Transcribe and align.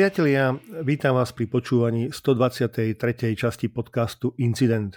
Priatelia, 0.00 0.56
vítam 0.80 1.20
vás 1.20 1.28
pri 1.28 1.44
počúvaní 1.44 2.08
123. 2.08 2.96
časti 3.36 3.68
podcastu 3.68 4.32
Incident. 4.40 4.96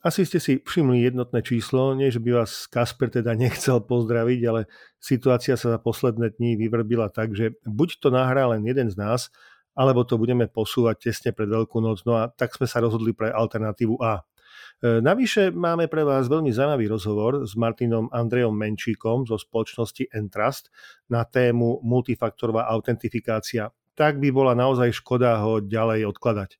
Asi 0.00 0.24
ste 0.24 0.40
si 0.40 0.64
všimli 0.64 1.04
jednotné 1.04 1.44
číslo, 1.44 1.92
nie 1.92 2.08
že 2.08 2.24
by 2.24 2.40
vás 2.40 2.64
Kasper 2.64 3.12
teda 3.12 3.36
nechcel 3.36 3.84
pozdraviť, 3.84 4.40
ale 4.48 4.64
situácia 4.96 5.60
sa 5.60 5.76
za 5.76 5.78
posledné 5.84 6.40
dní 6.40 6.56
vyvrbila 6.56 7.12
tak, 7.12 7.36
že 7.36 7.60
buď 7.68 8.00
to 8.00 8.08
nahrá 8.08 8.48
len 8.48 8.64
jeden 8.64 8.88
z 8.88 8.96
nás, 8.96 9.28
alebo 9.76 10.08
to 10.08 10.16
budeme 10.16 10.48
posúvať 10.48 11.12
tesne 11.12 11.36
pred 11.36 11.52
Veľkú 11.52 11.84
noc, 11.84 12.08
no 12.08 12.16
a 12.16 12.32
tak 12.32 12.56
sme 12.56 12.64
sa 12.64 12.80
rozhodli 12.80 13.12
pre 13.12 13.28
alternatívu 13.28 14.00
A. 14.00 14.24
E, 14.24 15.04
navyše 15.04 15.52
máme 15.52 15.84
pre 15.92 16.00
vás 16.00 16.32
veľmi 16.32 16.48
zaujímavý 16.48 16.88
rozhovor 16.88 17.44
s 17.44 17.52
Martinom 17.60 18.08
Andrejom 18.08 18.56
Menčíkom 18.56 19.28
zo 19.28 19.36
spoločnosti 19.36 20.08
Entrust 20.16 20.72
na 21.12 21.28
tému 21.28 21.84
multifaktorová 21.84 22.72
autentifikácia 22.72 23.68
tak 23.94 24.18
by 24.18 24.28
bola 24.34 24.52
naozaj 24.58 24.94
škoda 24.94 25.38
ho 25.42 25.62
ďalej 25.62 26.10
odkladať. 26.10 26.58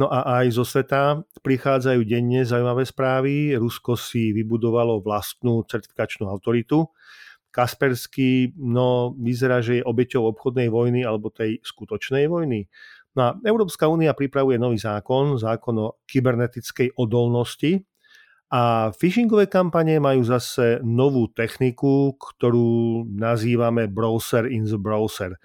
No 0.00 0.08
a 0.08 0.40
aj 0.40 0.56
zo 0.56 0.64
sveta 0.64 1.20
prichádzajú 1.44 2.00
denne 2.08 2.48
zaujímavé 2.48 2.88
správy. 2.88 3.52
Rusko 3.60 3.92
si 4.00 4.32
vybudovalo 4.32 5.04
vlastnú 5.04 5.68
certifikačnú 5.68 6.24
autoritu. 6.24 6.88
Kaspersky, 7.52 8.56
no 8.56 9.12
vyzerá, 9.12 9.60
že 9.60 9.80
je 9.80 9.86
obeťou 9.86 10.24
obchodnej 10.32 10.72
vojny 10.72 11.04
alebo 11.04 11.28
tej 11.28 11.60
skutočnej 11.60 12.24
vojny. 12.24 12.72
No 13.12 13.20
a 13.20 13.30
Európska 13.44 13.92
únia 13.92 14.16
pripravuje 14.16 14.56
nový 14.56 14.80
zákon, 14.80 15.36
zákon 15.36 15.76
o 15.76 16.00
kybernetickej 16.08 16.96
odolnosti, 16.96 17.84
a 18.52 18.92
phishingové 18.92 19.48
kampane 19.48 19.96
majú 19.96 20.28
zase 20.28 20.76
novú 20.84 21.24
techniku, 21.32 22.20
ktorú 22.20 23.08
nazývame 23.08 23.88
browser 23.88 24.44
in 24.44 24.68
the 24.68 24.76
browser. 24.76 25.40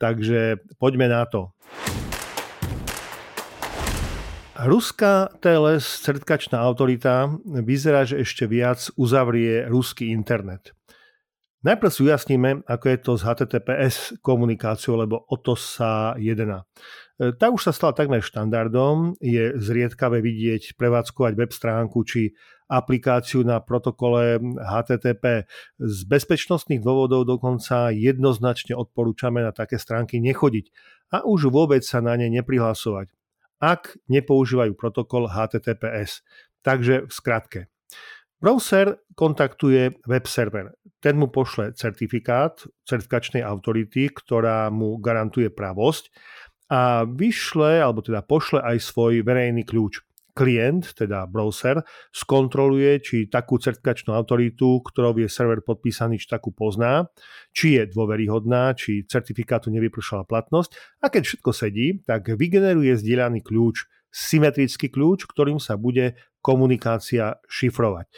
Takže 0.00 0.64
poďme 0.80 1.12
na 1.12 1.28
to. 1.28 1.52
Ruská 4.60 5.28
TLS 5.40 6.04
certifikačná 6.04 6.60
autorita 6.60 7.32
vyzerá, 7.44 8.04
že 8.04 8.20
ešte 8.20 8.44
viac 8.44 8.92
uzavrie 8.96 9.64
ruský 9.68 10.12
internet. 10.12 10.72
Najprv 11.60 11.92
si 11.92 12.00
ujasníme, 12.08 12.64
ako 12.64 12.84
je 12.88 12.98
to 13.04 13.12
s 13.20 13.22
HTTPS 13.24 13.96
komunikáciou, 14.24 14.96
lebo 14.96 15.20
o 15.28 15.36
to 15.36 15.52
sa 15.56 16.16
jedná. 16.16 16.64
Tá 17.36 17.52
už 17.52 17.68
sa 17.68 17.72
stala 17.76 17.92
takmer 17.92 18.24
štandardom, 18.24 19.20
je 19.20 19.52
zriedkavé 19.60 20.24
vidieť 20.24 20.80
prevádzkovať 20.80 21.32
web 21.36 21.52
stránku 21.52 22.00
či 22.08 22.32
aplikáciu 22.70 23.42
na 23.42 23.58
protokole 23.58 24.38
HTTP. 24.62 25.50
Z 25.82 25.98
bezpečnostných 26.06 26.78
dôvodov 26.78 27.26
dokonca 27.26 27.90
jednoznačne 27.90 28.78
odporúčame 28.78 29.42
na 29.42 29.50
také 29.50 29.76
stránky 29.76 30.22
nechodiť 30.22 30.70
a 31.10 31.26
už 31.26 31.50
vôbec 31.50 31.82
sa 31.82 31.98
na 31.98 32.14
ne 32.14 32.30
neprihlasovať, 32.30 33.10
ak 33.58 33.98
nepoužívajú 34.06 34.78
protokol 34.78 35.26
HTTPS. 35.26 36.22
Takže 36.62 37.10
v 37.10 37.12
skratke. 37.12 37.60
Browser 38.40 38.96
kontaktuje 39.18 39.92
web 40.08 40.24
server. 40.24 40.72
Ten 41.00 41.20
mu 41.20 41.28
pošle 41.28 41.76
certifikát 41.76 42.56
certifikačnej 42.88 43.44
autority, 43.44 44.08
ktorá 44.08 44.72
mu 44.72 44.96
garantuje 44.96 45.52
pravosť 45.52 46.08
a 46.72 47.04
vyšle, 47.04 47.84
alebo 47.84 48.00
teda 48.00 48.24
pošle 48.24 48.64
aj 48.64 48.80
svoj 48.80 49.26
verejný 49.26 49.66
kľúč 49.66 50.00
klient, 50.32 50.94
teda 50.94 51.26
browser, 51.26 51.82
skontroluje, 52.14 53.02
či 53.02 53.16
takú 53.28 53.58
certifikačnú 53.60 54.14
autoritu, 54.14 54.80
ktorou 54.82 55.16
je 55.18 55.28
server 55.28 55.60
podpísaný, 55.60 56.18
či 56.18 56.30
takú 56.30 56.54
pozná, 56.54 57.08
či 57.50 57.78
je 57.80 57.90
dôveryhodná, 57.90 58.72
či 58.78 59.04
certifikátu 59.04 59.68
nevypršala 59.74 60.24
platnosť 60.24 61.02
a 61.02 61.10
keď 61.12 61.22
všetko 61.26 61.50
sedí, 61.50 62.00
tak 62.06 62.32
vygeneruje 62.32 62.96
zdieľaný 62.96 63.42
kľúč, 63.42 63.86
symetrický 64.10 64.90
kľúč, 64.90 65.26
ktorým 65.30 65.62
sa 65.62 65.78
bude 65.78 66.18
komunikácia 66.42 67.38
šifrovať. 67.46 68.10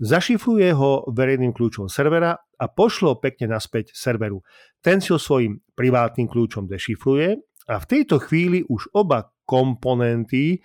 Zašifruje 0.00 0.72
ho 0.72 1.04
verejným 1.12 1.52
kľúčom 1.52 1.92
servera 1.92 2.32
a 2.32 2.64
pošlo 2.72 3.20
pekne 3.20 3.52
naspäť 3.52 3.92
serveru. 3.92 4.40
Ten 4.80 5.04
si 5.04 5.12
ho 5.12 5.20
svojím 5.20 5.60
privátnym 5.76 6.24
kľúčom 6.24 6.64
dešifruje 6.64 7.36
a 7.68 7.76
v 7.76 7.88
tejto 7.88 8.16
chvíli 8.24 8.64
už 8.64 8.96
oba 8.96 9.28
komponenty 9.44 10.64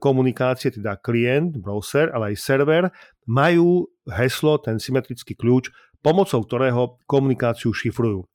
komunikácie, 0.00 0.68
teda 0.68 1.00
klient, 1.00 1.56
browser, 1.56 2.12
ale 2.12 2.32
aj 2.32 2.36
server, 2.36 2.84
majú 3.24 3.88
heslo, 4.04 4.60
ten 4.60 4.76
symetrický 4.76 5.32
kľúč, 5.32 5.72
pomocou 6.04 6.44
ktorého 6.44 7.00
komunikáciu 7.08 7.72
šifrujú. 7.72 8.28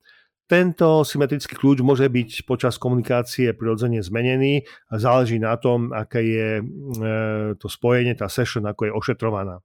Tento 0.47 1.03
symetrický 1.03 1.59
kľúč 1.59 1.83
môže 1.83 2.07
byť 2.07 2.47
počas 2.47 2.79
komunikácie 2.79 3.51
prirodzene 3.51 3.99
zmenený 3.99 4.63
a 4.87 4.95
záleží 4.95 5.43
na 5.43 5.59
tom, 5.59 5.91
aké 5.91 6.23
je 6.23 6.49
e, 6.57 6.63
to 7.59 7.67
spojenie, 7.67 8.15
tá 8.15 8.31
session, 8.31 8.63
ako 8.63 8.87
je 8.87 8.95
ošetrovaná. 8.95 9.59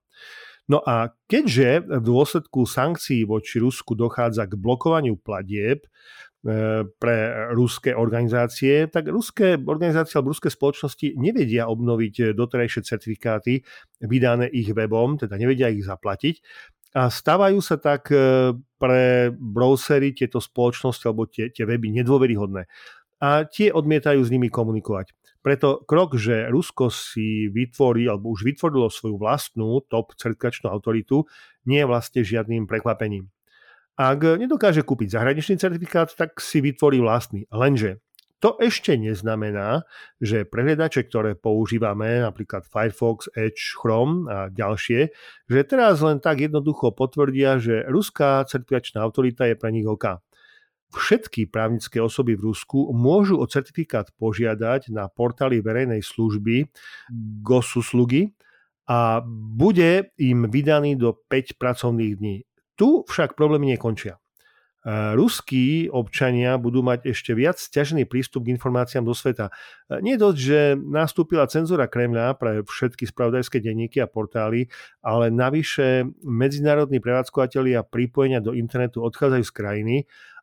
No 0.67 0.83
a 0.83 1.15
keďže 1.31 1.87
v 1.87 2.03
dôsledku 2.03 2.67
sankcií 2.67 3.23
voči 3.23 3.63
Rusku 3.63 3.95
dochádza 3.95 4.51
k 4.51 4.59
blokovaniu 4.59 5.15
platieb, 5.23 5.87
E, 5.87 6.32
pre 6.99 7.17
ruské 7.55 7.95
organizácie, 7.95 8.91
tak 8.91 9.07
ruské 9.07 9.55
organizácie 9.63 10.19
alebo 10.19 10.35
ruské 10.35 10.51
spoločnosti 10.51 11.15
nevedia 11.15 11.71
obnoviť 11.71 12.35
doterajšie 12.35 12.83
certifikáty 12.83 13.63
vydané 14.03 14.51
ich 14.51 14.75
webom, 14.75 15.23
teda 15.23 15.39
nevedia 15.39 15.71
ich 15.71 15.87
zaplatiť 15.87 16.43
a 16.93 17.09
stávajú 17.09 17.59
sa 17.65 17.81
tak 17.81 18.13
e, 18.13 18.53
pre 18.77 19.33
browsery 19.33 20.13
tieto 20.13 20.45
spoločnosti 20.45 21.05
alebo 21.09 21.25
tie, 21.25 21.49
tie 21.49 21.65
weby 21.65 21.89
nedôveryhodné 21.89 22.69
a 23.23 23.49
tie 23.49 23.73
odmietajú 23.73 24.21
s 24.21 24.33
nimi 24.35 24.53
komunikovať. 24.53 25.17
Preto 25.43 25.83
krok, 25.87 26.19
že 26.19 26.51
Rusko 26.51 26.91
si 26.93 27.49
vytvorí 27.51 28.07
alebo 28.07 28.31
už 28.31 28.47
vytvorilo 28.47 28.93
svoju 28.93 29.17
vlastnú 29.19 29.83
top 29.89 30.15
certifikačnú 30.15 30.71
autoritu, 30.71 31.27
nie 31.67 31.83
je 31.83 31.89
vlastne 31.89 32.21
žiadnym 32.23 32.67
prekvapením. 32.67 33.31
Ak 33.97 34.25
nedokáže 34.25 34.81
kúpiť 34.81 35.15
zahraničný 35.21 35.61
certifikát, 35.61 36.09
tak 36.17 36.41
si 36.41 36.65
vytvorí 36.65 37.05
vlastný. 37.05 37.45
Lenže 37.53 38.01
to 38.43 38.59
ešte 38.59 38.99
neznamená, 38.99 39.87
že 40.19 40.43
prehľadače, 40.43 41.07
ktoré 41.07 41.39
používame, 41.39 42.27
napríklad 42.27 42.67
Firefox, 42.67 43.31
Edge, 43.39 43.79
Chrome 43.79 44.27
a 44.27 44.51
ďalšie, 44.51 45.15
že 45.47 45.61
teraz 45.63 46.03
len 46.03 46.19
tak 46.19 46.43
jednoducho 46.43 46.91
potvrdia, 46.91 47.63
že 47.63 47.87
ruská 47.87 48.43
certifikačná 48.43 48.99
autorita 48.99 49.47
je 49.47 49.55
pre 49.55 49.71
nich 49.71 49.87
OK. 49.87 50.19
Všetky 50.93 51.49
právnické 51.49 52.03
osoby 52.03 52.35
v 52.35 52.51
Rusku 52.51 52.91
môžu 52.91 53.39
o 53.39 53.47
certifikát 53.47 54.11
požiadať 54.19 54.91
na 54.91 55.07
portáli 55.07 55.63
verejnej 55.63 56.03
služby 56.03 56.67
GOSUSLUGY 57.47 58.35
a 58.91 59.23
bude 59.55 60.11
im 60.19 60.51
vydaný 60.51 60.99
do 60.99 61.15
5 61.31 61.57
pracovných 61.57 62.15
dní. 62.19 62.37
Tu 62.77 63.05
však 63.07 63.37
problémy 63.37 63.77
nekončia. 63.77 64.23
E, 64.83 65.15
ruskí 65.15 65.87
občania 65.87 66.59
budú 66.59 66.83
mať 66.83 67.15
ešte 67.15 67.39
viac 67.39 67.55
stiažený 67.55 68.11
prístup 68.11 68.51
k 68.51 68.59
informáciám 68.59 69.07
do 69.07 69.15
sveta. 69.15 69.55
E, 69.87 70.03
nie 70.03 70.19
dosť, 70.19 70.39
že 70.39 70.59
nastúpila 70.75 71.47
cenzúra 71.47 71.87
Kremľa 71.87 72.35
pre 72.35 72.67
všetky 72.67 73.07
spravodajské 73.07 73.63
denníky 73.63 74.03
a 74.03 74.11
portály, 74.11 74.67
ale 74.99 75.31
navyše 75.31 76.11
medzinárodní 76.27 76.99
prevádzkovateľia 76.99 77.87
pripojenia 77.87 78.43
do 78.43 78.59
internetu 78.59 79.07
odchádzajú 79.07 79.45
z 79.47 79.53
krajiny 79.55 79.97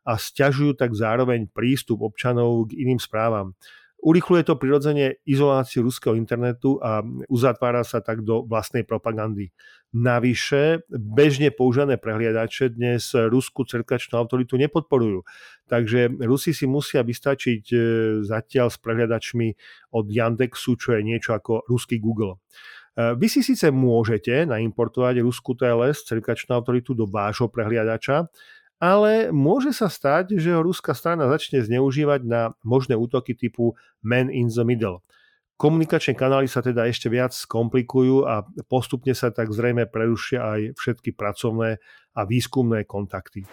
a 0.08 0.16
stiažujú 0.16 0.72
tak 0.72 0.96
zároveň 0.96 1.44
prístup 1.52 2.00
občanov 2.00 2.72
k 2.72 2.80
iným 2.80 2.96
správam. 2.96 3.52
Urychluje 4.00 4.48
to 4.48 4.56
prirodzene 4.56 5.20
izoláciu 5.28 5.84
ruského 5.84 6.16
internetu 6.16 6.80
a 6.80 7.04
uzatvára 7.28 7.84
sa 7.84 8.00
tak 8.00 8.24
do 8.24 8.48
vlastnej 8.48 8.80
propagandy. 8.80 9.52
Navyše, 9.92 10.88
bežne 10.88 11.52
používané 11.52 12.00
prehliadače 12.00 12.72
dnes 12.72 13.12
ruskú 13.12 13.68
certifikačnú 13.68 14.16
autoritu 14.16 14.56
nepodporujú. 14.56 15.26
Takže 15.68 16.16
Rusi 16.24 16.56
si 16.56 16.64
musia 16.64 17.04
vystačiť 17.04 17.62
e, 17.68 17.76
zatiaľ 18.24 18.72
s 18.72 18.80
prehliadačmi 18.80 19.48
od 19.92 20.08
Yandexu, 20.08 20.80
čo 20.80 20.96
je 20.96 21.04
niečo 21.04 21.36
ako 21.36 21.68
ruský 21.68 22.00
Google. 22.00 22.40
E, 22.96 23.18
vy 23.20 23.26
si 23.28 23.44
síce 23.44 23.68
môžete 23.68 24.48
naimportovať 24.48 25.20
ruskú 25.20 25.52
TLS, 25.58 26.08
certifikačnú 26.08 26.56
autoritu, 26.56 26.96
do 26.96 27.04
vášho 27.04 27.52
prehliadača, 27.52 28.30
ale 28.80 29.28
môže 29.28 29.76
sa 29.76 29.92
stať, 29.92 30.40
že 30.40 30.56
ho 30.56 30.64
ruská 30.64 30.96
strana 30.96 31.28
začne 31.28 31.60
zneužívať 31.60 32.24
na 32.24 32.56
možné 32.64 32.96
útoky 32.96 33.36
typu 33.36 33.76
man 34.00 34.32
in 34.32 34.48
the 34.48 34.64
middle. 34.64 35.04
Komunikačné 35.60 36.16
kanály 36.16 36.48
sa 36.48 36.64
teda 36.64 36.88
ešte 36.88 37.12
viac 37.12 37.36
komplikujú 37.44 38.24
a 38.24 38.48
postupne 38.64 39.12
sa 39.12 39.28
tak 39.28 39.52
zrejme 39.52 39.84
prerušia 39.84 40.40
aj 40.40 40.60
všetky 40.80 41.12
pracovné 41.12 41.76
a 42.16 42.20
výskumné 42.24 42.88
kontakty. 42.88 43.44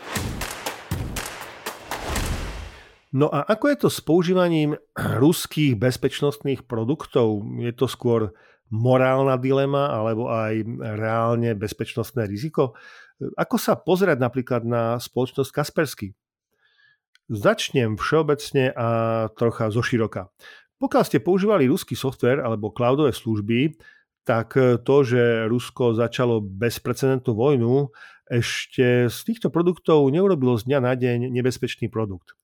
No 3.11 3.27
a 3.27 3.43
ako 3.43 3.65
je 3.67 3.77
to 3.83 3.89
s 3.91 3.99
používaním 3.99 4.79
ruských 4.95 5.75
bezpečnostných 5.75 6.63
produktov? 6.63 7.43
Je 7.59 7.75
to 7.75 7.91
skôr 7.91 8.31
morálna 8.71 9.35
dilema 9.39 9.91
alebo 9.91 10.31
aj 10.31 10.63
reálne 10.79 11.55
bezpečnostné 11.59 12.23
riziko? 12.23 12.75
Ako 13.17 13.57
sa 13.57 13.73
pozerať 13.73 14.21
napríklad 14.21 14.61
na 14.61 15.01
spoločnosť 15.01 15.49
Kaspersky? 15.49 16.13
Začnem 17.27 17.97
všeobecne 17.97 18.71
a 18.71 18.87
trocha 19.35 19.67
zoširoka. 19.73 20.31
Pokiaľ 20.77 21.03
ste 21.03 21.19
používali 21.19 21.65
ruský 21.65 21.97
software 21.97 22.45
alebo 22.45 22.69
cloudové 22.69 23.11
služby, 23.11 23.75
tak 24.27 24.53
to, 24.59 24.95
že 25.07 25.47
Rusko 25.47 25.95
začalo 25.95 26.43
bezprecedentnú 26.43 27.31
vojnu, 27.33 27.89
ešte 28.27 29.07
z 29.07 29.19
týchto 29.23 29.47
produktov 29.47 30.03
neurobilo 30.11 30.59
z 30.59 30.67
dňa 30.67 30.79
na 30.83 30.93
deň 30.99 31.31
nebezpečný 31.31 31.87
produkt. 31.87 32.35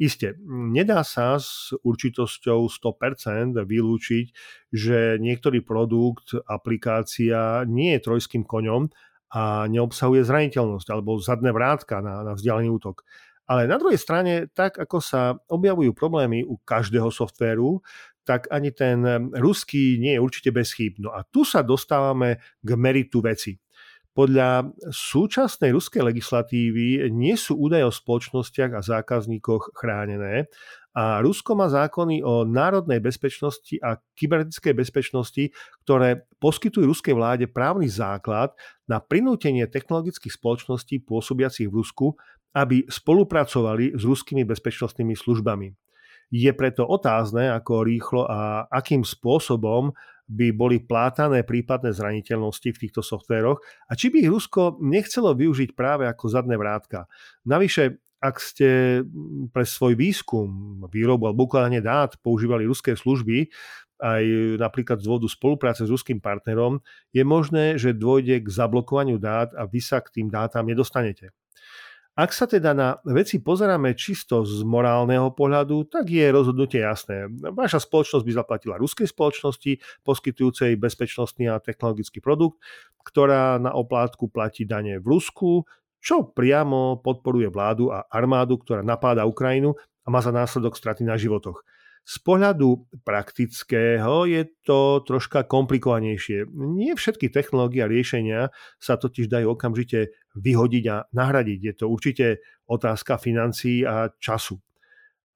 Isté, 0.00 0.38
nedá 0.48 1.04
sa 1.04 1.36
s 1.36 1.74
určitosťou 1.82 2.70
100% 2.70 3.58
vylúčiť, 3.58 4.26
že 4.72 5.20
niektorý 5.20 5.60
produkt, 5.60 6.32
aplikácia 6.48 7.66
nie 7.68 7.98
je 7.98 8.04
trojským 8.06 8.46
koňom 8.46 8.88
a 9.32 9.64
neobsahuje 9.66 10.28
zraniteľnosť 10.28 10.88
alebo 10.92 11.16
zadné 11.16 11.50
vrátka 11.56 12.04
na, 12.04 12.20
na 12.20 12.32
vzdialený 12.36 12.68
útok. 12.68 13.02
Ale 13.48 13.66
na 13.66 13.80
druhej 13.80 13.98
strane, 13.98 14.46
tak 14.52 14.78
ako 14.78 15.02
sa 15.02 15.34
objavujú 15.50 15.96
problémy 15.96 16.46
u 16.46 16.60
každého 16.62 17.10
softvéru, 17.10 17.82
tak 18.22 18.46
ani 18.54 18.70
ten 18.70 19.02
ruský 19.34 19.98
nie 19.98 20.14
je 20.14 20.22
určite 20.22 20.50
bez. 20.54 20.78
No 21.02 21.10
a 21.10 21.26
tu 21.26 21.42
sa 21.42 21.66
dostávame 21.66 22.38
k 22.62 22.70
meritu 22.78 23.18
veci. 23.18 23.58
Podľa 24.12 24.76
súčasnej 24.92 25.72
ruskej 25.72 26.04
legislatívy 26.04 27.08
nie 27.16 27.32
sú 27.32 27.56
údaje 27.56 27.88
o 27.88 27.92
spoločnostiach 27.92 28.76
a 28.76 28.84
zákazníkoch 28.84 29.72
chránené 29.72 30.52
a 30.92 31.24
Rusko 31.24 31.56
má 31.56 31.72
zákony 31.72 32.20
o 32.20 32.44
národnej 32.44 33.00
bezpečnosti 33.00 33.80
a 33.80 33.96
kybernetickej 33.96 34.74
bezpečnosti, 34.76 35.44
ktoré 35.88 36.28
poskytujú 36.36 36.84
ruskej 36.84 37.16
vláde 37.16 37.48
právny 37.48 37.88
základ 37.88 38.52
na 38.84 39.00
prinútenie 39.00 39.64
technologických 39.72 40.36
spoločností 40.36 41.00
pôsobiacich 41.08 41.72
v 41.72 41.76
Rusku, 41.80 42.06
aby 42.52 42.84
spolupracovali 42.84 43.96
s 43.96 44.02
ruskými 44.04 44.44
bezpečnostnými 44.44 45.16
službami. 45.16 45.72
Je 46.32 46.52
preto 46.52 46.84
otázne, 46.84 47.52
ako 47.52 47.84
rýchlo 47.84 48.22
a 48.28 48.68
akým 48.68 49.04
spôsobom 49.04 49.92
by 50.28 50.48
boli 50.52 50.80
plátané 50.80 51.44
prípadné 51.44 51.92
zraniteľnosti 51.92 52.72
v 52.72 52.80
týchto 52.80 53.04
softvéroch 53.04 53.60
a 53.88 53.92
či 53.92 54.08
by 54.08 54.24
ich 54.24 54.32
Rusko 54.32 54.80
nechcelo 54.80 55.36
využiť 55.36 55.76
práve 55.76 56.08
ako 56.08 56.32
zadné 56.32 56.56
vrátka. 56.56 57.04
Navyše, 57.44 58.00
ak 58.22 58.38
ste 58.38 59.02
pre 59.50 59.66
svoj 59.66 59.98
výskum, 59.98 60.78
výrobu 60.86 61.26
alebo 61.26 61.50
ukladanie 61.50 61.82
dát 61.82 62.14
používali 62.22 62.62
ruské 62.62 62.94
služby, 62.94 63.50
aj 64.02 64.22
napríklad 64.62 65.02
z 65.02 65.06
dôvodu 65.06 65.26
spolupráce 65.26 65.82
s 65.82 65.90
ruským 65.90 66.22
partnerom, 66.22 66.82
je 67.10 67.22
možné, 67.26 67.78
že 67.82 67.94
dôjde 67.94 68.42
k 68.42 68.48
zablokovaniu 68.50 69.18
dát 69.18 69.50
a 69.58 69.66
vy 69.66 69.82
sa 69.82 69.98
k 69.98 70.22
tým 70.22 70.26
dátam 70.30 70.66
nedostanete. 70.66 71.34
Ak 72.12 72.36
sa 72.36 72.44
teda 72.44 72.76
na 72.76 73.00
veci 73.08 73.40
pozeráme 73.40 73.96
čisto 73.96 74.44
z 74.44 74.60
morálneho 74.68 75.32
pohľadu, 75.32 75.88
tak 75.88 76.12
je 76.12 76.28
rozhodnutie 76.28 76.84
jasné. 76.84 77.24
Vaša 77.32 77.80
spoločnosť 77.80 78.20
by 78.28 78.32
zaplatila 78.36 78.76
ruskej 78.76 79.08
spoločnosti, 79.08 79.80
poskytujúcej 80.04 80.76
bezpečnostný 80.76 81.48
a 81.48 81.56
technologický 81.56 82.20
produkt, 82.20 82.60
ktorá 83.00 83.56
na 83.56 83.72
oplátku 83.72 84.28
platí 84.28 84.68
dane 84.68 85.00
v 85.00 85.08
Rusku, 85.08 85.64
čo 86.02 86.26
priamo 86.34 86.98
podporuje 86.98 87.46
vládu 87.46 87.94
a 87.94 88.02
armádu, 88.10 88.58
ktorá 88.58 88.82
napáda 88.82 89.22
Ukrajinu 89.22 89.78
a 90.02 90.10
má 90.10 90.18
za 90.18 90.34
následok 90.34 90.74
straty 90.74 91.06
na 91.06 91.14
životoch. 91.14 91.62
Z 92.02 92.18
pohľadu 92.26 92.90
praktického 93.06 94.26
je 94.26 94.42
to 94.66 95.06
troška 95.06 95.46
komplikovanejšie. 95.46 96.50
Nie 96.50 96.98
všetky 96.98 97.30
technológie 97.30 97.86
a 97.86 97.90
riešenia 97.90 98.50
sa 98.82 98.98
totiž 98.98 99.30
dajú 99.30 99.54
okamžite 99.54 100.10
vyhodiť 100.34 100.84
a 100.90 101.06
nahradiť. 101.14 101.58
Je 101.62 101.74
to 101.78 101.86
určite 101.86 102.42
otázka 102.66 103.22
financií 103.22 103.86
a 103.86 104.10
času. 104.18 104.58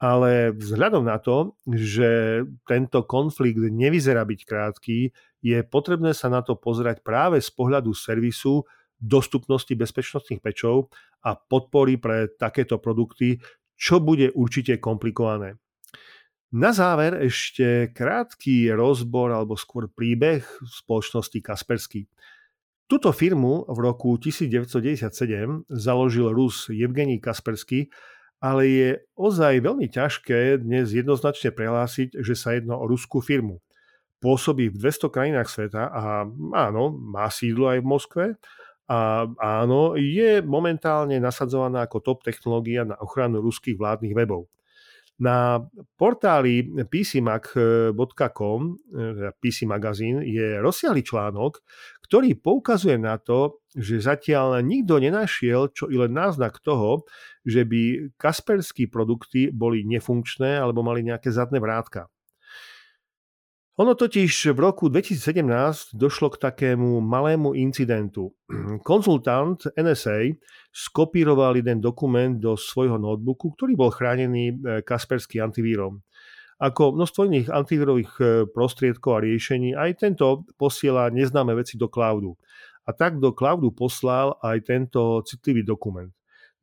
Ale 0.02 0.50
vzhľadom 0.58 1.06
na 1.06 1.22
to, 1.22 1.54
že 1.70 2.42
tento 2.66 3.06
konflikt 3.06 3.62
nevyzerá 3.62 4.26
byť 4.26 4.40
krátky, 4.42 5.14
je 5.46 5.58
potrebné 5.62 6.18
sa 6.18 6.26
na 6.26 6.42
to 6.42 6.58
pozerať 6.58 7.06
práve 7.06 7.38
z 7.38 7.48
pohľadu 7.54 7.94
servisu, 7.94 8.66
dostupnosti 8.96 9.72
bezpečnostných 9.72 10.40
pečov 10.40 10.90
a 11.24 11.36
podpory 11.36 12.00
pre 12.00 12.32
takéto 12.32 12.80
produkty, 12.80 13.38
čo 13.76 14.00
bude 14.00 14.32
určite 14.32 14.80
komplikované. 14.80 15.60
Na 16.56 16.72
záver 16.72 17.26
ešte 17.26 17.92
krátky 17.92 18.72
rozbor 18.72 19.34
alebo 19.34 19.58
skôr 19.58 19.90
príbeh 19.92 20.46
spoločnosti 20.64 21.42
Kaspersky. 21.42 22.08
Tuto 22.86 23.10
firmu 23.10 23.66
v 23.66 23.78
roku 23.82 24.14
1997 24.14 25.66
založil 25.66 26.30
Rus 26.30 26.70
Evgení 26.70 27.18
Kaspersky, 27.18 27.90
ale 28.38 28.62
je 28.70 28.88
ozaj 29.18 29.58
veľmi 29.58 29.90
ťažké 29.90 30.62
dnes 30.62 30.94
jednoznačne 30.94 31.50
prehlásiť, 31.50 32.14
že 32.22 32.38
sa 32.38 32.54
jedno 32.54 32.78
o 32.78 32.86
ruskú 32.86 33.18
firmu. 33.18 33.58
Pôsobí 34.22 34.70
v 34.70 34.78
200 34.78 35.12
krajinách 35.12 35.50
sveta 35.50 35.90
a 35.90 36.24
áno, 36.56 36.94
má 36.94 37.26
sídlo 37.26 37.74
aj 37.74 37.82
v 37.82 37.90
Moskve 37.90 38.26
a 38.86 39.26
áno, 39.42 39.98
je 39.98 40.38
momentálne 40.46 41.18
nasadzovaná 41.18 41.90
ako 41.90 41.98
top 42.02 42.18
technológia 42.22 42.86
na 42.86 42.94
ochranu 43.02 43.42
ruských 43.42 43.74
vládnych 43.74 44.14
webov. 44.14 44.46
Na 45.16 45.64
portáli 45.96 46.60
pcmag.com, 46.86 48.60
teda 48.92 49.32
PC 49.40 49.64
magazín, 49.64 50.20
je 50.20 50.60
rozsiahly 50.60 51.00
článok, 51.00 51.64
ktorý 52.04 52.36
poukazuje 52.36 53.00
na 53.00 53.16
to, 53.16 53.64
že 53.72 54.04
zatiaľ 54.04 54.60
nikto 54.60 55.00
nenašiel 55.00 55.72
čo 55.72 55.88
i 55.88 55.96
len 55.96 56.12
náznak 56.12 56.60
toho, 56.60 57.08
že 57.42 57.64
by 57.64 58.12
kasperské 58.20 58.92
produkty 58.92 59.48
boli 59.50 59.88
nefunkčné 59.88 60.60
alebo 60.60 60.84
mali 60.84 61.02
nejaké 61.02 61.32
zadné 61.32 61.58
vrátka. 61.58 62.12
Ono 63.76 63.92
totiž 63.92 64.56
v 64.56 64.58
roku 64.64 64.88
2017 64.88 66.00
došlo 66.00 66.32
k 66.32 66.48
takému 66.48 67.04
malému 67.04 67.52
incidentu. 67.52 68.32
Konzultant 68.88 69.68
NSA 69.76 70.32
skopíroval 70.72 71.60
jeden 71.60 71.84
dokument 71.84 72.40
do 72.40 72.56
svojho 72.56 72.96
notebooku, 72.96 73.52
ktorý 73.52 73.76
bol 73.76 73.92
chránený 73.92 74.56
e, 74.56 74.80
Kaspersky 74.80 75.44
antivírom. 75.44 76.00
Ako 76.56 76.96
množstvo 76.96 77.28
iných 77.28 77.52
antivírových 77.52 78.12
e, 78.16 78.24
prostriedkov 78.48 79.20
a 79.20 79.24
riešení, 79.28 79.76
aj 79.76 80.08
tento 80.08 80.48
posiela 80.56 81.12
neznáme 81.12 81.52
veci 81.52 81.76
do 81.76 81.92
cloudu. 81.92 82.32
A 82.88 82.96
tak 82.96 83.20
do 83.20 83.36
cloudu 83.36 83.76
poslal 83.76 84.40
aj 84.40 84.72
tento 84.72 85.20
citlivý 85.28 85.68
dokument. 85.68 86.15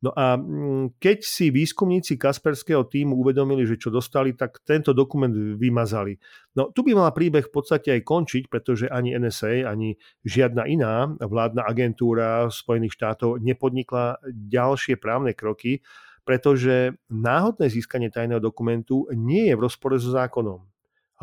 No 0.04 0.12
a 0.12 0.36
mm, 0.36 1.00
keď 1.00 1.24
si 1.24 1.48
výskumníci 1.48 2.20
Kasperského 2.20 2.84
týmu 2.84 3.16
uvedomili, 3.16 3.64
že 3.64 3.80
čo 3.80 3.88
dostali, 3.88 4.36
tak 4.36 4.60
tento 4.60 4.92
dokument 4.92 5.32
vymazali. 5.32 6.20
No 6.52 6.68
tu 6.68 6.84
by 6.84 6.92
mala 6.92 7.08
príbeh 7.08 7.48
v 7.48 7.54
podstate 7.54 7.88
aj 7.96 8.04
končiť, 8.04 8.52
pretože 8.52 8.84
ani 8.92 9.16
NSA, 9.16 9.64
ani 9.64 9.96
žiadna 10.20 10.68
iná 10.68 11.08
vládna 11.16 11.64
agentúra 11.64 12.52
Spojených 12.52 13.00
štátov 13.00 13.40
nepodnikla 13.40 14.20
ďalšie 14.28 15.00
právne 15.00 15.32
kroky, 15.32 15.80
pretože 16.28 17.00
náhodné 17.08 17.72
získanie 17.72 18.12
tajného 18.12 18.44
dokumentu 18.44 19.08
nie 19.16 19.48
je 19.48 19.56
v 19.56 19.64
rozpore 19.64 19.96
so 19.96 20.12
zákonom. 20.12 20.68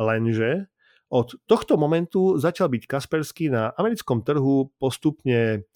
Lenže 0.02 0.66
od 1.12 1.38
tohto 1.46 1.78
momentu 1.78 2.34
začal 2.34 2.66
byť 2.66 2.82
Kaspersky 2.88 3.46
na 3.46 3.70
americkom 3.78 4.26
trhu 4.26 4.74
postupne 4.80 5.68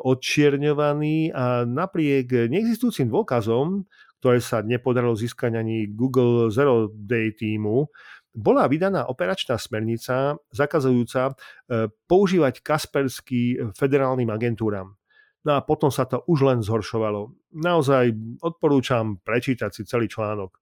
odčierňovaný 0.00 1.32
a 1.32 1.68
napriek 1.68 2.50
neexistujúcim 2.50 3.08
dôkazom, 3.08 3.84
ktoré 4.20 4.38
sa 4.38 4.60
nepodarilo 4.60 5.16
získať 5.16 5.56
ani 5.56 5.88
Google 5.88 6.52
Zero 6.52 6.92
Day 6.92 7.32
týmu, 7.32 7.88
bola 8.30 8.70
vydaná 8.70 9.10
operačná 9.10 9.58
smernica 9.58 10.38
zakazujúca 10.54 11.34
e, 11.34 11.90
používať 12.06 12.62
Kaspersky 12.62 13.58
federálnym 13.74 14.30
agentúram. 14.30 14.94
No 15.42 15.56
a 15.56 15.64
potom 15.64 15.88
sa 15.88 16.04
to 16.04 16.22
už 16.28 16.46
len 16.46 16.60
zhoršovalo. 16.60 17.32
Naozaj 17.56 18.12
odporúčam 18.44 19.18
prečítať 19.24 19.72
si 19.72 19.82
celý 19.88 20.06
článok. 20.06 20.60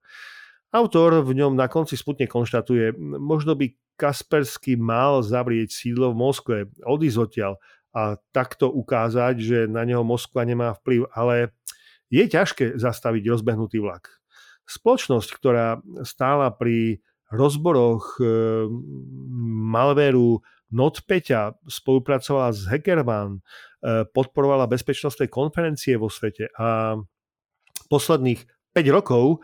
Autor 0.71 1.25
v 1.25 1.33
ňom 1.35 1.57
na 1.57 1.65
konci 1.67 1.97
smutne 1.97 2.29
konštatuje, 2.29 2.95
možno 3.17 3.57
by 3.57 3.73
Kaspersky 3.99 4.79
mal 4.79 5.19
zavrieť 5.19 5.75
sídlo 5.75 6.15
v 6.15 6.19
Moskve, 6.23 6.57
odísť 6.87 7.17
odtiaľ, 7.19 7.53
a 7.95 8.21
takto 8.31 8.69
ukázať, 8.69 9.35
že 9.41 9.57
na 9.65 9.81
neho 9.85 10.05
Moskva 10.05 10.45
nemá 10.45 10.77
vplyv, 10.77 11.09
ale 11.13 11.53
je 12.09 12.25
ťažké 12.25 12.77
zastaviť 12.77 13.23
rozbehnutý 13.29 13.81
vlak. 13.81 14.09
Spoločnosť, 14.69 15.29
ktorá 15.33 15.81
stála 16.05 16.53
pri 16.53 17.01
rozboroch 17.33 18.17
e, 18.17 18.25
malvéru 19.69 20.41
NotPeťa, 20.69 21.65
spolupracovala 21.65 22.53
s 22.53 22.69
Hackerman, 22.69 23.37
e, 23.37 24.05
podporovala 24.09 24.69
bezpečnostné 24.69 25.29
konferencie 25.29 25.97
vo 25.97 26.09
svete 26.09 26.49
a 26.57 26.97
posledných 27.89 28.41
5 28.73 28.95
rokov 28.97 29.25
e, 29.33 29.37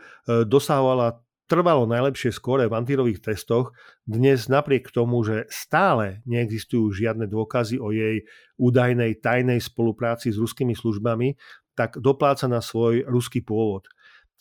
dosahovala 0.46 1.25
trvalo 1.46 1.86
najlepšie 1.86 2.34
skóre 2.34 2.66
v 2.66 2.76
antírových 2.76 3.22
testoch, 3.22 3.70
dnes 4.02 4.50
napriek 4.50 4.90
tomu, 4.90 5.22
že 5.22 5.46
stále 5.50 6.22
neexistujú 6.26 6.90
žiadne 6.90 7.30
dôkazy 7.30 7.78
o 7.78 7.94
jej 7.94 8.26
údajnej 8.58 9.22
tajnej 9.22 9.62
spolupráci 9.62 10.34
s 10.34 10.38
ruskými 10.38 10.74
službami, 10.74 11.38
tak 11.78 12.02
dopláca 12.02 12.50
na 12.50 12.58
svoj 12.58 13.06
ruský 13.06 13.46
pôvod. 13.46 13.86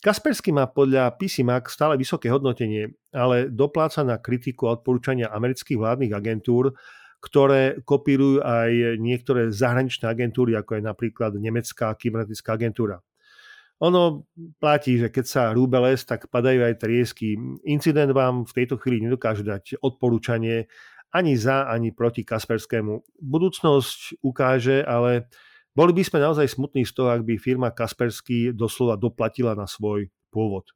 Kaspersky 0.02 0.54
má 0.54 0.70
podľa 0.70 1.18
PCMAC 1.18 1.72
stále 1.72 1.98
vysoké 1.98 2.30
hodnotenie, 2.30 2.94
ale 3.10 3.50
dopláca 3.50 4.06
na 4.06 4.22
kritiku 4.22 4.70
a 4.70 4.78
odporúčania 4.78 5.34
amerických 5.34 5.82
vládnych 5.82 6.14
agentúr, 6.14 6.78
ktoré 7.24 7.82
kopírujú 7.82 8.46
aj 8.46 9.02
niektoré 9.02 9.50
zahraničné 9.50 10.06
agentúry, 10.06 10.54
ako 10.54 10.78
je 10.78 10.84
napríklad 10.86 11.32
nemecká 11.42 11.90
kybernetická 11.98 12.54
agentúra. 12.54 13.02
Ono 13.84 14.24
platí, 14.56 14.96
že 14.96 15.12
keď 15.12 15.26
sa 15.28 15.44
rúbe 15.52 15.76
les, 15.84 16.00
tak 16.08 16.32
padajú 16.32 16.64
aj 16.64 16.80
triesky. 16.80 17.36
Incident 17.68 18.16
vám 18.16 18.48
v 18.48 18.56
tejto 18.56 18.80
chvíli 18.80 19.04
nedokáže 19.04 19.44
dať 19.44 19.84
odporúčanie 19.84 20.72
ani 21.12 21.36
za, 21.36 21.68
ani 21.68 21.92
proti 21.92 22.24
Kasperskému. 22.24 23.04
Budúcnosť 23.20 24.24
ukáže, 24.24 24.80
ale 24.84 25.28
boli 25.76 25.92
by 25.92 26.08
sme 26.08 26.24
naozaj 26.24 26.56
smutní 26.56 26.88
z 26.88 26.96
toho, 26.96 27.12
ak 27.12 27.28
by 27.28 27.36
firma 27.36 27.68
Kaspersky 27.72 28.56
doslova 28.56 28.96
doplatila 28.96 29.60
na 29.60 29.68
svoj 29.68 30.08
pôvod. 30.32 30.72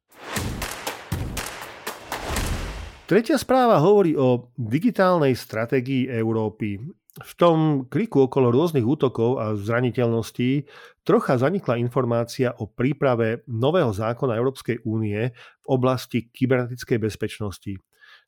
Tretia 3.08 3.40
správa 3.40 3.80
hovorí 3.80 4.14
o 4.14 4.52
digitálnej 4.54 5.34
stratégii 5.34 6.06
Európy. 6.06 6.78
V 7.10 7.32
tom 7.34 7.90
kriku 7.90 8.30
okolo 8.30 8.54
rôznych 8.54 8.86
útokov 8.86 9.42
a 9.42 9.58
zraniteľností 9.58 10.62
trocha 11.02 11.34
zanikla 11.42 11.74
informácia 11.82 12.54
o 12.54 12.70
príprave 12.70 13.42
nového 13.50 13.90
zákona 13.90 14.38
Európskej 14.38 14.86
únie 14.86 15.34
v 15.34 15.66
oblasti 15.66 16.30
kybernetickej 16.30 16.98
bezpečnosti. 17.02 17.72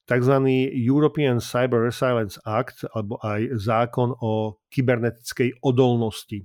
Takzvaný 0.02 0.66
European 0.82 1.38
Cyber 1.38 1.86
Resilience 1.86 2.42
Act, 2.42 2.82
alebo 2.90 3.22
aj 3.22 3.54
zákon 3.54 4.18
o 4.18 4.58
kybernetickej 4.66 5.62
odolnosti. 5.62 6.42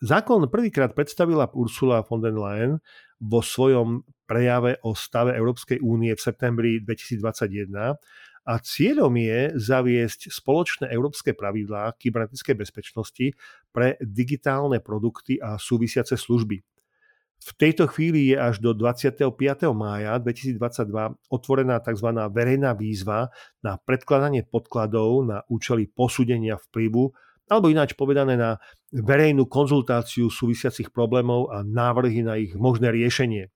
Zákon 0.00 0.48
prvýkrát 0.48 0.96
predstavila 0.96 1.52
Ursula 1.52 2.00
von 2.00 2.24
der 2.24 2.32
Leyen 2.32 2.80
vo 3.20 3.44
svojom 3.44 4.08
prejave 4.24 4.80
o 4.88 4.96
stave 4.96 5.36
Európskej 5.36 5.84
únie 5.84 6.16
v 6.16 6.20
septembri 6.22 6.80
2021 6.80 8.00
a 8.42 8.58
cieľom 8.58 9.14
je 9.14 9.54
zaviesť 9.54 10.30
spoločné 10.34 10.90
európske 10.90 11.30
pravidlá 11.30 11.94
kybernetickej 11.94 12.56
bezpečnosti 12.58 13.26
pre 13.70 13.94
digitálne 14.02 14.82
produkty 14.82 15.38
a 15.38 15.58
súvisiace 15.58 16.18
služby. 16.18 16.58
V 17.42 17.50
tejto 17.58 17.90
chvíli 17.90 18.30
je 18.30 18.36
až 18.38 18.62
do 18.62 18.70
25. 18.70 19.34
mája 19.74 20.14
2022 20.22 20.58
otvorená 21.26 21.82
tzv. 21.82 22.08
verejná 22.30 22.70
výzva 22.78 23.34
na 23.66 23.82
predkladanie 23.82 24.46
podkladov 24.46 25.26
na 25.26 25.42
účely 25.50 25.90
posúdenia 25.90 26.54
vplyvu 26.70 27.10
alebo 27.50 27.66
ináč 27.66 27.98
povedané 27.98 28.38
na 28.38 28.62
verejnú 28.94 29.50
konzultáciu 29.50 30.30
súvisiacich 30.30 30.94
problémov 30.94 31.50
a 31.50 31.66
návrhy 31.66 32.22
na 32.22 32.38
ich 32.38 32.54
možné 32.54 32.94
riešenie. 32.94 33.50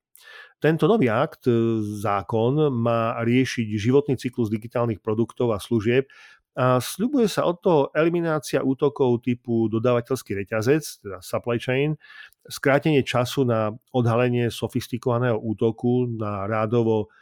Tento 0.57 0.89
nový 0.89 1.13
akt, 1.13 1.47
e, 1.49 1.81
zákon, 2.01 2.73
má 2.73 3.21
riešiť 3.21 3.67
životný 3.77 4.17
cyklus 4.17 4.49
digitálnych 4.49 5.05
produktov 5.05 5.53
a 5.53 5.61
služieb 5.61 6.09
a 6.57 6.81
sľubuje 6.81 7.29
sa 7.29 7.45
od 7.45 7.61
toho 7.61 7.81
eliminácia 7.93 8.65
útokov 8.65 9.21
typu 9.21 9.69
dodávateľský 9.69 10.41
reťazec, 10.41 11.05
teda 11.05 11.21
supply 11.21 11.61
chain, 11.61 12.01
skrátenie 12.49 13.05
času 13.05 13.45
na 13.45 13.77
odhalenie 13.93 14.49
sofistikovaného 14.49 15.37
útoku 15.37 16.09
na 16.09 16.49
rádovo 16.49 17.13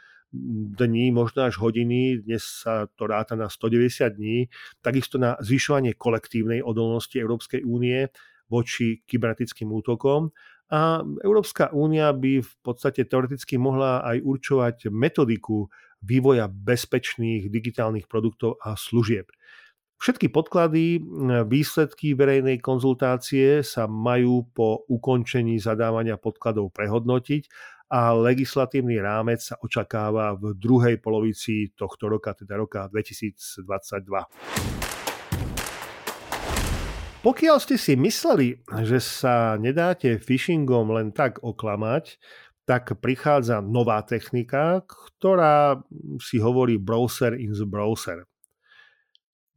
dní, 0.79 1.11
možno 1.11 1.51
až 1.51 1.59
hodiny, 1.59 2.23
dnes 2.23 2.63
sa 2.63 2.87
to 2.95 3.11
ráta 3.11 3.35
na 3.35 3.51
190 3.51 4.15
dní, 4.15 4.47
takisto 4.79 5.19
na 5.19 5.35
zvyšovanie 5.43 5.99
kolektívnej 5.99 6.63
odolnosti 6.63 7.19
Európskej 7.19 7.67
únie 7.67 8.07
voči 8.47 9.03
kybernetickým 9.03 9.67
útokom. 9.67 10.31
A 10.73 11.05
Európska 11.21 11.69
únia 11.69 12.09
by 12.09 12.41
v 12.41 12.53
podstate 12.65 13.05
teoreticky 13.05 13.61
mohla 13.61 14.01
aj 14.01 14.17
určovať 14.25 14.77
metodiku 14.89 15.69
vývoja 16.01 16.49
bezpečných 16.49 17.53
digitálnych 17.53 18.09
produktov 18.09 18.57
a 18.61 18.73
služieb. 18.73 19.29
Všetky 19.95 20.27
podklady, 20.27 20.99
výsledky 21.47 22.17
verejnej 22.19 22.59
konzultácie 22.59 23.63
sa 23.63 23.87
majú 23.87 24.43
po 24.51 24.83
ukončení 24.91 25.55
zadávania 25.55 26.19
podkladov 26.19 26.75
prehodnotiť 26.75 27.47
a 27.93 28.11
legislatívny 28.11 28.99
rámec 28.99 29.39
sa 29.39 29.55
očakáva 29.61 30.35
v 30.35 30.57
druhej 30.57 30.99
polovici 30.99 31.71
tohto 31.77 32.11
roka, 32.11 32.35
teda 32.35 32.59
roka 32.59 32.89
2022. 32.91 34.84
Pokiaľ 37.25 37.57
ste 37.57 37.73
si 37.81 37.97
mysleli, 37.97 38.61
že 38.85 39.01
sa 39.01 39.57
nedáte 39.57 40.21
phishingom 40.21 40.93
len 40.93 41.09
tak 41.09 41.41
oklamať, 41.41 42.21
tak 42.69 43.01
prichádza 43.01 43.65
nová 43.65 44.05
technika, 44.05 44.85
ktorá 44.85 45.81
si 46.21 46.37
hovorí 46.37 46.77
browser 46.77 47.33
in 47.33 47.49
the 47.57 47.65
browser. 47.65 48.29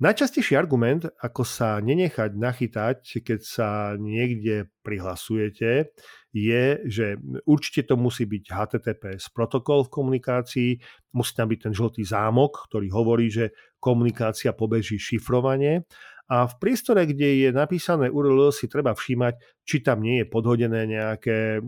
Najčastejší 0.00 0.56
argument, 0.56 1.12
ako 1.20 1.44
sa 1.44 1.76
nenechať 1.84 2.40
nachytať, 2.40 3.20
keď 3.20 3.40
sa 3.44 3.68
niekde 4.00 4.72
prihlasujete, 4.80 5.92
je, 6.32 6.64
že 6.88 7.20
určite 7.44 7.84
to 7.84 8.00
musí 8.00 8.24
byť 8.24 8.44
HTTPS 8.48 9.28
protokol 9.28 9.84
v 9.84 9.92
komunikácii, 9.92 10.70
musí 11.12 11.32
tam 11.36 11.52
byť 11.52 11.60
ten 11.68 11.74
žltý 11.76 12.00
zámok, 12.00 12.64
ktorý 12.72 12.88
hovorí, 12.94 13.28
že 13.28 13.52
komunikácia 13.76 14.56
pobeží 14.56 14.96
šifrovanie 14.96 15.84
a 16.28 16.44
v 16.44 16.54
priestore, 16.60 17.08
kde 17.08 17.48
je 17.48 17.50
napísané 17.50 18.12
URL, 18.12 18.52
si 18.52 18.68
treba 18.68 18.92
všímať, 18.92 19.64
či 19.64 19.80
tam 19.80 20.04
nie 20.04 20.20
je 20.20 20.26
podhodené 20.28 20.84
nejaké 20.84 21.64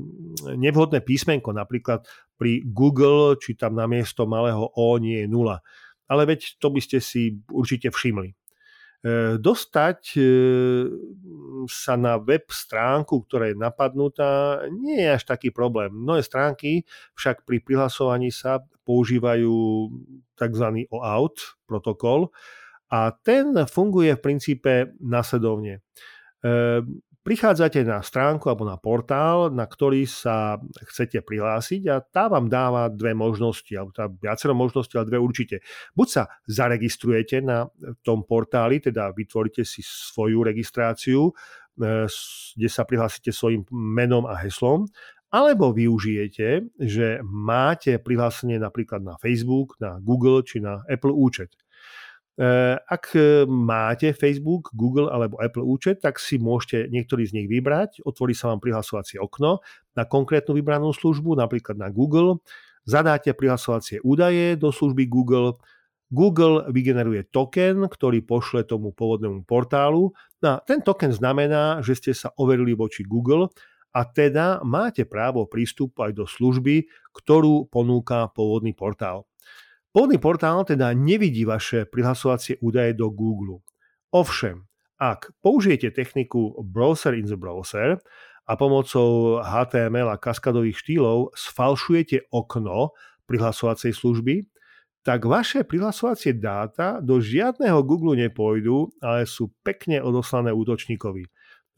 nevhodné 0.52 1.00
písmenko, 1.00 1.57
napríklad 1.57 2.05
pri 2.37 2.64
Google, 2.69 3.40
či 3.40 3.57
tam 3.57 3.76
namiesto 3.76 4.29
malého 4.29 4.69
O 4.76 5.00
nie 5.00 5.25
je 5.25 5.29
nula 5.29 5.64
ale 6.11 6.26
veď 6.26 6.59
to 6.59 6.75
by 6.75 6.83
ste 6.83 6.99
si 6.99 7.38
určite 7.55 7.95
všimli. 7.95 8.35
E, 8.35 8.37
dostať 9.38 10.00
e, 10.19 10.23
sa 11.71 11.95
na 11.95 12.19
web 12.19 12.50
stránku, 12.50 13.23
ktorá 13.31 13.55
je 13.55 13.57
napadnutá, 13.57 14.67
nie 14.75 14.99
je 14.99 15.09
až 15.14 15.23
taký 15.23 15.55
problém. 15.55 15.95
Mnohé 15.95 16.26
stránky 16.26 16.83
však 17.14 17.47
pri 17.47 17.62
prihlasovaní 17.62 18.35
sa 18.35 18.59
používajú 18.83 19.55
tzv. 20.35 20.67
OAuth 20.90 21.62
protokol 21.71 22.35
a 22.90 23.14
ten 23.14 23.54
funguje 23.70 24.18
v 24.18 24.25
princípe 24.25 24.73
následovne. 24.99 25.78
E, 26.42 26.82
prichádzate 27.20 27.87
na 27.87 28.02
stránku 28.02 28.50
alebo 28.50 28.66
na 28.66 28.80
portál, 28.80 29.52
na 29.54 29.68
ktorý 29.68 30.09
sa 30.09 30.59
chcete 30.90 31.23
prihlásiť 31.23 31.82
a 31.87 32.02
tá 32.02 32.26
vám 32.26 32.50
dáva 32.50 32.90
dve 32.90 33.14
možnosti, 33.14 33.70
alebo 33.76 33.94
tá 33.94 34.11
viacero 34.11 34.56
možností, 34.56 34.99
ale 34.99 35.06
dve 35.06 35.23
určite. 35.23 35.56
Buď 35.94 36.09
sa 36.11 36.23
zaregistrujete 36.50 37.38
na 37.44 37.70
tom 38.02 38.26
portáli, 38.26 38.82
teda 38.82 39.14
vytvoríte 39.14 39.62
si 39.62 39.87
svoju 39.87 40.42
registráciu, 40.42 41.30
e, 41.30 41.32
kde 42.59 42.68
sa 42.68 42.82
prihlásite 42.82 43.30
svojim 43.30 43.62
menom 43.70 44.26
a 44.26 44.35
heslom, 44.42 44.90
alebo 45.30 45.70
využijete, 45.70 46.75
že 46.82 47.23
máte 47.23 48.02
prihlásenie 48.02 48.59
napríklad 48.59 48.99
na 48.99 49.14
Facebook, 49.23 49.78
na 49.78 50.02
Google 50.02 50.42
či 50.42 50.59
na 50.59 50.82
Apple 50.90 51.14
účet. 51.14 51.54
Eh, 52.39 52.77
ak 52.79 53.19
máte 53.51 54.15
Facebook, 54.17 54.73
Google 54.73 55.11
alebo 55.11 55.37
Apple 55.43 55.67
účet, 55.67 56.01
tak 56.01 56.17
si 56.17 56.41
môžete 56.41 56.89
niektorý 56.89 57.29
z 57.29 57.37
nich 57.37 57.49
vybrať. 57.51 58.01
Otvorí 58.07 58.33
sa 58.33 58.49
vám 58.55 58.63
prihlasovacie 58.65 59.21
okno 59.21 59.61
na 59.93 60.09
konkrétnu 60.09 60.57
vybranú 60.57 60.95
službu, 60.95 61.37
napríklad 61.37 61.77
na 61.77 61.93
Google. 61.93 62.41
Zadáte 62.89 63.37
prihlasovacie 63.37 64.01
údaje 64.01 64.57
do 64.57 64.73
služby 64.73 65.05
Google. 65.11 65.61
Google 66.11 66.67
vygeneruje 66.73 67.29
token, 67.31 67.87
ktorý 67.87 68.25
pošle 68.27 68.67
tomu 68.67 68.91
pôvodnému 68.91 69.47
portálu. 69.47 70.11
No, 70.43 70.59
ten 70.65 70.83
token 70.83 71.15
znamená, 71.15 71.85
že 71.87 71.95
ste 71.95 72.13
sa 72.17 72.35
overili 72.35 72.75
voči 72.75 73.07
Google 73.07 73.53
a 73.95 74.03
teda 74.09 74.65
máte 74.67 75.07
právo 75.07 75.47
prístupu 75.47 76.03
aj 76.09 76.13
do 76.19 76.25
služby, 76.27 76.91
ktorú 77.15 77.71
ponúka 77.71 78.27
pôvodný 78.35 78.75
portál. 78.75 79.30
Pôvodný 79.90 80.23
portál 80.23 80.62
teda 80.62 80.94
nevidí 80.94 81.42
vaše 81.42 81.82
prihlasovacie 81.82 82.62
údaje 82.62 82.94
do 82.94 83.11
Google. 83.11 83.59
Ovšem, 84.14 84.62
ak 85.02 85.35
použijete 85.42 85.90
techniku 85.90 86.54
Browser 86.62 87.18
in 87.18 87.26
the 87.26 87.35
Browser 87.35 87.99
a 88.47 88.52
pomocou 88.54 89.42
HTML 89.42 90.14
a 90.14 90.20
kaskadových 90.23 90.78
štýlov 90.78 91.35
sfalšujete 91.35 92.30
okno 92.30 92.94
prihlasovacej 93.26 93.90
služby, 93.90 94.47
tak 95.02 95.26
vaše 95.26 95.66
prihlasovacie 95.66 96.38
dáta 96.38 97.02
do 97.02 97.18
žiadneho 97.18 97.82
Google 97.82 98.14
nepôjdu, 98.14 98.94
ale 99.02 99.26
sú 99.26 99.50
pekne 99.66 99.99
odoslané 99.99 100.54
útočníkovi. 100.54 101.26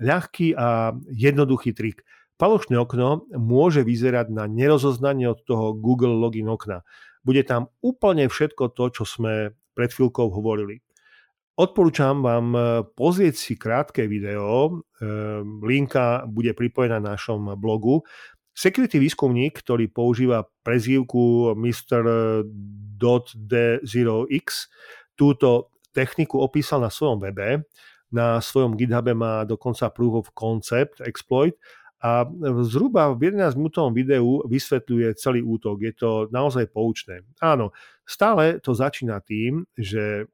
Ľahký 0.04 0.52
a 0.52 0.92
jednoduchý 1.09 1.73
trik. 1.73 2.04
Falošné 2.37 2.76
okno 2.76 3.25
môže 3.40 3.87
vyzerať 3.87 4.35
na 4.35 4.45
nerozoznanie 4.50 5.33
od 5.33 5.40
toho 5.49 5.73
Google 5.73 6.12
login 6.12 6.50
okna. 6.52 6.85
Bude 7.23 7.47
tam 7.47 7.71
úplne 7.83 8.26
všetko 8.26 8.75
to, 8.75 8.91
čo 8.91 9.05
sme 9.07 9.55
pred 9.73 9.91
chvíľkou 9.91 10.29
hovorili. 10.29 10.83
Odporúčam 11.52 12.25
vám 12.25 12.47
e, 12.57 12.61
pozrieť 12.97 13.35
si 13.37 13.55
krátke 13.61 14.09
video, 14.09 14.73
e, 14.73 15.05
linka 15.62 16.25
bude 16.25 16.57
pripojená 16.57 16.97
na 16.99 17.14
našom 17.14 17.55
blogu 17.61 18.02
Security 18.52 19.00
výskumník, 19.00 19.64
ktorý 19.64 19.88
používa 19.88 20.45
prezývku 20.61 21.57
Mr. 21.57 22.05
D0X, 23.00 24.47
túto 25.17 25.73
techniku 25.97 26.45
opísal 26.45 26.85
na 26.85 26.93
svojom 26.93 27.17
webe. 27.17 27.64
Na 28.12 28.45
svojom 28.45 28.76
GitHube 28.76 29.17
má 29.17 29.49
dokonca 29.49 29.88
proof 29.88 30.21
of 30.21 30.37
concept 30.37 31.00
exploit 31.00 31.57
a 32.03 32.27
zhruba 32.67 33.15
v 33.15 33.31
11 33.31 33.55
minútovom 33.55 33.95
videu 33.95 34.43
vysvetľuje 34.51 35.15
celý 35.15 35.47
útok. 35.47 35.87
Je 35.87 35.95
to 35.95 36.11
naozaj 36.35 36.67
poučné. 36.75 37.23
Áno, 37.39 37.71
stále 38.03 38.59
to 38.59 38.75
začína 38.75 39.23
tým, 39.23 39.63
že 39.79 40.27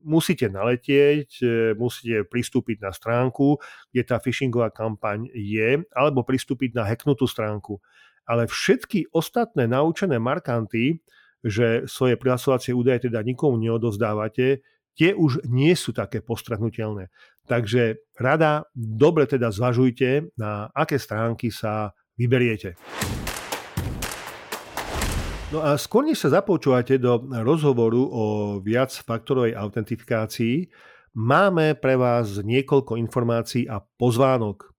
musíte 0.00 0.48
naletieť, 0.48 1.30
e, 1.42 1.46
musíte 1.76 2.24
pristúpiť 2.24 2.80
na 2.80 2.96
stránku, 2.96 3.60
kde 3.92 4.02
tá 4.08 4.16
phishingová 4.22 4.72
kampaň 4.72 5.28
je, 5.36 5.84
alebo 5.92 6.24
pristúpiť 6.24 6.72
na 6.72 6.88
hacknutú 6.88 7.28
stránku. 7.28 7.82
Ale 8.24 8.46
všetky 8.46 9.10
ostatné 9.12 9.66
naučené 9.66 10.16
markanty, 10.16 11.02
že 11.42 11.84
svoje 11.90 12.14
prihlasovacie 12.14 12.70
údaje 12.70 13.10
teda 13.10 13.20
nikomu 13.26 13.58
neodozdávate, 13.58 14.62
tie 14.94 15.10
už 15.16 15.42
nie 15.50 15.74
sú 15.74 15.90
také 15.90 16.22
postrehnutelné. 16.22 17.10
Takže 17.42 17.98
rada, 18.18 18.64
dobre 18.74 19.26
teda 19.26 19.50
zvažujte, 19.50 20.30
na 20.38 20.70
aké 20.70 20.98
stránky 20.98 21.50
sa 21.50 21.90
vyberiete. 22.14 22.78
No 25.52 25.60
a 25.60 25.76
skôr 25.76 26.08
než 26.08 26.16
sa 26.24 26.40
zapoučúvate 26.40 26.96
do 26.96 27.28
rozhovoru 27.44 28.08
o 28.08 28.24
viacfaktorovej 28.64 29.52
autentifikácii, 29.52 30.70
máme 31.12 31.76
pre 31.76 31.92
vás 31.92 32.40
niekoľko 32.40 32.96
informácií 32.96 33.68
a 33.68 33.84
pozvánok. 34.00 34.72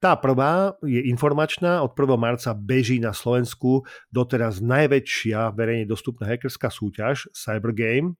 Tá 0.00 0.16
prvá 0.16 0.76
je 0.84 1.00
informačná, 1.12 1.84
od 1.84 1.92
1. 1.92 2.16
marca 2.16 2.56
beží 2.56 3.00
na 3.00 3.12
Slovensku 3.12 3.84
doteraz 4.08 4.64
najväčšia 4.64 5.52
verejne 5.52 5.84
dostupná 5.84 6.28
hackerská 6.28 6.72
súťaž 6.72 7.28
Cybergame. 7.36 8.16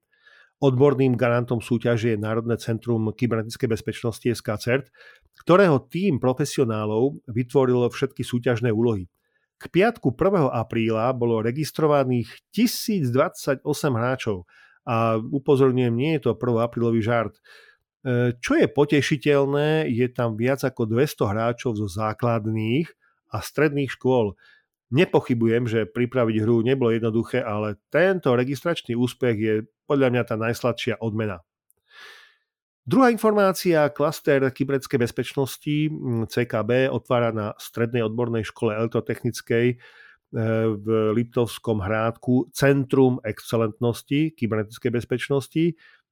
Odborným 0.63 1.19
garantom 1.19 1.59
súťaže 1.59 2.15
je 2.15 2.19
Národné 2.19 2.55
centrum 2.63 3.11
kybernetickej 3.11 3.69
bezpečnosti 3.69 4.27
SKCERT, 4.27 4.89
ktorého 5.43 5.83
tým 5.91 6.23
profesionálov 6.23 7.19
vytvorilo 7.27 7.91
všetky 7.91 8.23
súťažné 8.23 8.71
úlohy. 8.71 9.11
K 9.59 9.65
piatku 9.71 10.15
1. 10.15 10.51
apríla 10.51 11.11
bolo 11.15 11.43
registrovaných 11.43 12.29
1028 12.55 13.65
hráčov 13.95 14.47
a 14.85 15.17
upozorňujem, 15.17 15.95
nie 15.95 16.21
je 16.21 16.29
to 16.29 16.37
1. 16.37 16.61
aprílový 16.61 17.01
žart. 17.01 17.35
E, 18.05 18.37
čo 18.37 18.61
je 18.61 18.69
potešiteľné, 18.69 19.89
je 19.89 20.07
tam 20.13 20.37
viac 20.37 20.61
ako 20.61 20.85
200 20.85 21.25
hráčov 21.25 21.81
zo 21.81 21.89
základných 21.89 22.85
a 23.33 23.41
stredných 23.41 23.89
škôl. 23.89 24.37
Nepochybujem, 24.95 25.67
že 25.67 25.91
pripraviť 25.91 26.37
hru 26.47 26.63
nebolo 26.63 26.95
jednoduché, 26.95 27.43
ale 27.43 27.83
tento 27.91 28.31
registračný 28.31 28.95
úspech 28.95 29.37
je 29.37 29.55
podľa 29.91 30.09
mňa 30.15 30.23
tá 30.23 30.39
najsladšia 30.39 31.03
odmena. 31.03 31.43
Druhá 32.85 33.09
informácia, 33.09 33.89
klaster 33.91 34.45
kybernetickej 34.53 35.01
bezpečnosti 35.01 35.77
mm, 35.89 36.29
CKB 36.29 36.93
otvára 36.93 37.33
na 37.33 37.57
Strednej 37.57 38.05
odbornej 38.05 38.45
škole 38.45 38.77
elektrotechnickej 38.77 39.67
e, 39.73 39.77
v 40.79 40.87
Liptovskom 41.17 41.81
hrádku 41.81 42.53
Centrum 42.53 43.25
excelentnosti 43.25 44.37
kybernetickej 44.37 44.91
bezpečnosti. 44.95 45.65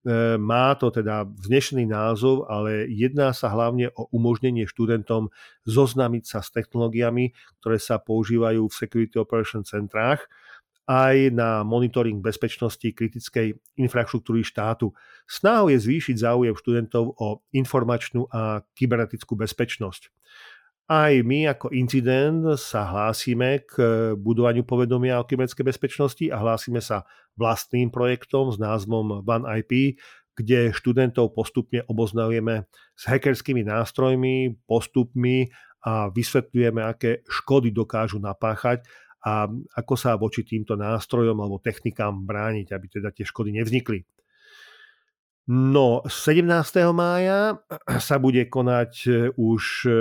E, 0.03 0.35
má 0.35 0.75
to 0.75 0.91
teda 0.91 1.23
vznešený 1.23 1.87
názov, 1.87 2.51
ale 2.51 2.91
jedná 2.91 3.31
sa 3.31 3.47
hlavne 3.55 3.95
o 3.95 4.11
umožnenie 4.11 4.67
študentom 4.67 5.31
zoznámiť 5.63 6.25
sa 6.27 6.38
s 6.43 6.51
technológiami, 6.51 7.31
ktoré 7.62 7.79
sa 7.79 8.03
používajú 8.03 8.67
v 8.67 8.75
Security 8.75 9.17
Operation 9.23 9.62
centrách 9.62 10.27
aj 10.91 11.31
na 11.31 11.62
monitoring 11.62 12.19
bezpečnosti 12.19 12.83
kritickej 12.83 13.55
infraštruktúry 13.79 14.43
štátu. 14.43 14.91
Snahou 15.31 15.71
je 15.71 15.79
zvýšiť 15.79 16.19
záujem 16.19 16.59
študentov 16.59 17.15
o 17.23 17.47
informačnú 17.55 18.27
a 18.35 18.67
kybernetickú 18.75 19.38
bezpečnosť. 19.38 20.11
Aj 20.90 21.14
my 21.14 21.47
ako 21.47 21.71
incident 21.71 22.42
sa 22.59 22.83
hlásime 22.85 23.62
k 23.62 23.75
budovaniu 24.18 24.66
povedomia 24.66 25.23
o 25.23 25.27
kybernetickej 25.27 25.66
bezpečnosti 25.66 26.25
a 26.29 26.37
hlásime 26.42 26.83
sa 26.83 27.07
vlastným 27.38 27.88
projektom 27.88 28.51
s 28.51 28.59
názvom 28.59 29.23
OneIP, 29.23 29.97
kde 30.35 30.75
študentov 30.75 31.37
postupne 31.37 31.85
oboznajujeme 31.87 32.66
s 32.99 33.03
hackerskými 33.07 33.62
nástrojmi, 33.62 34.59
postupmi 34.66 35.49
a 35.87 36.11
vysvetľujeme, 36.11 36.81
aké 36.83 37.23
škody 37.31 37.71
dokážu 37.71 38.18
napáchať 38.18 38.83
a 39.23 39.47
ako 39.79 39.95
sa 39.95 40.18
voči 40.18 40.42
týmto 40.42 40.75
nástrojom 40.75 41.38
alebo 41.38 41.62
technikám 41.62 42.27
brániť, 42.27 42.75
aby 42.75 42.87
teda 42.90 43.14
tie 43.14 43.23
škody 43.23 43.55
nevznikli. 43.55 44.03
No, 45.47 46.07
17. 46.07 46.47
mája 46.95 47.59
sa 47.99 48.16
bude 48.23 48.47
konať 48.47 48.92
e, 49.11 49.11
už 49.35 49.62
e, 49.90 49.92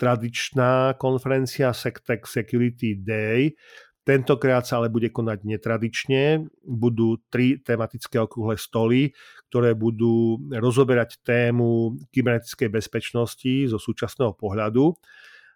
tradičná 0.00 0.96
konferencia 0.96 1.76
Sectec 1.76 2.24
Security 2.24 2.96
Day. 2.96 3.52
Tentokrát 4.00 4.64
sa 4.64 4.80
ale 4.80 4.88
bude 4.88 5.12
konať 5.12 5.44
netradične. 5.44 6.48
Budú 6.64 7.20
tri 7.28 7.60
tematické 7.60 8.16
okrúhle 8.16 8.56
stoly, 8.56 9.12
ktoré 9.52 9.76
budú 9.76 10.40
rozoberať 10.48 11.20
tému 11.20 12.00
kybernetickej 12.08 12.72
bezpečnosti 12.72 13.52
zo 13.68 13.76
súčasného 13.76 14.32
pohľadu 14.32 14.96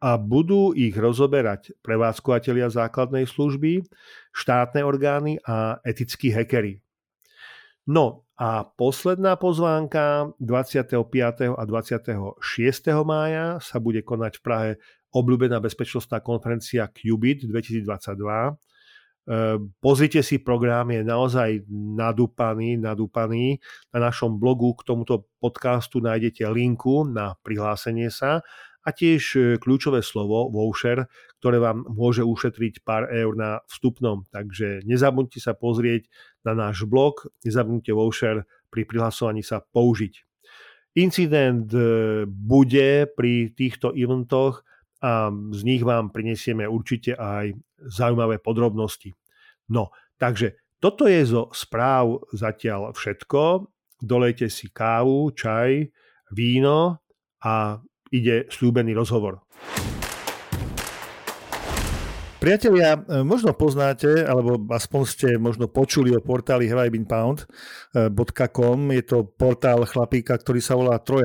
a 0.04 0.20
budú 0.20 0.76
ich 0.76 0.92
rozoberať 0.92 1.72
prevádzkovateľia 1.80 2.68
základnej 2.68 3.24
služby, 3.24 3.88
štátne 4.36 4.84
orgány 4.84 5.40
a 5.48 5.80
etickí 5.80 6.28
hekery. 6.28 6.84
No 7.88 8.23
a 8.34 8.66
posledná 8.66 9.38
pozvánka 9.38 10.34
25. 10.42 11.54
a 11.54 11.62
26. 11.62 12.42
mája 13.06 13.62
sa 13.62 13.78
bude 13.78 14.02
konať 14.02 14.32
v 14.38 14.42
Prahe 14.42 14.70
obľúbená 15.14 15.62
bezpečnostná 15.62 16.18
konferencia 16.18 16.90
Qubit 16.90 17.46
2022. 17.46 18.58
Ehm, 19.24 19.72
pozrite 19.78 20.20
si, 20.26 20.42
program 20.42 20.90
je 20.90 21.06
naozaj 21.06 21.64
nadúpaný, 21.70 22.76
nadúpaný. 22.76 23.62
Na 23.94 24.10
našom 24.10 24.36
blogu 24.36 24.74
k 24.76 24.82
tomuto 24.82 25.30
podcastu 25.38 26.02
nájdete 26.02 26.42
linku 26.50 27.06
na 27.06 27.38
prihlásenie 27.46 28.10
sa 28.10 28.42
a 28.84 28.88
tiež 28.92 29.22
e, 29.34 29.40
kľúčové 29.56 30.04
slovo 30.04 30.52
voucher, 30.52 31.08
ktoré 31.40 31.56
vám 31.56 31.88
môže 31.88 32.20
ušetriť 32.20 32.84
pár 32.84 33.08
eur 33.08 33.32
na 33.32 33.64
vstupnom. 33.64 34.28
Takže 34.28 34.84
nezabudnite 34.84 35.40
sa 35.40 35.56
pozrieť 35.56 36.04
na 36.44 36.52
náš 36.52 36.84
blog, 36.84 37.26
nezabudnite 37.42 37.92
voucher 37.96 38.44
pri 38.68 38.84
prihlasovaní 38.84 39.40
sa 39.40 39.64
použiť. 39.64 40.14
Incident 40.94 41.66
e, 41.74 42.22
bude 42.28 43.10
pri 43.18 43.50
týchto 43.50 43.90
eventoch 43.96 44.62
a 45.02 45.28
z 45.30 45.60
nich 45.66 45.82
vám 45.82 46.14
prinesieme 46.14 46.64
určite 46.64 47.18
aj 47.18 47.58
zaujímavé 47.82 48.38
podrobnosti. 48.38 49.12
No, 49.68 49.90
takže 50.16 50.56
toto 50.78 51.08
je 51.08 51.24
zo 51.24 51.50
správ 51.50 52.24
zatiaľ 52.32 52.94
všetko. 52.94 53.68
Dolejte 54.04 54.52
si 54.52 54.68
kávu, 54.68 55.32
čaj, 55.32 55.88
víno 56.32 57.00
a 57.40 57.80
ide 58.12 58.46
slúbený 58.52 58.92
rozhovor. 58.92 59.44
Priatelia, 62.44 63.00
e, 63.00 63.24
možno 63.24 63.56
poznáte, 63.56 64.20
alebo 64.20 64.60
aspoň 64.68 65.02
ste 65.08 65.40
možno 65.40 65.64
počuli 65.64 66.12
o 66.12 66.20
portáli 66.20 66.68
haveibeenpound.com. 66.68 68.78
Je 68.92 69.04
to 69.08 69.24
portál 69.32 69.80
chlapíka, 69.88 70.36
ktorý 70.36 70.60
sa 70.60 70.76
volá 70.76 71.00
Troy 71.00 71.24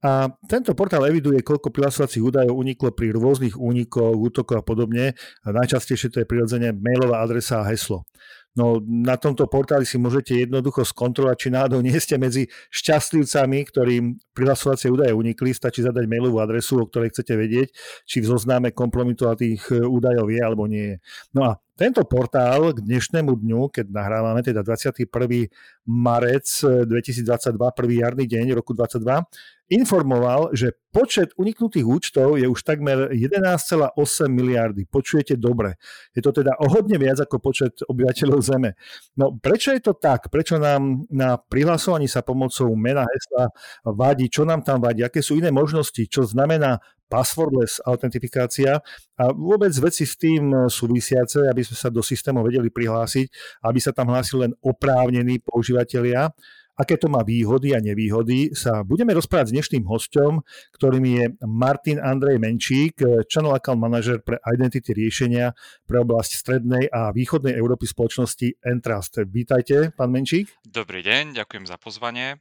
a 0.00 0.32
tento 0.48 0.72
portál 0.72 1.04
eviduje, 1.04 1.44
koľko 1.44 1.68
prihlasovacích 1.68 2.24
údajov 2.24 2.56
uniklo 2.56 2.88
pri 2.96 3.12
rôznych 3.12 3.52
únikoch, 3.52 4.16
útokoch 4.16 4.56
a 4.56 4.64
podobne. 4.64 5.12
Najčastejšie 5.44 6.08
to 6.08 6.24
je 6.24 6.26
prirodzene 6.28 6.72
mailová 6.72 7.20
adresa 7.20 7.60
a 7.60 7.68
heslo. 7.68 8.08
No 8.58 8.82
na 8.82 9.14
tomto 9.14 9.46
portáli 9.46 9.86
si 9.86 9.94
môžete 9.94 10.34
jednoducho 10.34 10.82
skontrolovať, 10.82 11.36
či 11.38 11.48
náhodou 11.54 11.78
nie 11.78 11.94
ste 12.02 12.18
medzi 12.18 12.50
šťastlivcami, 12.74 13.58
ktorým 13.62 14.18
prihlasovacie 14.34 14.90
údaje 14.90 15.14
unikli. 15.14 15.54
Stačí 15.54 15.86
zadať 15.86 16.10
mailovú 16.10 16.42
adresu, 16.42 16.82
o 16.82 16.88
ktorej 16.90 17.14
chcete 17.14 17.38
vedieť, 17.38 17.68
či 18.10 18.18
v 18.18 18.26
zozname 18.26 18.74
kompromitovaných 18.74 19.62
e, 19.70 19.74
údajov 19.86 20.26
je 20.34 20.40
alebo 20.42 20.66
nie 20.66 20.86
je. 20.94 20.96
No 21.30 21.46
a 21.46 21.62
tento 21.80 22.04
portál 22.04 22.76
k 22.76 22.84
dnešnému 22.84 23.40
dňu, 23.40 23.72
keď 23.72 23.88
nahrávame, 23.88 24.44
teda 24.44 24.60
21. 24.60 25.48
marec 25.86 26.46
2022, 26.64 27.56
prvý 27.72 28.04
jarný 28.04 28.24
deň 28.28 28.56
roku 28.56 28.76
2022, 28.76 29.70
informoval, 29.70 30.50
že 30.50 30.74
počet 30.90 31.30
uniknutých 31.38 31.86
účtov 31.86 32.34
je 32.34 32.50
už 32.50 32.66
takmer 32.66 33.14
11,8 33.14 33.94
miliardy. 34.26 34.82
Počujete 34.90 35.38
dobre. 35.38 35.78
Je 36.10 36.20
to 36.20 36.34
teda 36.34 36.58
o 36.58 36.66
hodne 36.66 36.98
viac 36.98 37.22
ako 37.22 37.38
počet 37.38 37.78
obyvateľov 37.86 38.42
Zeme. 38.42 38.74
No 39.14 39.38
prečo 39.38 39.70
je 39.70 39.78
to 39.78 39.94
tak? 39.94 40.26
Prečo 40.26 40.58
nám 40.58 41.06
na 41.06 41.38
prihlasovaní 41.38 42.10
sa 42.10 42.26
pomocou 42.26 42.74
mena 42.74 43.06
hesla 43.06 43.54
vadí? 43.86 44.26
Čo 44.26 44.42
nám 44.42 44.66
tam 44.66 44.82
vadí? 44.82 45.06
Aké 45.06 45.22
sú 45.22 45.38
iné 45.38 45.54
možnosti? 45.54 46.02
Čo 46.02 46.26
znamená 46.26 46.82
passwordless 47.10 47.82
autentifikácia 47.82 48.78
a 49.18 49.24
vôbec 49.34 49.74
veci 49.82 50.06
s 50.06 50.14
tým 50.14 50.70
súvisiace, 50.70 51.50
aby 51.50 51.66
sme 51.66 51.74
sa 51.74 51.90
do 51.90 52.06
systému 52.06 52.46
vedeli 52.46 52.70
prihlásiť, 52.70 53.26
aby 53.66 53.82
sa 53.82 53.90
tam 53.90 54.14
hlásili 54.14 54.46
len 54.46 54.54
oprávnení 54.62 55.42
používateľia 55.70 56.34
aké 56.80 56.96
to 56.96 57.12
má 57.12 57.20
výhody 57.20 57.76
a 57.76 57.84
nevýhody, 57.84 58.56
sa 58.56 58.80
budeme 58.80 59.12
rozprávať 59.12 59.52
s 59.52 59.56
dnešným 59.60 59.84
hostom, 59.84 60.40
ktorým 60.72 61.04
je 61.04 61.24
Martin 61.44 62.00
Andrej 62.00 62.40
Menčík, 62.40 63.04
Channel 63.28 63.52
Account 63.52 63.76
Manager 63.76 64.24
pre 64.24 64.40
Identity 64.48 64.96
riešenia 64.96 65.52
pre 65.84 66.00
oblasť 66.00 66.40
strednej 66.40 66.88
a 66.88 67.12
východnej 67.12 67.52
Európy 67.52 67.84
spoločnosti 67.84 68.64
Entrust. 68.64 69.20
Vítajte, 69.28 69.92
pán 69.92 70.08
Menčík. 70.08 70.48
Dobrý 70.64 71.04
deň, 71.04 71.36
ďakujem 71.36 71.68
za 71.68 71.76
pozvanie. 71.76 72.40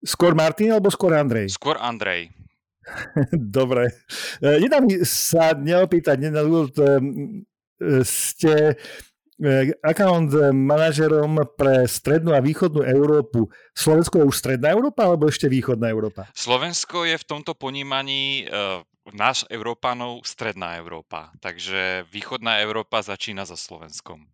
Skôr 0.00 0.32
Martin 0.32 0.72
alebo 0.72 0.88
skôr 0.88 1.12
Andrej? 1.12 1.52
Skôr 1.52 1.76
Andrej. 1.76 2.32
Dobre. 3.60 3.92
E, 4.40 4.56
nedá 4.56 4.80
mi 4.80 5.04
sa 5.04 5.52
neopýtať, 5.52 6.16
ste 8.08 8.72
E, 8.72 8.74
account 9.86 10.34
manažerom 10.50 11.46
pre 11.54 11.86
strednú 11.86 12.34
a 12.34 12.42
východnú 12.42 12.82
Európu. 12.82 13.46
Slovensko 13.70 14.22
je 14.22 14.24
už 14.26 14.36
stredná 14.36 14.74
Európa 14.74 15.06
alebo 15.06 15.30
ešte 15.30 15.46
východná 15.46 15.86
Európa? 15.90 16.26
Slovensko 16.34 17.06
je 17.06 17.14
v 17.14 17.24
tomto 17.26 17.54
ponímaní 17.54 18.50
uh, 18.50 18.82
náš 19.14 19.46
Európanov 19.48 20.26
stredná 20.26 20.76
Európa. 20.76 21.30
Takže 21.38 22.10
východná 22.10 22.58
Európa 22.60 23.00
začína 23.00 23.46
za 23.46 23.54
Slovenskom. 23.54 24.26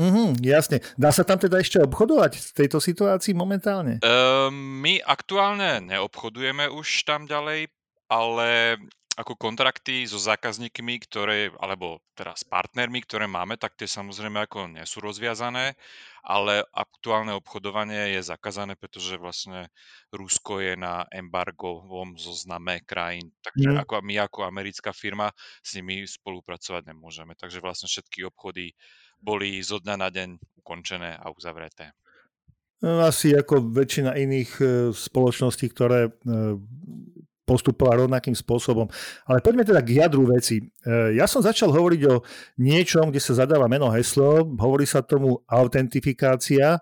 Mhm, 0.00 0.40
jasne. 0.40 0.80
Dá 0.96 1.12
sa 1.12 1.20
tam 1.20 1.36
teda 1.36 1.60
ešte 1.60 1.76
obchodovať 1.84 2.32
v 2.40 2.50
tejto 2.64 2.80
situácii 2.80 3.36
momentálne? 3.36 4.00
Uh, 4.00 4.48
my 4.52 5.04
aktuálne 5.04 5.84
neobchodujeme 5.84 6.68
už 6.72 7.04
tam 7.04 7.28
ďalej, 7.28 7.68
ale 8.08 8.80
ako 9.22 9.38
kontrakty 9.38 10.02
so 10.02 10.18
zákazníkmi, 10.18 10.98
ktoré, 11.06 11.54
alebo 11.62 12.02
teda 12.18 12.34
s 12.34 12.42
partnermi, 12.42 13.06
ktoré 13.06 13.30
máme, 13.30 13.54
tak 13.54 13.78
tie 13.78 13.86
samozrejme 13.86 14.42
ako 14.44 14.74
nie 14.74 14.82
sú 14.82 14.98
rozviazané, 14.98 15.78
ale 16.26 16.66
aktuálne 16.74 17.30
obchodovanie 17.38 18.18
je 18.18 18.26
zakázané, 18.26 18.74
pretože 18.74 19.14
vlastne 19.16 19.70
Rusko 20.10 20.58
je 20.58 20.74
na 20.74 21.06
embargovom 21.14 22.18
zozname 22.18 22.82
krajín, 22.82 23.30
takže 23.40 23.70
mm. 23.70 23.78
ako 23.86 23.92
my 24.02 24.14
ako 24.26 24.40
americká 24.42 24.90
firma 24.90 25.30
s 25.62 25.78
nimi 25.78 26.02
spolupracovať 26.02 26.90
nemôžeme. 26.90 27.38
Takže 27.38 27.62
vlastne 27.62 27.86
všetky 27.86 28.26
obchody 28.26 28.74
boli 29.22 29.62
zo 29.62 29.78
dňa 29.78 29.94
na 29.94 30.10
deň 30.10 30.58
ukončené 30.58 31.14
a 31.14 31.30
uzavreté. 31.30 31.94
Asi 32.82 33.30
ako 33.30 33.70
väčšina 33.70 34.18
iných 34.18 34.50
e, 34.58 34.64
spoločností, 34.90 35.70
ktoré 35.70 36.10
postupovať 37.42 38.06
rovnakým 38.06 38.36
spôsobom. 38.36 38.86
Ale 39.26 39.42
poďme 39.42 39.66
teda 39.66 39.82
k 39.82 39.98
jadru 39.98 40.30
veci. 40.30 40.62
E, 40.62 40.64
ja 41.18 41.26
som 41.26 41.42
začal 41.42 41.74
hovoriť 41.74 42.02
o 42.08 42.22
niečom, 42.62 43.10
kde 43.10 43.20
sa 43.22 43.44
zadáva 43.44 43.66
meno 43.66 43.90
heslo, 43.90 44.46
hovorí 44.56 44.86
sa 44.86 45.02
tomu 45.02 45.42
autentifikácia. 45.50 46.78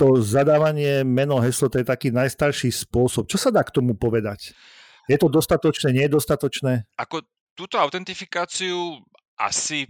To 0.00 0.16
zadávanie 0.24 1.04
meno 1.04 1.36
heslo, 1.44 1.68
to 1.68 1.84
je 1.84 1.86
taký 1.86 2.08
najstarší 2.08 2.72
spôsob. 2.72 3.28
Čo 3.28 3.36
sa 3.36 3.50
dá 3.52 3.60
k 3.60 3.76
tomu 3.76 3.92
povedať? 3.92 4.56
Je 5.04 5.20
to 5.20 5.28
dostatočné, 5.28 5.92
nie 5.92 6.08
je 6.08 6.16
dostatočné? 6.16 6.88
Ako 6.96 7.20
túto 7.52 7.76
autentifikáciu 7.76 9.04
asi 9.36 9.84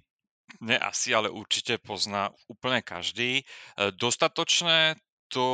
ne 0.60 0.76
asi, 0.76 1.14
ale 1.16 1.32
určite 1.32 1.80
pozná 1.80 2.28
úplne 2.50 2.84
každý. 2.84 3.40
E, 3.40 3.44
dostatočné 3.96 4.98
to 5.32 5.46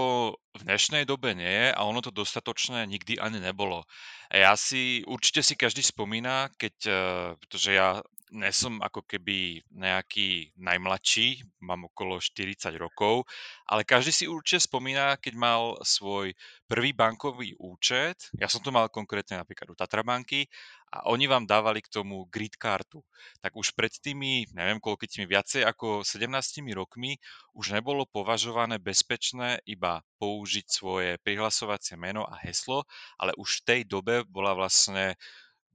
v 0.59 0.63
dnešnej 0.67 1.07
dobe 1.07 1.39
nie 1.39 1.47
je 1.47 1.69
a 1.71 1.81
ono 1.87 2.03
to 2.03 2.11
dostatočné 2.11 2.83
nikdy 2.91 3.15
ani 3.23 3.39
nebolo. 3.39 3.87
Ja 4.35 4.59
si, 4.59 5.07
určite 5.07 5.47
si 5.47 5.55
každý 5.55 5.87
spomína, 5.87 6.51
keď, 6.59 6.75
eh, 6.85 6.95
pretože 7.39 7.71
ja 7.71 8.03
nesom 8.33 8.81
ako 8.85 9.05
keby 9.05 9.65
nejaký 9.73 10.53
najmladší, 10.59 11.43
mám 11.65 11.89
okolo 11.89 12.21
40 12.21 12.75
rokov, 12.77 13.25
ale 13.67 13.83
každý 13.85 14.13
si 14.13 14.25
určite 14.25 14.69
spomína, 14.69 15.17
keď 15.21 15.35
mal 15.37 15.63
svoj 15.83 16.33
prvý 16.69 16.93
bankový 16.93 17.57
účet, 17.57 18.29
ja 18.37 18.47
som 18.47 18.61
to 18.61 18.69
mal 18.69 18.93
konkrétne 18.93 19.41
napríklad 19.41 19.73
u 19.73 19.77
Tatrabanky 19.77 20.45
a 20.89 21.09
oni 21.13 21.29
vám 21.29 21.45
dávali 21.45 21.85
k 21.85 21.93
tomu 21.93 22.25
grid 22.33 22.57
kartu. 22.57 23.05
Tak 23.45 23.53
už 23.57 23.77
pred 23.77 23.93
tými, 23.93 24.49
neviem 24.57 24.81
tými 24.81 25.29
viacej 25.29 25.65
ako 25.65 26.01
17 26.01 26.65
rokmi 26.73 27.21
už 27.53 27.77
nebolo 27.77 28.09
považované 28.09 28.81
bezpečné 28.81 29.61
iba 29.69 30.01
použiť 30.21 30.67
svoje 30.69 31.11
prihlasovacie 31.21 31.97
meno 32.01 32.25
a 32.25 32.41
heslo, 32.45 32.89
ale 33.21 33.37
už 33.37 33.61
v 33.61 33.65
tej 33.65 33.81
dobe 33.85 34.25
bola 34.29 34.57
vlastne 34.57 35.17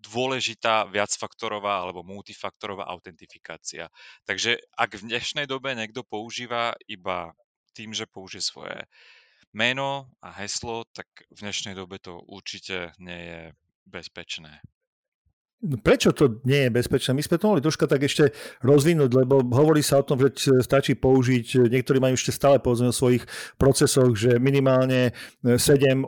dôležitá 0.03 0.91
viacfaktorová 0.91 1.79
alebo 1.87 2.03
multifaktorová 2.03 2.83
autentifikácia. 2.91 3.87
Takže 4.27 4.59
ak 4.75 4.99
v 4.99 5.15
dnešnej 5.15 5.47
dobe 5.47 5.71
niekto 5.71 6.03
používa 6.03 6.75
iba 6.91 7.31
tým, 7.71 7.95
že 7.95 8.05
použije 8.05 8.43
svoje 8.43 8.77
meno 9.55 10.11
a 10.19 10.35
heslo, 10.43 10.83
tak 10.91 11.07
v 11.31 11.39
dnešnej 11.47 11.73
dobe 11.73 11.97
to 12.03 12.19
určite 12.27 12.91
nie 12.99 13.19
je 13.31 13.41
bezpečné. 13.87 14.59
Prečo 15.63 16.11
to 16.11 16.43
nie 16.43 16.67
je 16.67 16.75
bezpečné? 16.75 17.15
My 17.15 17.23
sme 17.23 17.39
to 17.39 17.47
mohli 17.47 17.63
troška 17.63 17.87
tak 17.87 18.03
ešte 18.03 18.35
rozvinúť, 18.59 19.15
lebo 19.15 19.39
hovorí 19.55 19.79
sa 19.79 20.03
o 20.03 20.07
tom, 20.07 20.19
že 20.19 20.35
stačí 20.59 20.91
použiť, 20.99 21.71
niektorí 21.71 22.03
majú 22.03 22.19
ešte 22.19 22.35
stále 22.35 22.59
povedzme 22.59 22.91
o 22.91 22.95
svojich 22.95 23.23
procesoch, 23.55 24.11
že 24.11 24.43
minimálne 24.43 25.15
7-8 25.39 26.03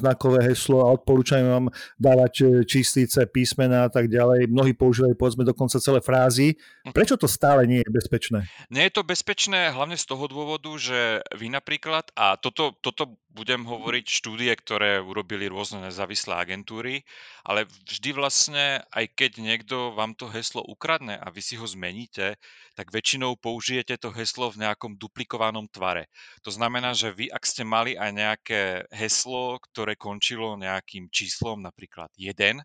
znakové 0.00 0.40
heslo 0.48 0.88
a 0.88 0.96
odporúčajú 0.96 1.44
vám 1.44 1.66
dávať 2.00 2.64
číslice, 2.64 3.28
písmena 3.28 3.86
a 3.86 3.90
tak 3.92 4.08
ďalej. 4.08 4.48
Mnohí 4.48 4.72
používajú 4.72 5.12
povedzme 5.20 5.44
dokonca 5.44 5.76
celé 5.76 6.00
frázy. 6.00 6.56
Hm. 6.88 6.96
Prečo 6.96 7.20
to 7.20 7.28
stále 7.28 7.68
nie 7.68 7.84
je 7.84 7.90
bezpečné? 7.92 8.48
Nie 8.72 8.88
je 8.88 8.96
to 8.96 9.04
bezpečné 9.04 9.68
hlavne 9.76 10.00
z 10.00 10.08
toho 10.08 10.24
dôvodu, 10.32 10.72
že 10.80 11.20
vy 11.36 11.52
napríklad, 11.52 12.08
a 12.16 12.40
toto, 12.40 12.72
toto 12.80 13.20
budem 13.28 13.62
hovoriť 13.62 14.06
štúdie, 14.08 14.52
ktoré 14.56 15.04
urobili 15.04 15.46
rôzne 15.46 15.84
nezávislé 15.84 16.34
agentúry, 16.36 17.04
ale 17.44 17.68
vždy 17.86 18.10
vlastne, 18.16 18.80
aj 18.88 19.04
keď 19.12 19.32
niekto 19.38 19.92
vám 19.92 20.16
to 20.16 20.32
heslo 20.32 20.64
ukradne 20.64 21.14
a 21.20 21.28
vy 21.28 21.44
si 21.44 21.54
ho 21.60 21.66
zmeníte, 21.68 22.40
tak 22.72 22.88
väčšinou 22.88 23.36
použijete 23.36 24.00
to 24.00 24.08
heslo 24.10 24.48
v 24.48 24.64
nejakom 24.64 24.96
duplikovanom 24.96 25.68
tvare. 25.68 26.08
To 26.42 26.50
znamená, 26.50 26.96
že 26.96 27.12
vy, 27.12 27.28
ak 27.28 27.44
ste 27.44 27.68
mali 27.68 27.94
aj 27.94 28.10
nejaké 28.16 28.60
heslo, 28.90 29.60
ktoré 29.70 29.94
končilo 29.94 30.56
nejakým 30.56 31.12
číslom, 31.12 31.60
napríklad 31.60 32.08
1, 32.16 32.64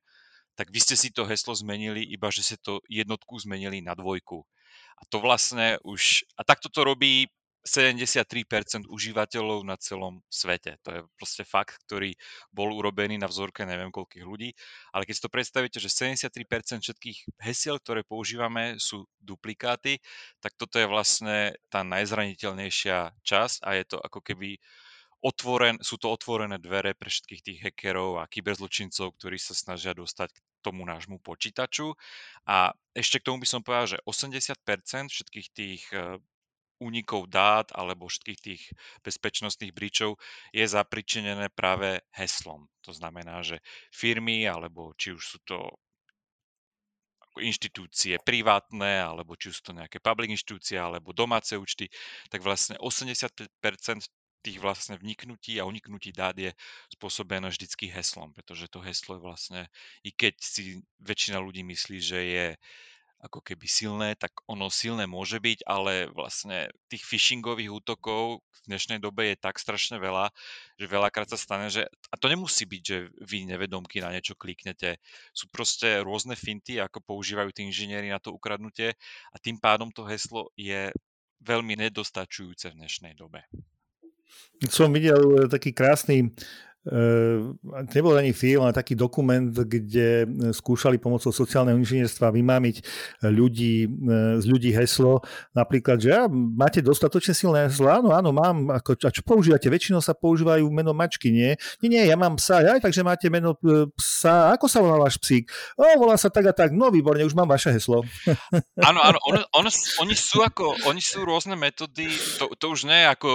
tak 0.53 0.69
vy 0.69 0.79
ste 0.79 0.95
si 0.95 1.09
to 1.09 1.25
heslo 1.25 1.57
zmenili, 1.57 2.05
iba 2.07 2.29
že 2.29 2.45
ste 2.45 2.57
to 2.61 2.79
jednotku 2.85 3.35
zmenili 3.41 3.81
na 3.81 3.97
dvojku. 3.97 4.45
A 4.97 5.01
to 5.09 5.17
vlastne 5.19 5.81
už, 5.83 6.23
a 6.37 6.45
takto 6.45 6.69
to 6.69 6.85
robí 6.85 7.27
73% 7.63 8.91
užívateľov 8.91 9.63
na 9.63 9.79
celom 9.79 10.19
svete. 10.27 10.75
To 10.83 10.89
je 10.91 10.99
proste 11.15 11.47
fakt, 11.47 11.79
ktorý 11.87 12.11
bol 12.51 12.75
urobený 12.75 13.15
na 13.15 13.31
vzorke 13.31 13.63
neviem 13.63 13.87
koľkých 13.87 14.27
ľudí. 14.27 14.51
Ale 14.91 15.07
keď 15.07 15.13
si 15.15 15.23
to 15.23 15.31
predstavíte, 15.31 15.79
že 15.79 15.87
73% 15.87 16.83
všetkých 16.83 17.39
hesiel, 17.39 17.79
ktoré 17.79 18.03
používame, 18.03 18.75
sú 18.83 19.07
duplikáty, 19.23 20.03
tak 20.43 20.59
toto 20.59 20.75
je 20.75 20.91
vlastne 20.91 21.55
tá 21.71 21.87
najzraniteľnejšia 21.87 23.23
časť 23.23 23.57
a 23.63 23.69
je 23.79 23.83
to 23.87 23.97
ako 24.03 24.19
keby 24.19 24.59
otvoren, 25.23 25.79
sú 25.79 25.95
to 25.95 26.11
otvorené 26.11 26.59
dvere 26.59 26.91
pre 26.91 27.07
všetkých 27.07 27.41
tých 27.41 27.59
hackerov 27.63 28.19
a 28.19 28.27
kyberzločincov, 28.27 29.15
ktorí 29.15 29.39
sa 29.39 29.55
snažia 29.55 29.95
dostať 29.95 30.35
k 30.35 30.37
tomu 30.59 30.83
nášmu 30.83 31.23
počítaču. 31.23 31.95
A 32.43 32.75
ešte 32.91 33.23
k 33.23 33.31
tomu 33.31 33.39
by 33.39 33.47
som 33.47 33.63
povedal, 33.63 33.95
že 33.95 34.03
80% 34.03 34.59
všetkých 35.07 35.47
tých 35.55 35.83
eh, 35.95 36.19
únikov 36.81 37.29
dát 37.29 37.69
alebo 37.75 38.09
všetkých 38.09 38.39
tých 38.39 38.61
bezpečnostných 39.05 39.75
bríčov 39.75 40.17
je 40.55 40.65
zapričenené 40.65 41.51
práve 41.53 42.01
heslom. 42.15 42.65
To 42.87 42.91
znamená, 42.91 43.43
že 43.45 43.61
firmy 43.93 44.47
alebo 44.49 44.95
či 44.97 45.13
už 45.13 45.23
sú 45.23 45.39
to 45.45 45.57
inštitúcie 47.41 48.21
privátne, 48.21 49.01
alebo 49.01 49.33
či 49.33 49.49
sú 49.49 49.65
to 49.65 49.73
nejaké 49.73 49.97
public 49.97 50.29
inštitúcie, 50.29 50.77
alebo 50.77 51.17
domáce 51.17 51.57
účty, 51.57 51.89
tak 52.29 52.45
vlastne 52.45 52.77
85% 52.77 53.49
tých 54.43 54.59
vlastne 54.59 54.99
vniknutí 54.99 55.57
a 55.57 55.65
uniknutí 55.65 56.11
dát 56.11 56.35
je 56.35 56.51
spôsobené 56.91 57.47
vždycky 57.47 57.87
heslom, 57.87 58.35
pretože 58.35 58.67
to 58.67 58.83
heslo 58.83 59.15
je 59.15 59.23
vlastne, 59.23 59.61
i 60.03 60.11
keď 60.11 60.35
si 60.37 60.83
väčšina 60.99 61.39
ľudí 61.39 61.63
myslí, 61.63 61.97
že 62.03 62.19
je 62.19 62.45
ako 63.23 63.39
keby 63.39 63.65
silné, 63.71 64.09
tak 64.19 64.35
ono 64.51 64.67
silné 64.67 65.07
môže 65.07 65.39
byť, 65.39 65.63
ale 65.63 66.11
vlastne 66.11 66.67
tých 66.91 67.07
phishingových 67.07 67.71
útokov 67.71 68.43
v 68.43 68.59
dnešnej 68.67 68.99
dobe 68.99 69.31
je 69.31 69.39
tak 69.39 69.55
strašne 69.55 69.95
veľa, 69.95 70.27
že 70.75 70.91
veľakrát 70.91 71.31
sa 71.31 71.39
stane, 71.39 71.71
že 71.71 71.87
a 72.11 72.15
to 72.19 72.27
nemusí 72.27 72.67
byť, 72.67 72.83
že 72.83 72.97
vy 73.23 73.47
nevedomky 73.47 74.03
na 74.03 74.11
niečo 74.11 74.35
kliknete. 74.35 74.99
Sú 75.31 75.47
proste 75.47 76.03
rôzne 76.03 76.35
finty, 76.35 76.83
ako 76.83 76.99
používajú 76.99 77.55
tí 77.55 77.63
inžinieri 77.63 78.11
na 78.11 78.19
to 78.19 78.35
ukradnutie 78.35 78.91
a 79.31 79.35
tým 79.39 79.55
pádom 79.55 79.87
to 79.95 80.03
heslo 80.03 80.51
je 80.59 80.91
veľmi 81.39 81.79
nedostačujúce 81.79 82.75
v 82.75 82.77
dnešnej 82.83 83.15
dobe. 83.15 83.47
Som 84.67 84.91
videl 84.91 85.47
taký 85.47 85.71
krásny 85.71 86.31
nebol 87.95 88.15
ani 88.19 88.35
film, 88.35 88.67
ale 88.67 88.75
taký 88.75 88.91
dokument, 88.97 89.55
kde 89.55 90.27
skúšali 90.51 90.99
pomocou 90.99 91.31
sociálneho 91.31 91.79
inžinierstva 91.79 92.27
vymámiť 92.35 92.83
ľudí, 93.23 93.87
uh, 93.87 94.37
z 94.43 94.45
ľudí 94.51 94.75
heslo. 94.75 95.23
Napríklad, 95.55 96.03
že 96.03 96.11
ja, 96.11 96.27
máte 96.29 96.83
dostatočne 96.83 97.31
silné 97.31 97.71
heslo? 97.71 97.87
Áno, 97.87 98.11
áno, 98.11 98.35
mám. 98.35 98.67
Ako, 98.75 98.99
a 98.99 99.11
čo 99.11 99.23
používate? 99.23 99.71
Väčšinou 99.71 100.03
sa 100.03 100.11
používajú 100.11 100.67
meno 100.67 100.91
mačky, 100.91 101.31
nie? 101.31 101.55
Nie, 101.79 101.89
nie, 101.89 102.03
ja 102.03 102.19
mám 102.19 102.35
psa. 102.35 102.59
Aj, 102.59 102.79
takže 102.83 102.99
máte 102.99 103.31
meno 103.31 103.55
e, 103.63 103.87
psa. 103.95 104.51
Ako 104.51 104.67
sa 104.67 104.83
volá 104.83 104.99
váš 104.99 105.15
psík? 105.19 105.47
O, 105.79 105.83
volá 105.95 106.19
sa 106.19 106.27
tak 106.27 106.51
a 106.51 106.53
tak. 106.53 106.75
No, 106.75 106.91
výborne, 106.91 107.23
už 107.23 107.37
mám 107.37 107.47
vaše 107.47 107.71
heslo. 107.71 108.03
Áno, 108.89 108.99
áno, 108.99 109.17
on, 109.29 109.39
on, 109.55 109.65
oni 110.03 110.15
sú 110.15 110.43
ako, 110.43 110.75
oni 110.89 110.99
sú 110.99 111.23
rôzne 111.23 111.55
metódy, 111.55 112.09
to, 112.41 112.51
to 112.57 112.65
už 112.73 112.89
nie 112.89 113.05
je 113.05 113.07
ako 113.07 113.31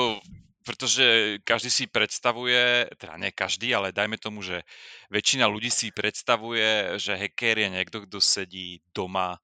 pretože 0.69 1.41
každý 1.49 1.73
si 1.73 1.85
predstavuje, 1.89 2.93
teda 3.01 3.17
nie 3.17 3.33
každý, 3.33 3.73
ale 3.73 3.89
dajme 3.89 4.21
tomu, 4.21 4.45
že 4.45 4.61
väčšina 5.09 5.49
ľudí 5.49 5.73
si 5.73 5.89
predstavuje, 5.89 7.01
že 7.01 7.17
hacker 7.17 7.57
je 7.65 7.69
niekto, 7.73 8.05
kto 8.05 8.21
sedí 8.21 8.85
doma 8.93 9.41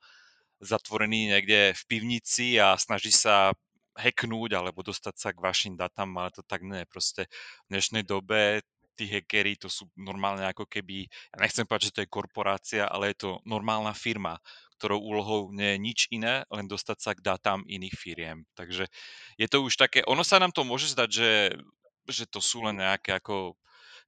zatvorený 0.61 1.33
niekde 1.33 1.73
v 1.73 1.83
pivnici 1.89 2.61
a 2.61 2.77
snaží 2.77 3.09
sa 3.09 3.57
hacknúť 3.97 4.53
alebo 4.53 4.85
dostať 4.85 5.15
sa 5.17 5.33
k 5.33 5.41
vašim 5.41 5.81
datám, 5.81 6.13
ale 6.21 6.29
to 6.29 6.45
tak 6.45 6.61
nie. 6.61 6.85
Proste 6.85 7.25
v 7.65 7.73
dnešnej 7.73 8.05
dobe 8.05 8.61
tí 8.93 9.09
hackery 9.09 9.57
to 9.57 9.73
sú 9.73 9.89
normálne 9.97 10.45
ako 10.45 10.69
keby, 10.69 11.09
ja 11.09 11.37
nechcem 11.41 11.65
povedať, 11.65 11.89
že 11.89 11.95
to 11.97 12.03
je 12.05 12.15
korporácia, 12.15 12.85
ale 12.85 13.17
je 13.17 13.27
to 13.27 13.31
normálna 13.49 13.97
firma, 13.97 14.37
ktorou 14.79 15.01
úlohou 15.01 15.41
nie 15.55 15.75
je 15.75 15.79
nič 15.79 16.01
iné, 16.11 16.43
len 16.51 16.67
dostať 16.67 16.99
sa 17.01 17.11
k 17.15 17.25
datám 17.25 17.63
iných 17.67 17.97
firiem. 17.97 18.45
Takže 18.59 18.91
je 19.39 19.47
to 19.49 19.63
už 19.63 19.75
také, 19.79 20.03
ono 20.05 20.27
sa 20.27 20.43
nám 20.43 20.51
to 20.51 20.67
môže 20.67 20.93
zdať, 20.93 21.11
že, 21.11 21.33
že 22.11 22.25
to 22.29 22.43
sú 22.43 22.63
len 22.67 22.83
nejaké 22.83 23.17
ako 23.17 23.55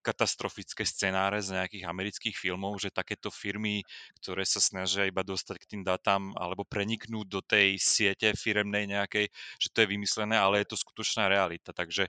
katastrofické 0.07 0.87
scenáre 0.87 1.43
z 1.43 1.59
nejakých 1.59 1.91
amerických 1.91 2.37
filmov, 2.39 2.79
že 2.79 2.95
takéto 2.95 3.27
firmy, 3.27 3.83
ktoré 4.23 4.47
sa 4.47 4.63
snažia 4.63 5.11
iba 5.11 5.27
dostať 5.27 5.57
k 5.59 5.69
tým 5.75 5.83
datám 5.83 6.31
alebo 6.39 6.63
preniknúť 6.63 7.27
do 7.27 7.43
tej 7.43 7.75
siete 7.83 8.31
firemnej 8.39 8.87
nejakej, 8.87 9.27
že 9.59 9.69
to 9.75 9.83
je 9.83 9.91
vymyslené, 9.91 10.39
ale 10.39 10.63
je 10.63 10.71
to 10.71 10.79
skutočná 10.79 11.27
realita. 11.27 11.75
Takže, 11.75 12.07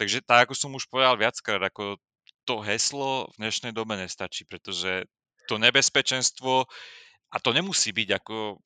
takže 0.00 0.24
tak, 0.24 0.48
ako 0.48 0.54
som 0.56 0.72
už 0.72 0.88
povedal 0.88 1.20
viackrát, 1.20 1.60
ako 1.60 2.00
to 2.48 2.64
heslo 2.64 3.28
v 3.36 3.44
dnešnej 3.44 3.76
dobe 3.76 4.00
nestačí, 4.00 4.48
pretože 4.48 5.04
to 5.52 5.60
nebezpečenstvo 5.60 6.64
a 7.28 7.36
to 7.40 7.50
nemusí 7.52 7.92
byť 7.92 8.08
ako, 8.22 8.60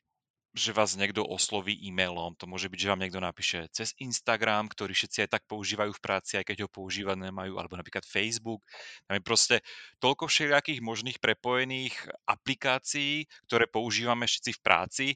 že 0.52 0.76
vás 0.76 0.92
niekto 1.00 1.24
osloví 1.24 1.72
e-mailom. 1.88 2.36
To 2.36 2.44
môže 2.44 2.68
byť, 2.68 2.76
že 2.76 2.90
vám 2.92 3.00
niekto 3.00 3.24
napíše 3.24 3.72
cez 3.72 3.96
Instagram, 4.04 4.68
ktorý 4.68 4.92
všetci 4.92 5.24
aj 5.24 5.30
tak 5.32 5.44
používajú 5.48 5.96
v 5.96 6.04
práci, 6.04 6.36
aj 6.36 6.44
keď 6.44 6.68
ho 6.68 6.68
používať 6.68 7.16
nemajú, 7.16 7.56
alebo 7.56 7.80
napríklad 7.80 8.04
Facebook. 8.04 8.60
Tam 9.08 9.16
je 9.16 9.24
proste 9.24 9.56
toľko 10.04 10.28
všelijakých 10.28 10.84
možných 10.84 11.18
prepojených 11.24 11.96
aplikácií, 12.28 13.24
ktoré 13.48 13.64
používame 13.64 14.28
všetci 14.28 14.50
v 14.52 14.60
práci 14.60 15.06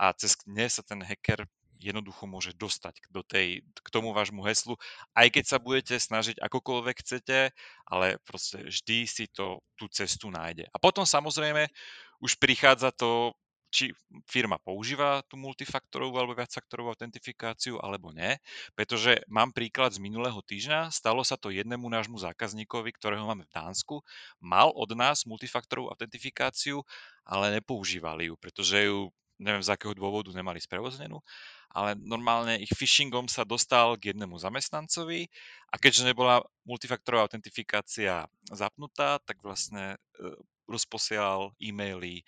a 0.00 0.16
cez 0.16 0.40
ne 0.48 0.64
sa 0.64 0.80
ten 0.80 1.04
hacker 1.04 1.44
jednoducho 1.78 2.24
môže 2.26 2.52
dostať 2.56 3.08
do 3.12 3.20
tej, 3.22 3.62
k 3.62 3.88
tomu 3.92 4.12
vášmu 4.16 4.42
heslu, 4.44 4.76
aj 5.16 5.28
keď 5.32 5.44
sa 5.44 5.58
budete 5.60 5.96
snažiť 5.96 6.36
akokoľvek 6.40 6.96
chcete, 7.02 7.50
ale 7.88 8.18
proste 8.24 8.66
vždy 8.66 9.06
si 9.06 9.24
to 9.30 9.60
tú 9.76 9.86
cestu 9.92 10.32
nájde. 10.32 10.68
A 10.72 10.76
potom 10.80 11.04
samozrejme 11.04 11.68
už 12.20 12.40
prichádza 12.40 12.92
to, 12.92 13.36
či 13.76 13.92
firma 14.24 14.56
používa 14.62 15.20
tú 15.26 15.36
multifaktorovú 15.36 16.16
alebo 16.16 16.38
viacfaktorovú 16.38 16.94
autentifikáciu 16.94 17.76
alebo 17.82 18.14
nie, 18.14 18.38
pretože 18.72 19.20
mám 19.26 19.50
príklad 19.50 19.92
z 19.92 20.00
minulého 20.00 20.38
týždňa, 20.40 20.94
stalo 20.94 21.20
sa 21.26 21.36
to 21.36 21.52
jednému 21.52 21.84
nášmu 21.84 22.16
zákazníkovi, 22.16 22.94
ktorého 22.94 23.26
máme 23.26 23.44
v 23.44 23.52
Dánsku, 23.52 24.00
mal 24.40 24.70
od 24.72 24.94
nás 24.94 25.26
multifaktorovú 25.26 25.92
autentifikáciu, 25.92 26.80
ale 27.26 27.58
nepoužívali 27.60 28.30
ju, 28.30 28.34
pretože 28.38 28.86
ju 28.86 29.10
neviem 29.38 29.64
z 29.64 29.72
akého 29.72 29.92
dôvodu 29.92 30.32
nemali 30.32 30.60
sprevoznenú, 30.60 31.20
ale 31.72 31.92
normálne 32.00 32.56
ich 32.56 32.72
phishingom 32.72 33.28
sa 33.28 33.44
dostal 33.44 34.00
k 34.00 34.16
jednému 34.16 34.40
zamestnancovi 34.40 35.28
a 35.68 35.76
keďže 35.76 36.08
nebola 36.08 36.40
multifaktorová 36.64 37.28
autentifikácia 37.28 38.24
zapnutá, 38.48 39.20
tak 39.28 39.44
vlastne 39.44 39.96
e, 39.96 39.96
rozposielal 40.66 41.52
e-maily 41.60 42.24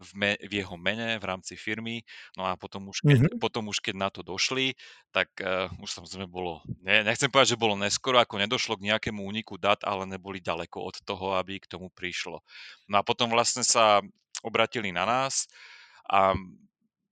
v, 0.00 0.10
me, 0.16 0.32
v 0.40 0.64
jeho 0.64 0.76
mene 0.80 1.20
v 1.20 1.24
rámci 1.28 1.54
firmy. 1.60 2.00
No 2.34 2.48
a 2.48 2.56
potom 2.56 2.88
už 2.88 3.04
keď, 3.04 3.18
mm-hmm. 3.20 3.38
potom 3.38 3.68
už 3.68 3.84
keď 3.84 3.94
na 4.00 4.08
to 4.08 4.24
došli, 4.24 4.72
tak 5.12 5.28
uh, 5.44 5.68
už 5.78 5.92
samozrejme 5.92 6.24
bolo, 6.24 6.64
ne, 6.80 7.04
nechcem 7.04 7.28
povedať, 7.28 7.54
že 7.54 7.60
bolo 7.60 7.76
neskoro, 7.76 8.16
ako 8.16 8.40
nedošlo 8.40 8.80
k 8.80 8.88
nejakému 8.90 9.20
úniku 9.20 9.60
dát, 9.60 9.84
ale 9.84 10.08
neboli 10.08 10.40
ďaleko 10.40 10.80
od 10.80 10.96
toho, 11.04 11.36
aby 11.36 11.60
k 11.60 11.68
tomu 11.68 11.92
prišlo. 11.92 12.40
No 12.88 12.96
a 12.96 13.04
potom 13.04 13.28
vlastne 13.28 13.60
sa 13.60 14.00
obratili 14.40 14.88
na 14.88 15.04
nás 15.04 15.44
a 16.10 16.34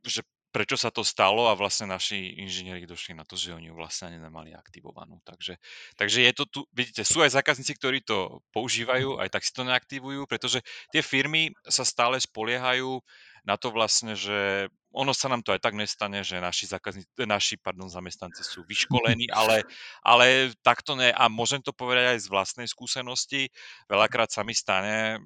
že 0.03 0.27
prečo 0.49 0.81
sa 0.81 0.89
to 0.89 1.05
stalo 1.05 1.47
a 1.47 1.55
vlastne 1.55 1.93
naši 1.93 2.41
inžinieri 2.41 2.89
došli 2.89 3.13
na 3.13 3.23
to, 3.23 3.37
že 3.37 3.53
oni 3.53 3.69
ju 3.69 3.77
vlastne 3.77 4.11
ani 4.11 4.19
nemali 4.19 4.57
aktivovanú. 4.57 5.21
Takže, 5.23 5.61
takže 5.95 6.25
je 6.25 6.33
to 6.33 6.45
tu, 6.49 6.61
vidíte, 6.73 7.05
sú 7.05 7.21
aj 7.21 7.37
zákazníci, 7.37 7.77
ktorí 7.77 8.01
to 8.01 8.41
používajú, 8.57 9.21
aj 9.21 9.29
tak 9.29 9.45
si 9.45 9.53
to 9.53 9.63
neaktivujú, 9.69 10.25
pretože 10.25 10.65
tie 10.91 11.05
firmy 11.05 11.53
sa 11.69 11.85
stále 11.85 12.17
spoliehajú 12.17 12.99
na 13.45 13.61
to 13.61 13.71
vlastne, 13.71 14.17
že 14.17 14.67
ono 14.89 15.13
sa 15.13 15.29
nám 15.29 15.45
to 15.45 15.53
aj 15.53 15.61
tak 15.61 15.77
nestane, 15.77 16.25
že 16.25 16.41
naši, 16.41 16.65
zákazníci, 16.65 17.13
naši 17.29 17.55
pardon, 17.61 17.93
zamestnanci 17.93 18.41
sú 18.41 18.65
vyškolení, 18.65 19.29
ale, 19.31 19.63
ale 20.01 20.51
takto 20.65 20.97
ne. 20.97 21.13
A 21.13 21.29
môžem 21.29 21.61
to 21.61 21.77
povedať 21.77 22.17
aj 22.17 22.19
z 22.25 22.29
vlastnej 22.33 22.69
skúsenosti. 22.69 23.53
Veľakrát 23.87 24.33
sa 24.33 24.43
mi 24.43 24.57
stane, 24.57 25.21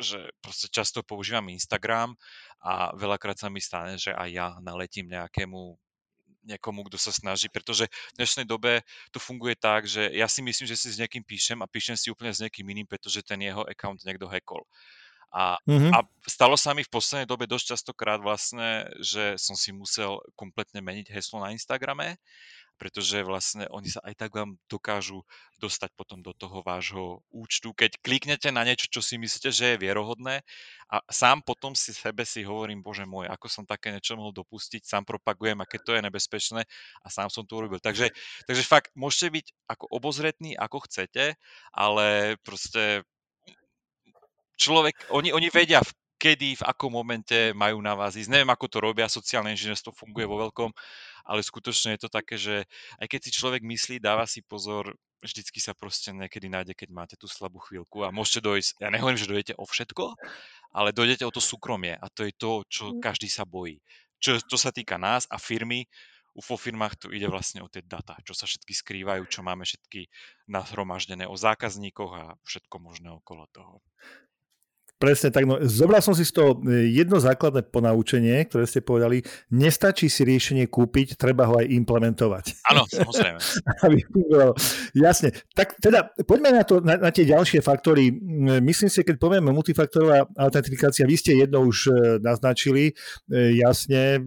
že 0.00 0.32
proste 0.40 0.68
často 0.72 1.04
používam 1.04 1.48
Instagram 1.52 2.16
a 2.64 2.94
veľakrát 2.96 3.36
sa 3.36 3.52
mi 3.52 3.60
stane, 3.60 4.00
že 4.00 4.12
aj 4.12 4.28
ja 4.32 4.48
naletím 4.60 5.10
nejakému 5.12 5.76
niekomu, 6.42 6.82
kto 6.90 6.98
sa 6.98 7.14
snaží, 7.14 7.46
pretože 7.46 7.86
v 7.86 8.16
dnešnej 8.18 8.46
dobe 8.46 8.82
to 9.14 9.22
funguje 9.22 9.54
tak, 9.54 9.86
že 9.86 10.10
ja 10.10 10.26
si 10.26 10.42
myslím, 10.42 10.66
že 10.66 10.74
si 10.74 10.90
s 10.90 10.98
niekým 10.98 11.22
píšem 11.22 11.58
a 11.62 11.70
píšem 11.70 11.94
si 11.94 12.10
úplne 12.10 12.34
s 12.34 12.42
niekým 12.42 12.66
iným, 12.66 12.86
pretože 12.86 13.22
ten 13.22 13.38
jeho 13.38 13.62
account 13.62 14.02
niekto 14.02 14.26
hackol. 14.26 14.66
A, 15.32 15.56
mm-hmm. 15.64 15.96
a 15.96 16.04
stalo 16.28 16.60
sa 16.60 16.76
mi 16.76 16.84
v 16.84 16.92
poslednej 16.92 17.24
dobe 17.24 17.48
dosť 17.48 17.72
častokrát 17.72 18.20
vlastne, 18.20 18.84
že 19.00 19.40
som 19.40 19.56
si 19.56 19.72
musel 19.72 20.20
kompletne 20.36 20.84
meniť 20.84 21.08
heslo 21.08 21.40
na 21.40 21.56
Instagrame 21.56 22.20
pretože 22.80 23.22
vlastne 23.22 23.68
oni 23.70 23.88
sa 23.88 24.02
aj 24.02 24.14
tak 24.18 24.30
vám 24.34 24.58
dokážu 24.66 25.22
dostať 25.62 25.94
potom 25.94 26.18
do 26.20 26.34
toho 26.34 26.60
vášho 26.66 27.22
účtu. 27.30 27.70
Keď 27.70 28.02
kliknete 28.02 28.50
na 28.50 28.66
niečo, 28.66 28.90
čo 28.90 28.98
si 28.98 29.16
myslíte, 29.16 29.54
že 29.54 29.64
je 29.74 29.82
vierohodné 29.82 30.42
a 30.90 30.96
sám 31.06 31.46
potom 31.46 31.78
si 31.78 31.94
sebe 31.94 32.26
si 32.26 32.42
hovorím, 32.42 32.82
bože 32.82 33.06
môj, 33.06 33.30
ako 33.30 33.46
som 33.46 33.64
také 33.64 33.94
niečo 33.94 34.18
mohol 34.18 34.34
dopustiť, 34.34 34.82
sám 34.82 35.06
propagujem, 35.06 35.62
aké 35.62 35.78
to 35.78 35.94
je 35.94 36.02
nebezpečné 36.02 36.66
a 37.02 37.06
sám 37.06 37.30
som 37.30 37.46
to 37.46 37.54
urobil. 37.56 37.78
Takže, 37.78 38.10
takže 38.50 38.62
fakt 38.66 38.90
môžete 38.98 39.28
byť 39.30 39.46
ako 39.70 39.84
obozretní, 39.94 40.58
ako 40.58 40.84
chcete, 40.90 41.38
ale 41.70 42.36
proste 42.42 43.06
človek, 44.58 44.94
oni, 45.10 45.30
oni 45.30 45.48
vedia, 45.50 45.82
kedy, 46.22 46.54
v 46.54 46.66
akom 46.70 46.94
momente 46.94 47.50
majú 47.58 47.82
na 47.82 47.98
vás 47.98 48.14
ísť. 48.14 48.30
Neviem, 48.30 48.54
ako 48.54 48.70
to 48.70 48.78
robia, 48.78 49.10
sociálne 49.10 49.50
inžinierstvo 49.58 49.90
funguje 49.90 50.22
vo 50.22 50.38
veľkom, 50.38 50.70
ale 51.26 51.42
skutočne 51.42 51.98
je 51.98 52.06
to 52.06 52.10
také, 52.14 52.38
že 52.38 52.62
aj 53.02 53.06
keď 53.10 53.20
si 53.26 53.30
človek 53.34 53.66
myslí, 53.66 53.98
dáva 53.98 54.22
si 54.30 54.38
pozor, 54.46 54.94
vždycky 55.18 55.58
sa 55.58 55.74
proste 55.74 56.14
niekedy 56.14 56.46
nájde, 56.46 56.78
keď 56.78 56.88
máte 56.94 57.16
tú 57.18 57.26
slabú 57.26 57.58
chvíľku 57.58 58.06
a 58.06 58.14
môžete 58.14 58.46
dojsť, 58.46 58.70
ja 58.78 58.88
nehovorím, 58.94 59.18
že 59.18 59.30
dojdete 59.30 59.54
o 59.58 59.66
všetko, 59.66 60.04
ale 60.78 60.94
dojdete 60.94 61.26
o 61.26 61.34
to 61.34 61.42
súkromie 61.42 61.98
a 61.98 62.06
to 62.06 62.22
je 62.22 62.32
to, 62.38 62.62
čo 62.70 62.84
mm. 62.94 63.02
každý 63.02 63.26
sa 63.26 63.42
bojí. 63.42 63.82
Čo, 64.22 64.38
čo 64.38 64.54
sa 64.54 64.70
týka 64.70 65.02
nás 65.02 65.26
a 65.26 65.42
firmy, 65.42 65.90
vo 66.32 66.56
firmách 66.56 66.94
tu 66.96 67.06
ide 67.12 67.26
vlastne 67.26 67.60
o 67.60 67.68
tie 67.68 67.82
data, 67.84 68.16
čo 68.24 68.32
sa 68.32 68.46
všetky 68.48 68.72
skrývajú, 68.72 69.26
čo 69.28 69.44
máme 69.44 69.66
všetky 69.68 70.06
nahromaždené 70.48 71.28
o 71.28 71.36
zákazníkoch 71.36 72.12
a 72.14 72.24
všetko 72.46 72.76
možné 72.80 73.12
okolo 73.12 73.44
toho 73.52 73.84
Presne 75.02 75.34
tak. 75.34 75.50
No, 75.50 75.58
zobral 75.66 75.98
som 75.98 76.14
si 76.14 76.22
z 76.22 76.30
toho 76.30 76.62
e, 76.62 76.94
jedno 76.94 77.18
základné 77.18 77.66
ponaučenie, 77.74 78.46
ktoré 78.46 78.70
ste 78.70 78.86
povedali. 78.86 79.26
Nestačí 79.50 80.06
si 80.06 80.22
riešenie 80.22 80.70
kúpiť, 80.70 81.18
treba 81.18 81.50
ho 81.50 81.58
aj 81.58 81.66
implementovať. 81.66 82.62
Áno, 82.70 82.86
samozrejme. 82.86 83.42
Jasne. 84.94 85.34
Tak 85.58 85.82
teda 85.82 86.14
poďme 86.22 86.54
na, 86.54 86.62
to, 86.62 86.78
na, 86.78 87.02
na 87.02 87.10
tie 87.10 87.26
ďalšie 87.26 87.58
faktory. 87.66 88.14
Myslím 88.62 88.86
si, 88.86 89.02
keď 89.02 89.18
povieme 89.18 89.50
multifaktorová 89.50 90.22
autentifikácia, 90.38 91.02
vy 91.02 91.18
ste 91.18 91.34
jedno 91.34 91.66
už 91.66 91.90
e, 91.90 92.22
naznačili 92.22 92.94
e, 93.26 93.58
jasne 93.58 94.22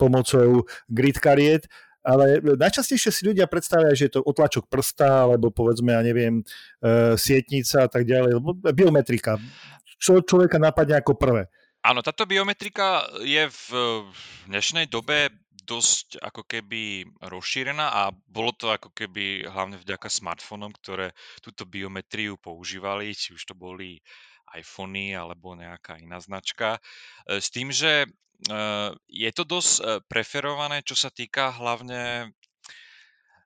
pomocou 0.00 0.64
grid 0.88 1.20
kariet 1.20 1.68
ale 2.04 2.44
najčastejšie 2.44 3.10
si 3.10 3.22
ľudia 3.24 3.48
predstavia, 3.48 3.96
že 3.96 4.06
je 4.06 4.20
to 4.20 4.22
otlačok 4.22 4.68
prsta, 4.68 5.24
alebo 5.24 5.48
povedzme, 5.48 5.96
ja 5.96 6.04
neviem, 6.04 6.44
e, 6.84 7.16
sietnica 7.16 7.84
a 7.84 7.88
tak 7.88 8.04
ďalej, 8.04 8.38
biometrika. 8.76 9.40
Čo 9.96 10.20
človeka 10.20 10.60
napadne 10.60 11.00
ako 11.00 11.16
prvé? 11.16 11.48
Áno, 11.84 12.04
táto 12.04 12.28
biometrika 12.28 13.08
je 13.24 13.48
v 13.48 13.68
dnešnej 14.48 14.88
dobe 14.88 15.32
dosť 15.64 16.20
ako 16.20 16.44
keby 16.44 17.08
rozšírená 17.24 17.88
a 17.88 18.02
bolo 18.12 18.52
to 18.52 18.68
ako 18.68 18.92
keby 18.92 19.48
hlavne 19.48 19.80
vďaka 19.80 20.12
smartfónom, 20.12 20.76
ktoré 20.76 21.16
túto 21.40 21.64
biometriu 21.64 22.36
používali, 22.36 23.16
či 23.16 23.32
už 23.32 23.48
to 23.48 23.56
boli 23.56 23.96
iPhony 24.52 25.16
alebo 25.16 25.56
nejaká 25.56 25.96
iná 25.98 26.20
značka. 26.20 26.78
E, 27.24 27.40
s 27.40 27.48
tým, 27.48 27.72
že 27.72 28.04
je 29.08 29.30
to 29.32 29.44
dosť 29.46 30.04
preferované, 30.10 30.82
čo 30.82 30.98
sa 30.98 31.08
týka 31.08 31.54
hlavne 31.54 32.32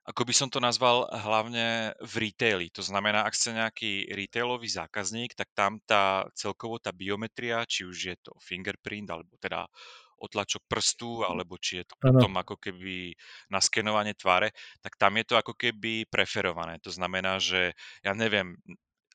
ako 0.09 0.25
by 0.25 0.33
som 0.33 0.49
to 0.49 0.57
nazval, 0.57 1.05
hlavne 1.05 1.93
v 2.01 2.13
retaili. 2.17 2.73
To 2.73 2.81
znamená, 2.81 3.29
ak 3.29 3.37
ste 3.37 3.53
nejaký 3.53 4.09
retailový 4.09 4.65
zákazník, 4.65 5.37
tak 5.37 5.53
tam 5.53 5.77
tá 5.85 6.25
celkovo 6.33 6.81
tá 6.81 6.89
biometria, 6.89 7.61
či 7.69 7.85
už 7.85 7.97
je 8.09 8.15
to 8.17 8.33
fingerprint, 8.41 9.05
alebo 9.13 9.37
teda 9.37 9.69
otlačok 10.17 10.65
prstu, 10.65 11.21
alebo 11.21 11.61
či 11.61 11.85
je 11.85 11.93
to 11.93 11.95
potom 12.01 12.33
ako 12.41 12.57
keby 12.57 13.13
naskenovanie 13.53 14.17
tváre, 14.17 14.49
tak 14.81 14.97
tam 14.97 15.13
je 15.13 15.29
to 15.29 15.35
ako 15.37 15.53
keby 15.53 16.09
preferované. 16.09 16.81
To 16.81 16.89
znamená, 16.89 17.37
že 17.37 17.77
ja 18.01 18.17
neviem, 18.17 18.57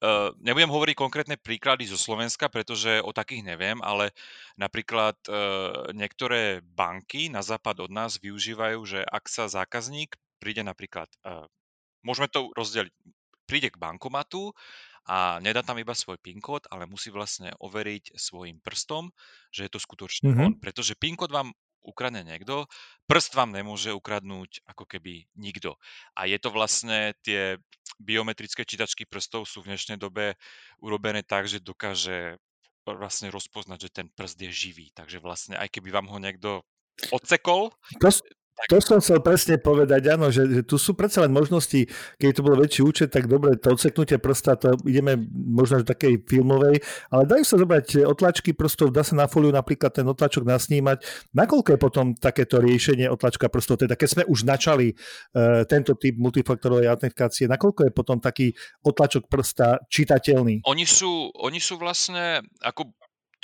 Uh, 0.03 0.35
nebudem 0.43 0.75
hovoriť 0.75 0.97
konkrétne 0.99 1.37
príklady 1.39 1.87
zo 1.87 1.95
Slovenska, 1.95 2.51
pretože 2.51 2.99
o 2.99 3.15
takých 3.15 3.47
neviem, 3.47 3.79
ale 3.79 4.11
napríklad 4.59 5.15
uh, 5.31 5.87
niektoré 5.95 6.67
banky 6.67 7.31
na 7.31 7.47
západ 7.47 7.87
od 7.87 7.95
nás 7.95 8.19
využívajú, 8.19 8.81
že 8.85 9.01
ak 9.07 9.31
sa 9.31 9.47
zákazník 9.47 10.19
príde 10.43 10.67
napríklad, 10.67 11.07
uh, 11.23 11.47
môžeme 12.03 12.27
to 12.27 12.51
rozdeliť, 12.59 12.91
príde 13.47 13.71
k 13.71 13.81
bankomatu 13.81 14.51
a 15.05 15.37
nedá 15.45 15.61
tam 15.61 15.77
iba 15.77 15.93
svoj 15.93 16.17
PIN 16.17 16.41
kód, 16.41 16.65
ale 16.73 16.89
musí 16.89 17.13
vlastne 17.13 17.53
overiť 17.61 18.17
svojim 18.17 18.59
prstom, 18.65 19.13
že 19.53 19.69
je 19.69 19.71
to 19.73 19.81
skutočne 19.81 20.33
mm-hmm. 20.33 20.45
on. 20.49 20.53
Pretože 20.57 20.97
PIN 20.97 21.15
kód 21.15 21.29
vám 21.29 21.53
ukradne 21.85 22.25
niekto, 22.25 22.67
prst 23.07 23.37
vám 23.37 23.53
nemôže 23.53 23.93
ukradnúť 23.93 24.65
ako 24.65 24.89
keby 24.89 25.29
nikto. 25.37 25.77
A 26.17 26.25
je 26.25 26.41
to 26.41 26.49
vlastne, 26.49 27.13
tie 27.21 27.61
biometrické 28.01 28.65
čítačky 28.65 29.05
prstov 29.05 29.47
sú 29.47 29.63
v 29.63 29.77
dnešnej 29.77 30.01
dobe 30.01 30.35
urobené 30.81 31.23
tak, 31.23 31.47
že 31.47 31.63
dokáže 31.63 32.41
vlastne 32.85 33.33
rozpoznať, 33.33 33.79
že 33.89 33.91
ten 33.93 34.07
prst 34.13 34.37
je 34.45 34.51
živý. 34.53 34.87
Takže 34.93 35.21
vlastne 35.21 35.55
aj 35.57 35.73
keby 35.73 35.89
vám 35.93 36.09
ho 36.09 36.19
niekto 36.21 36.65
odsekol, 37.13 37.73
to. 38.01 38.25
To 38.71 38.79
som 38.79 39.03
chcel 39.03 39.19
presne 39.19 39.59
povedať, 39.59 40.15
áno, 40.15 40.31
že, 40.31 40.47
že 40.47 40.63
tu 40.63 40.79
sú 40.79 40.95
predsa 40.95 41.27
len 41.27 41.35
možnosti, 41.35 41.91
keď 42.17 42.31
to 42.33 42.41
bol 42.47 42.55
väčší 42.55 42.81
účet, 42.87 43.09
tak 43.11 43.27
dobre, 43.27 43.59
to 43.59 43.75
odseknutie 43.75 44.17
prsta, 44.23 44.55
to 44.55 44.79
ideme 44.87 45.19
možno 45.35 45.83
až 45.83 45.85
takej 45.91 46.23
filmovej, 46.25 46.79
ale 47.11 47.23
dajú 47.27 47.45
sa 47.45 47.59
zobrať 47.59 48.07
otlačky 48.07 48.55
prstov, 48.55 48.95
dá 48.95 49.03
sa 49.03 49.19
na 49.19 49.27
fóliu 49.27 49.51
napríklad 49.51 49.91
ten 49.91 50.07
otlačok 50.07 50.47
nasnímať. 50.47 51.03
Nakoľko 51.35 51.69
je 51.75 51.79
potom 51.83 52.07
takéto 52.15 52.63
riešenie 52.63 53.11
otlačka 53.11 53.51
prstov, 53.51 53.83
teda 53.83 53.99
keď 53.99 54.09
sme 54.09 54.23
už 54.31 54.47
načali 54.47 54.95
uh, 54.95 55.67
tento 55.67 55.99
typ 55.99 56.15
multifaktorovej 56.17 56.89
autentifikácie, 56.89 57.51
nakoľko 57.51 57.91
je 57.91 57.93
potom 57.93 58.23
taký 58.23 58.55
otlačok 58.87 59.27
prsta 59.27 59.83
čitateľný? 59.91 60.63
Oni 60.65 60.87
sú, 60.87 61.35
oni 61.37 61.59
sú 61.59 61.75
vlastne, 61.77 62.39
ako 62.63 62.95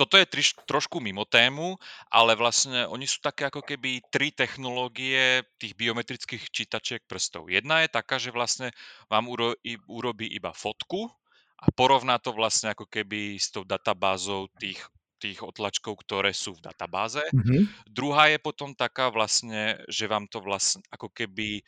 toto 0.01 0.17
je 0.17 0.25
triž, 0.25 0.57
trošku 0.65 0.97
mimo 0.97 1.29
tému, 1.29 1.77
ale 2.09 2.33
vlastne 2.33 2.89
oni 2.89 3.05
sú 3.05 3.21
také 3.21 3.53
ako 3.53 3.61
keby 3.61 4.01
tri 4.09 4.33
technológie 4.33 5.45
tých 5.61 5.77
biometrických 5.77 6.49
čítačiek 6.49 7.05
prstov. 7.05 7.53
Jedna 7.53 7.85
je 7.85 7.93
taká, 7.93 8.17
že 8.17 8.33
vlastne 8.33 8.73
vám 9.13 9.29
uro, 9.29 9.53
i, 9.61 9.77
urobí 9.85 10.25
iba 10.33 10.57
fotku 10.57 11.13
a 11.61 11.69
porovná 11.77 12.17
to 12.17 12.33
vlastne 12.33 12.73
ako 12.73 12.89
keby 12.89 13.37
s 13.37 13.53
tou 13.53 13.69
databázou 13.69 14.49
tých 14.57 14.81
tých 15.21 15.45
otlačkov, 15.45 16.01
ktoré 16.01 16.33
sú 16.33 16.57
v 16.57 16.65
databáze. 16.65 17.21
Mm-hmm. 17.21 17.93
Druhá 17.93 18.33
je 18.33 18.41
potom 18.41 18.73
taká 18.73 19.13
vlastne, 19.13 19.77
že 19.85 20.09
vám 20.09 20.25
to 20.33 20.41
vlastne 20.41 20.81
ako 20.89 21.13
keby 21.13 21.61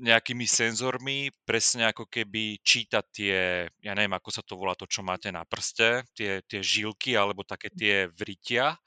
nejakými 0.00 0.48
senzormi 0.48 1.28
presne 1.44 1.92
ako 1.92 2.08
keby 2.08 2.58
čítať 2.64 3.04
tie, 3.12 3.36
ja 3.68 3.92
neviem, 3.92 4.16
ako 4.16 4.30
sa 4.32 4.40
to 4.40 4.56
volá, 4.56 4.72
to, 4.72 4.88
čo 4.88 5.04
máte 5.04 5.28
na 5.28 5.44
prste, 5.44 6.02
tie, 6.16 6.40
tie 6.48 6.60
žilky 6.64 7.14
alebo 7.14 7.44
také 7.44 7.68
tie 7.68 8.08
vritia. 8.16 8.80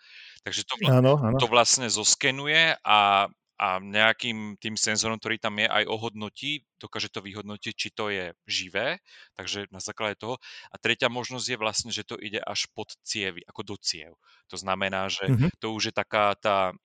Takže 0.43 0.65
to, 0.65 0.75
áno, 0.89 1.15
áno. 1.21 1.37
to 1.39 1.47
vlastne 1.47 1.87
zoskenuje 1.87 2.75
a, 2.83 3.29
a 3.55 3.67
nejakým 3.79 4.59
tým 4.59 4.75
senzorom, 4.75 5.21
ktorý 5.21 5.39
tam 5.39 5.61
je, 5.61 5.69
aj 5.69 5.87
ohodnotí, 5.87 6.65
dokáže 6.81 7.13
to 7.13 7.23
vyhodnotiť, 7.23 7.73
či 7.77 7.89
to 7.95 8.11
je 8.11 8.33
živé, 8.43 8.99
takže 9.37 9.71
na 9.71 9.79
základe 9.79 10.19
toho. 10.19 10.41
A 10.67 10.75
tretia 10.81 11.07
možnosť 11.07 11.47
je 11.47 11.61
vlastne, 11.61 11.91
že 11.95 12.03
to 12.03 12.19
ide 12.19 12.41
až 12.43 12.67
pod 12.75 12.91
cievy, 13.07 13.45
ako 13.47 13.61
do 13.63 13.75
ciev. 13.79 14.19
To 14.51 14.59
znamená, 14.59 15.07
že 15.07 15.29
mm-hmm. 15.29 15.49
to 15.61 15.71
už 15.71 15.89
je 15.89 15.95
taká 15.95 16.35
tá 16.35 16.75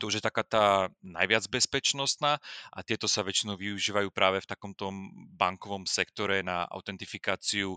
to 0.00 0.08
už 0.08 0.18
je 0.18 0.24
taká 0.24 0.40
tá 0.40 0.64
najviac 1.04 1.44
bezpečnostná 1.52 2.40
a 2.72 2.78
tieto 2.80 3.04
sa 3.04 3.20
väčšinou 3.20 3.60
využívajú 3.60 4.08
práve 4.08 4.40
v 4.40 4.48
takomto 4.48 4.88
bankovom 5.36 5.84
sektore 5.84 6.40
na 6.40 6.64
autentifikáciu 6.64 7.76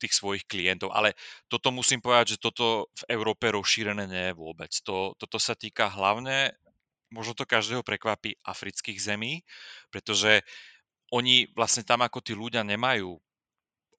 tých 0.00 0.14
svojich 0.16 0.48
klientov. 0.48 0.96
Ale 0.96 1.12
toto 1.52 1.68
musím 1.68 2.00
povedať, 2.00 2.40
že 2.40 2.42
toto 2.42 2.88
v 3.04 3.12
Európe 3.12 3.52
rozšírené 3.52 4.08
nie 4.08 4.24
je 4.32 4.38
vôbec. 4.40 4.72
To, 4.88 5.12
toto 5.20 5.36
sa 5.36 5.52
týka 5.52 5.92
hlavne, 5.92 6.56
možno 7.12 7.36
to 7.36 7.44
každého 7.44 7.84
prekvapí, 7.84 8.40
afrických 8.40 8.96
zemí, 8.96 9.44
pretože 9.92 10.40
oni 11.12 11.52
vlastne 11.52 11.84
tam 11.84 12.00
ako 12.00 12.24
tí 12.24 12.32
ľudia 12.32 12.64
nemajú 12.64 13.20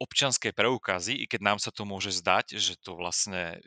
občianské 0.02 0.50
preukazy, 0.50 1.14
i 1.14 1.26
keď 1.30 1.42
nám 1.46 1.60
sa 1.62 1.70
to 1.70 1.86
môže 1.86 2.10
zdať, 2.10 2.58
že 2.58 2.74
to 2.82 2.98
vlastne 2.98 3.62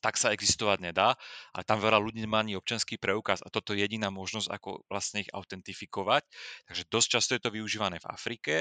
tak 0.00 0.16
sa 0.16 0.32
existovať 0.32 0.80
nedá, 0.80 1.14
ale 1.52 1.62
tam 1.68 1.78
veľa 1.78 2.00
ľudí 2.00 2.24
nemá 2.24 2.40
ani 2.40 2.56
občanský 2.56 2.96
preukaz 2.96 3.44
a 3.44 3.52
toto 3.52 3.76
je 3.76 3.84
jediná 3.84 4.08
možnosť, 4.08 4.48
ako 4.48 4.84
vlastne 4.88 5.22
ich 5.22 5.30
autentifikovať. 5.30 6.24
Takže 6.66 6.82
dosť 6.88 7.08
často 7.08 7.32
je 7.36 7.42
to 7.44 7.50
využívané 7.52 8.00
v 8.00 8.08
Afrike 8.08 8.54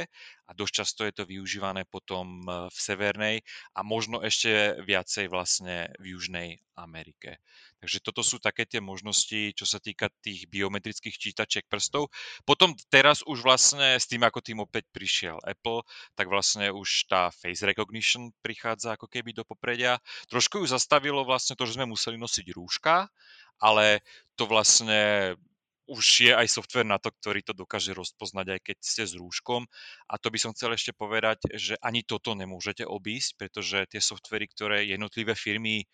a 0.45 0.52
dosť 0.52 0.73
často 0.75 1.02
je 1.08 1.13
to 1.15 1.23
využívané 1.23 1.88
potom 1.88 2.43
e, 2.43 2.67
v 2.67 2.78
Severnej 2.78 3.36
a 3.73 3.80
možno 3.82 4.19
ešte 4.19 4.84
viacej 4.84 5.32
vlastne 5.32 5.89
v 5.97 6.19
Južnej 6.19 6.60
Amerike. 6.75 7.39
Takže 7.79 8.03
toto 8.03 8.21
sú 8.21 8.43
také 8.43 8.67
tie 8.67 8.83
možnosti, 8.83 9.55
čo 9.55 9.63
sa 9.63 9.79
týka 9.79 10.11
tých 10.19 10.51
biometrických 10.51 11.15
čítačiek 11.15 11.63
prstov. 11.71 12.11
Potom 12.43 12.75
teraz 12.91 13.23
už 13.23 13.39
vlastne 13.39 13.95
s 13.95 14.03
tým, 14.03 14.27
ako 14.27 14.43
tým 14.43 14.59
opäť 14.59 14.91
prišiel 14.91 15.39
Apple, 15.47 15.87
tak 16.19 16.27
vlastne 16.27 16.75
už 16.75 17.07
tá 17.07 17.31
face 17.31 17.63
recognition 17.63 18.35
prichádza 18.43 18.99
ako 18.99 19.07
keby 19.07 19.31
do 19.31 19.47
popredia. 19.47 19.95
Trošku 20.27 20.59
ju 20.59 20.67
zastavilo 20.67 21.23
vlastne 21.23 21.55
to, 21.55 21.63
že 21.63 21.79
sme 21.79 21.87
museli 21.87 22.19
nosiť 22.19 22.51
rúška, 22.51 23.07
ale 23.63 24.03
to 24.35 24.43
vlastne 24.43 25.35
už 25.89 26.05
je 26.29 26.33
aj 26.37 26.45
software 26.45 26.85
na 26.85 27.01
to, 27.01 27.09
ktorý 27.09 27.41
to 27.41 27.57
dokáže 27.57 27.97
rozpoznať, 27.97 28.47
aj 28.53 28.61
keď 28.61 28.77
ste 28.77 29.03
s 29.09 29.17
rúškom. 29.17 29.65
A 30.05 30.21
to 30.21 30.29
by 30.29 30.37
som 30.37 30.53
chcel 30.53 30.77
ešte 30.77 30.93
povedať, 30.93 31.49
že 31.57 31.81
ani 31.81 32.05
toto 32.05 32.37
nemôžete 32.37 32.85
obísť, 32.85 33.41
pretože 33.41 33.89
tie 33.89 33.97
softvery, 33.97 34.45
ktoré 34.53 34.85
jednotlivé 34.85 35.33
firmy 35.33 35.89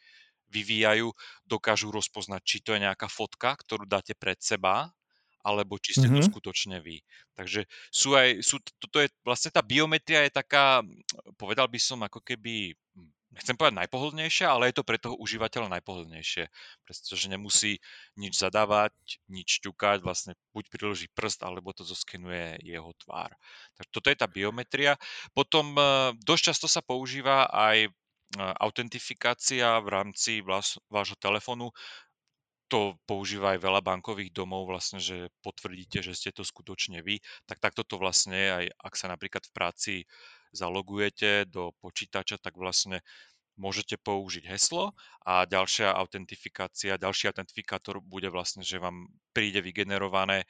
vyvíjajú, 0.49 1.11
dokážu 1.45 1.89
rozpoznať, 1.89 2.41
či 2.45 2.57
to 2.61 2.73
je 2.75 2.83
nejaká 2.85 3.09
fotka, 3.09 3.55
ktorú 3.55 3.85
dáte 3.85 4.13
pred 4.17 4.37
seba, 4.41 4.93
alebo 5.45 5.77
či 5.77 5.93
ste 5.93 6.09
mm-hmm. 6.09 6.25
to 6.25 6.29
skutočne 6.33 6.77
vy. 6.81 7.05
Takže 7.37 7.69
sú 7.93 8.17
aj, 8.17 8.41
sú, 8.41 8.57
toto 8.81 8.97
je, 8.97 9.13
vlastne 9.21 9.53
tá 9.53 9.61
biometria 9.61 10.25
je 10.25 10.33
taká, 10.33 10.81
povedal 11.37 11.69
by 11.69 11.77
som, 11.77 12.01
ako 12.01 12.17
keby, 12.25 12.73
hm, 12.73 13.13
nechcem 13.37 13.53
povedať 13.53 13.85
najpohodlnejšia, 13.85 14.47
ale 14.49 14.73
je 14.73 14.81
to 14.81 14.87
pre 14.87 14.97
toho 14.97 15.13
užívateľa 15.21 15.77
najpohodlnejšie, 15.77 16.49
pretože 16.81 17.25
nemusí 17.29 17.77
nič 18.17 18.41
zadávať, 18.41 18.95
nič 19.29 19.61
ťukať, 19.61 20.01
vlastne 20.01 20.33
buď 20.55 20.65
priloží 20.73 21.07
prst, 21.13 21.45
alebo 21.45 21.75
to 21.77 21.85
zoskenuje 21.85 22.57
jeho 22.65 22.89
tvár. 23.05 23.29
Takže 23.77 23.89
toto 23.93 24.07
je 24.09 24.17
tá 24.17 24.25
biometria. 24.25 24.97
Potom 25.37 25.77
eh, 25.77 26.15
dosť 26.25 26.41
často 26.51 26.65
sa 26.65 26.81
používa 26.81 27.45
aj 27.53 27.93
autentifikácia 28.37 29.79
v 29.79 29.87
rámci 29.87 30.43
vás, 30.43 30.79
vášho 30.91 31.15
telefónu, 31.15 31.71
to 32.65 32.97
používa 33.05 33.53
aj 33.53 33.61
veľa 33.61 33.81
bankových 33.85 34.33
domov, 34.33 34.65
vlastne, 34.65 34.97
že 34.97 35.29
potvrdíte, 35.45 36.01
že 36.01 36.17
ste 36.17 36.33
to 36.33 36.41
skutočne 36.41 37.05
vy, 37.05 37.21
tak 37.45 37.61
takto 37.61 37.85
to 37.85 38.01
vlastne 38.01 38.35
aj 38.35 38.65
ak 38.73 38.93
sa 38.97 39.07
napríklad 39.07 39.45
v 39.45 39.53
práci 39.53 39.93
zalogujete 40.49 41.45
do 41.45 41.75
počítača, 41.77 42.41
tak 42.41 42.57
vlastne 42.57 43.05
môžete 43.55 43.95
použiť 44.01 44.51
heslo 44.51 44.91
a 45.23 45.47
ďalšia 45.47 45.95
autentifikácia, 45.95 46.99
ďalší 46.99 47.31
autentifikátor 47.31 48.03
bude 48.03 48.27
vlastne, 48.27 48.65
že 48.65 48.81
vám 48.81 49.07
príde 49.31 49.63
vygenerované 49.63 50.43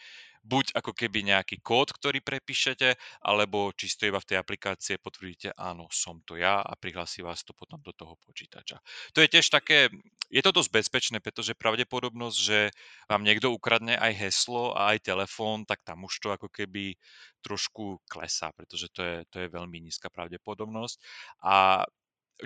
buď 0.45 0.77
ako 0.77 0.93
keby 0.93 1.25
nejaký 1.25 1.59
kód, 1.65 1.89
ktorý 1.89 2.21
prepíšete, 2.21 2.93
alebo 3.25 3.73
čisto 3.73 4.05
iba 4.05 4.21
v 4.21 4.29
tej 4.29 4.37
aplikácie 4.37 5.01
potvrdíte, 5.01 5.57
áno, 5.57 5.89
som 5.89 6.21
to 6.21 6.37
ja 6.37 6.61
a 6.61 6.77
prihlási 6.77 7.25
vás 7.25 7.41
to 7.41 7.57
potom 7.57 7.81
do 7.81 7.89
toho 7.97 8.13
počítača. 8.21 8.77
To 9.17 9.25
je 9.25 9.31
tiež 9.33 9.49
také, 9.49 9.89
je 10.29 10.41
to 10.45 10.53
dosť 10.53 10.69
bezpečné, 10.69 11.17
pretože 11.17 11.57
pravdepodobnosť, 11.57 12.37
že 12.37 12.69
vám 13.09 13.25
niekto 13.25 13.49
ukradne 13.49 13.97
aj 13.97 14.13
heslo 14.13 14.77
a 14.77 14.93
aj 14.93 15.01
telefón, 15.01 15.65
tak 15.65 15.81
tam 15.81 16.05
už 16.05 16.13
to 16.21 16.29
ako 16.29 16.47
keby 16.53 16.93
trošku 17.41 18.01
klesá, 18.05 18.53
pretože 18.53 18.93
to 18.93 19.01
je, 19.01 19.17
to 19.33 19.37
je 19.45 19.47
veľmi 19.49 19.81
nízka 19.81 20.13
pravdepodobnosť. 20.13 20.97
A 21.41 21.85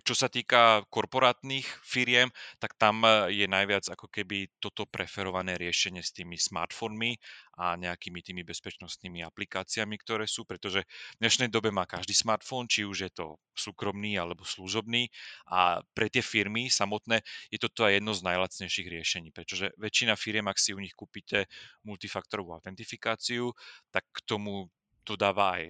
čo 0.06 0.14
sa 0.14 0.30
týka 0.30 0.86
korporátnych 0.94 1.66
firiem, 1.82 2.30
tak 2.62 2.78
tam 2.78 3.02
e, 3.02 3.34
je 3.34 3.50
najviac 3.50 3.90
ako 3.90 4.06
keby 4.06 4.46
toto 4.62 4.86
preferované 4.86 5.58
riešenie 5.58 6.06
s 6.06 6.14
tými 6.14 6.38
smartfónmi 6.38 7.18
a 7.58 7.74
nejakými 7.74 8.22
tými 8.22 8.46
bezpečnostnými 8.46 9.26
aplikáciami, 9.26 9.98
ktoré 9.98 10.30
sú, 10.30 10.46
pretože 10.46 10.86
v 10.86 11.20
dnešnej 11.26 11.50
dobe 11.50 11.74
má 11.74 11.90
každý 11.90 12.14
smartfón, 12.14 12.70
či 12.70 12.86
už 12.86 13.10
je 13.10 13.12
to 13.12 13.26
súkromný 13.58 14.16
alebo 14.16 14.46
služobný. 14.46 15.10
A 15.50 15.82
pre 15.98 16.08
tie 16.08 16.22
firmy 16.22 16.70
samotné 16.70 17.26
je 17.50 17.58
toto 17.58 17.84
aj 17.84 17.98
jedno 17.98 18.14
z 18.14 18.22
najlacnejších 18.30 18.88
riešení, 18.88 19.30
pretože 19.34 19.74
väčšina 19.76 20.14
firiem, 20.16 20.46
ak 20.48 20.62
si 20.62 20.72
u 20.72 20.80
nich 20.80 20.94
kúpite 20.94 21.50
multifaktorovú 21.84 22.54
autentifikáciu, 22.56 23.52
tak 23.90 24.06
k 24.14 24.20
tomu 24.24 24.70
dodáva 25.06 25.58
aj, 25.58 25.64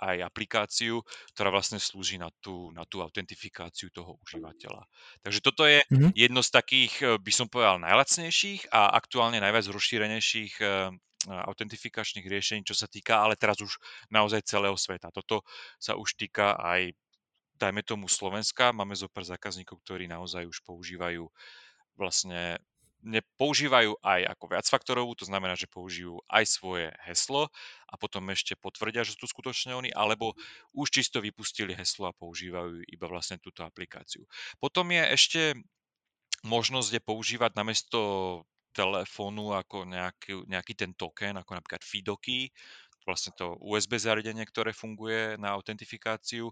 aj 0.00 0.16
aplikáciu, 0.24 1.04
ktorá 1.36 1.52
vlastne 1.52 1.76
slúži 1.76 2.16
na 2.16 2.32
tú, 2.40 2.72
na 2.72 2.88
tú 2.88 3.04
autentifikáciu 3.04 3.92
toho 3.92 4.16
užívateľa. 4.24 4.82
Takže 5.20 5.40
toto 5.44 5.68
je 5.68 5.84
mm-hmm. 5.84 6.12
jedno 6.16 6.40
z 6.40 6.50
takých, 6.50 6.94
eh, 7.02 7.08
by 7.20 7.32
som 7.32 7.46
povedal, 7.46 7.82
najlacnejších 7.82 8.72
a 8.72 8.96
aktuálne 8.96 9.38
najviac 9.42 9.66
rozšírenejších 9.68 10.54
eh, 10.62 10.90
autentifikačných 11.26 12.26
riešení, 12.26 12.62
čo 12.62 12.76
sa 12.76 12.86
týka, 12.86 13.18
ale 13.18 13.34
teraz 13.34 13.58
už 13.58 13.80
naozaj 14.14 14.46
celého 14.46 14.78
sveta. 14.78 15.10
Toto 15.10 15.42
sa 15.80 15.98
už 15.98 16.14
týka 16.14 16.54
aj, 16.54 16.94
dajme 17.58 17.82
tomu 17.82 18.06
Slovenska, 18.06 18.70
máme 18.70 18.94
zo 18.94 19.10
pár 19.10 19.26
zákazníkov, 19.26 19.82
ktorí 19.82 20.06
naozaj 20.06 20.46
už 20.46 20.62
používajú 20.62 21.26
vlastne 21.98 22.60
používajú 23.38 23.96
aj 24.02 24.20
ako 24.34 24.44
viacfaktorovú, 24.50 25.12
to 25.14 25.28
znamená, 25.28 25.54
že 25.54 25.70
použijú 25.70 26.18
aj 26.26 26.44
svoje 26.48 26.86
heslo 27.06 27.48
a 27.86 27.94
potom 27.94 28.26
ešte 28.32 28.58
potvrdia, 28.58 29.06
že 29.06 29.14
sú 29.14 29.26
to 29.26 29.32
skutočne 29.32 29.76
oni, 29.76 29.90
alebo 29.94 30.34
už 30.74 30.90
čisto 30.90 31.22
vypustili 31.22 31.76
heslo 31.76 32.10
a 32.10 32.16
používajú 32.16 32.82
iba 32.88 33.06
vlastne 33.06 33.38
túto 33.38 33.62
aplikáciu. 33.62 34.26
Potom 34.58 34.90
je 34.90 35.02
ešte 35.12 35.40
možnosť 36.46 36.90
je 36.98 37.02
používať 37.02 37.52
namiesto 37.54 38.00
telefónu 38.76 39.56
ako 39.56 39.88
nejaký, 39.88 40.44
nejaký 40.46 40.74
ten 40.76 40.92
token, 40.92 41.40
ako 41.40 41.56
napríklad 41.56 41.80
Fidoky, 41.80 42.52
vlastne 43.06 43.32
to 43.38 43.54
USB 43.62 43.96
zariadenie, 43.96 44.42
ktoré 44.44 44.74
funguje 44.74 45.38
na 45.38 45.54
autentifikáciu. 45.54 46.50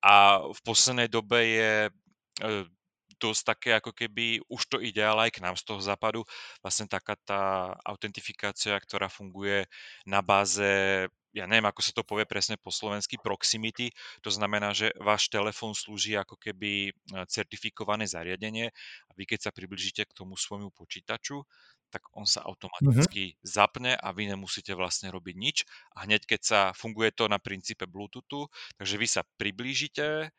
A 0.00 0.40
v 0.48 0.60
poslednej 0.64 1.12
dobe 1.12 1.38
je 1.44 1.72
e, 1.86 1.90
dosť 3.20 3.42
také, 3.44 3.70
ako 3.76 3.92
keby 3.92 4.40
už 4.48 4.62
to 4.72 4.76
ide 4.80 5.04
ale 5.04 5.28
aj 5.28 5.36
k 5.36 5.42
nám 5.44 5.54
z 5.60 5.68
toho 5.68 5.80
západu. 5.84 6.24
Vlastne 6.64 6.88
taká 6.88 7.14
tá 7.20 7.76
autentifikácia, 7.84 8.72
ktorá 8.80 9.12
funguje 9.12 9.68
na 10.08 10.24
báze 10.24 11.06
ja 11.30 11.46
neviem, 11.46 11.66
ako 11.70 11.78
sa 11.78 11.94
to 11.94 12.02
povie 12.02 12.26
presne 12.26 12.58
po 12.58 12.74
slovensky, 12.74 13.14
proximity. 13.14 13.94
To 14.26 14.34
znamená, 14.34 14.74
že 14.74 14.90
váš 14.98 15.30
telefón 15.30 15.78
slúži 15.78 16.18
ako 16.18 16.34
keby 16.34 16.90
e, 16.90 16.92
certifikované 17.30 18.10
zariadenie 18.10 18.74
a 19.06 19.10
vy 19.14 19.30
keď 19.30 19.46
sa 19.46 19.54
približíte 19.54 20.02
k 20.10 20.16
tomu 20.16 20.34
svojmu 20.34 20.74
počítaču, 20.74 21.46
tak 21.90 22.06
on 22.14 22.26
sa 22.26 22.42
mhm. 22.42 22.46
automaticky 22.50 23.22
mm-hmm. 23.34 23.46
zapne 23.46 23.92
a 23.98 24.08
vy 24.14 24.30
nemusíte 24.30 24.74
vlastne 24.74 25.10
robiť 25.10 25.36
nič. 25.38 25.56
A 25.98 26.06
hneď 26.06 26.26
keď 26.26 26.40
sa, 26.42 26.60
funguje 26.74 27.10
to 27.14 27.26
na 27.26 27.38
princípe 27.38 27.86
Bluetoothu, 27.86 28.50
takže 28.78 28.96
vy 28.98 29.06
sa 29.06 29.22
priblížite, 29.38 30.30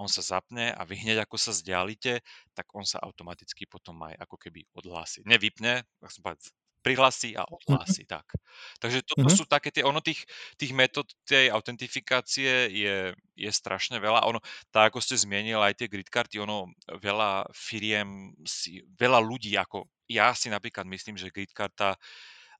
on 0.00 0.08
sa 0.08 0.24
zapne 0.24 0.72
a 0.72 0.80
vy 0.88 0.96
hneď 0.96 1.28
ako 1.28 1.36
sa 1.36 1.52
vzdialite, 1.52 2.24
tak 2.56 2.66
on 2.72 2.88
sa 2.88 3.04
automaticky 3.04 3.68
potom 3.68 4.00
aj 4.08 4.16
ako 4.24 4.36
keby 4.40 4.64
odhlási. 4.72 5.20
Nevypne, 5.28 5.84
prihlasí 6.80 7.36
a 7.36 7.44
mhm. 7.44 7.52
odhlási, 7.60 8.08
tak. 8.08 8.24
Takže 8.80 9.04
toto 9.04 9.28
mm-hmm. 9.28 9.36
sú 9.36 9.44
také 9.44 9.68
tie, 9.68 9.84
ono 9.84 10.00
tých, 10.00 10.24
tých 10.56 10.72
metód 10.72 11.06
tej 11.28 11.52
autentifikácie 11.52 12.72
je, 12.72 12.96
je 13.36 13.50
strašne 13.52 14.00
veľa. 14.00 14.24
Ono, 14.32 14.40
tak 14.72 14.90
ako 14.90 14.98
ste 15.04 15.20
zmienili 15.20 15.60
aj 15.60 15.76
tie 15.76 15.92
grid 15.92 16.08
karty, 16.08 16.40
ono 16.40 16.72
veľa 16.88 17.52
firiem, 17.52 18.32
si, 18.48 18.80
veľa 18.96 19.20
ľudí, 19.20 19.54
ako 19.60 19.86
ja 20.10 20.32
si 20.34 20.50
napríklad 20.50 20.88
myslím, 20.88 21.20
že 21.20 21.30
grid 21.30 21.52
karta 21.54 21.94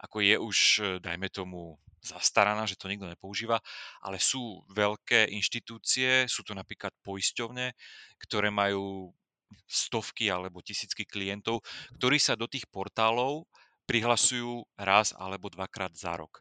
ako 0.01 0.25
je 0.25 0.37
už, 0.41 0.59
dajme 1.05 1.29
tomu, 1.29 1.77
zastaraná, 2.01 2.65
že 2.65 2.81
to 2.81 2.89
nikto 2.89 3.05
nepoužíva, 3.05 3.61
ale 4.01 4.17
sú 4.17 4.65
veľké 4.73 5.29
inštitúcie, 5.37 6.25
sú 6.25 6.41
to 6.41 6.57
napríklad 6.57 6.97
poisťovne, 7.05 7.77
ktoré 8.25 8.49
majú 8.49 9.13
stovky 9.69 10.33
alebo 10.33 10.65
tisícky 10.65 11.05
klientov, 11.05 11.61
ktorí 12.01 12.17
sa 12.17 12.39
do 12.39 12.49
tých 12.49 12.65
portálov 12.73 13.45
prihlasujú 13.85 14.65
raz 14.81 15.13
alebo 15.19 15.51
dvakrát 15.53 15.93
za 15.93 16.17
rok. 16.17 16.41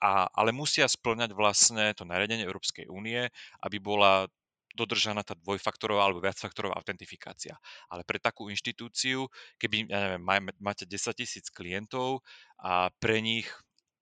A, 0.00 0.26
ale 0.32 0.50
musia 0.50 0.88
splňať 0.88 1.36
vlastne 1.36 1.92
to 1.92 2.08
nariadenie 2.08 2.48
Európskej 2.48 2.88
únie, 2.88 3.28
aby 3.60 3.76
bola 3.76 4.24
dodržaná 4.74 5.26
tá 5.26 5.34
dvojfaktorová 5.34 6.06
alebo 6.06 6.22
viacfaktorová 6.22 6.78
autentifikácia. 6.78 7.58
Ale 7.90 8.06
pre 8.06 8.22
takú 8.22 8.48
inštitúciu, 8.48 9.26
keby, 9.58 9.90
ja 9.90 9.98
neviem, 10.06 10.22
máte 10.62 10.86
10 10.86 11.14
tisíc 11.16 11.50
klientov 11.50 12.22
a 12.60 12.88
pre 13.02 13.18
nich 13.18 13.50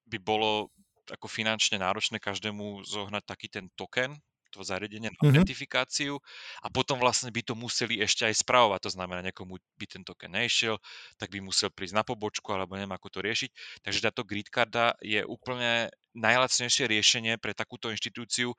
by 0.08 0.20
bolo 0.20 0.72
ako 1.08 1.24
finančne 1.24 1.80
náročné 1.80 2.20
každému 2.20 2.84
zohnať 2.84 3.24
taký 3.24 3.48
ten 3.48 3.72
token, 3.72 4.12
to 4.48 4.64
zariadenie 4.64 5.12
na 5.12 5.12
mm-hmm. 5.12 5.28
autentifikáciu 5.28 6.16
a 6.64 6.72
potom 6.72 6.96
vlastne 6.96 7.28
by 7.28 7.44
to 7.44 7.52
museli 7.52 8.00
ešte 8.00 8.24
aj 8.24 8.40
spravovať. 8.40 8.80
To 8.88 8.90
znamená, 8.96 9.20
niekomu 9.20 9.60
by 9.76 9.86
ten 9.86 10.02
token 10.02 10.32
nešiel, 10.32 10.80
tak 11.20 11.28
by 11.28 11.44
musel 11.44 11.68
prísť 11.68 12.00
na 12.00 12.04
pobočku 12.04 12.48
alebo 12.56 12.74
neviem 12.74 12.96
ako 12.96 13.08
to 13.12 13.20
riešiť. 13.20 13.50
Takže 13.84 14.04
táto 14.08 14.24
grid 14.24 14.48
karta 14.48 14.96
je 15.04 15.20
úplne 15.24 15.92
najlacnejšie 16.16 16.88
riešenie 16.88 17.36
pre 17.38 17.52
takúto 17.52 17.92
inštitúciu, 17.92 18.56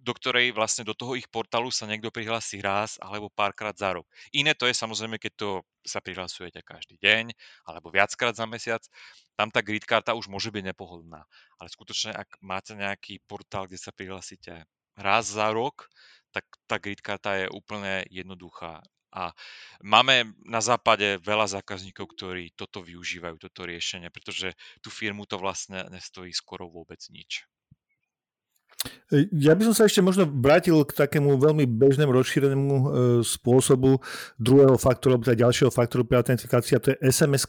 do 0.00 0.12
ktorej 0.16 0.56
vlastne 0.56 0.82
do 0.88 0.96
toho 0.96 1.14
ich 1.14 1.28
portálu 1.28 1.68
sa 1.68 1.84
niekto 1.84 2.08
prihlási 2.08 2.64
raz 2.64 2.96
alebo 3.04 3.28
párkrát 3.28 3.76
za 3.76 3.92
rok. 3.92 4.08
Iné 4.32 4.56
to 4.56 4.64
je 4.64 4.72
samozrejme, 4.72 5.20
keď 5.20 5.32
to 5.36 5.50
sa 5.84 6.00
prihlasujete 6.00 6.64
každý 6.64 6.96
deň 7.00 7.32
alebo 7.68 7.92
viackrát 7.92 8.32
za 8.32 8.48
mesiac. 8.48 8.80
Tam 9.36 9.52
tá 9.52 9.60
grid 9.60 9.84
karta 9.84 10.16
už 10.16 10.28
môže 10.32 10.48
byť 10.48 10.72
nepohodlná. 10.72 11.20
Ale 11.60 11.68
skutočne, 11.68 12.16
ak 12.16 12.40
máte 12.40 12.72
nejaký 12.72 13.20
portál, 13.28 13.68
kde 13.68 13.80
sa 13.80 13.92
prihlasíte 13.92 14.64
raz 14.96 15.24
za 15.28 15.52
rok, 15.52 15.88
tak 16.32 16.44
tá 16.64 16.80
grid 16.80 17.04
karta 17.04 17.36
je 17.36 17.46
úplne 17.52 18.04
jednoduchá. 18.08 18.80
A 19.10 19.34
máme 19.82 20.38
na 20.46 20.62
západe 20.62 21.18
veľa 21.18 21.50
zákazníkov, 21.60 22.14
ktorí 22.14 22.54
toto 22.54 22.78
využívajú, 22.78 23.42
toto 23.42 23.66
riešenie, 23.66 24.06
pretože 24.14 24.54
tú 24.78 24.88
firmu 24.88 25.26
to 25.26 25.34
vlastne 25.34 25.82
nestojí 25.90 26.30
skoro 26.30 26.70
vôbec 26.70 27.02
nič. 27.10 27.42
Ja 29.34 29.52
by 29.58 29.62
som 29.68 29.74
sa 29.74 29.84
ešte 29.84 30.00
možno 30.00 30.24
vrátil 30.24 30.78
k 30.86 30.94
takému 30.94 31.36
veľmi 31.36 31.66
bežnému 31.66 32.14
rozšírenému 32.14 32.76
e, 32.78 32.84
spôsobu 33.26 33.98
druhého 34.38 34.78
faktoru, 34.78 35.18
alebo 35.18 35.26
teda 35.26 35.44
ďalšieho 35.44 35.68
faktoru 35.74 36.06
pre 36.06 36.16
autentifikácia, 36.22 36.80
to 36.80 36.94
je 36.94 36.96
sms. 37.10 37.44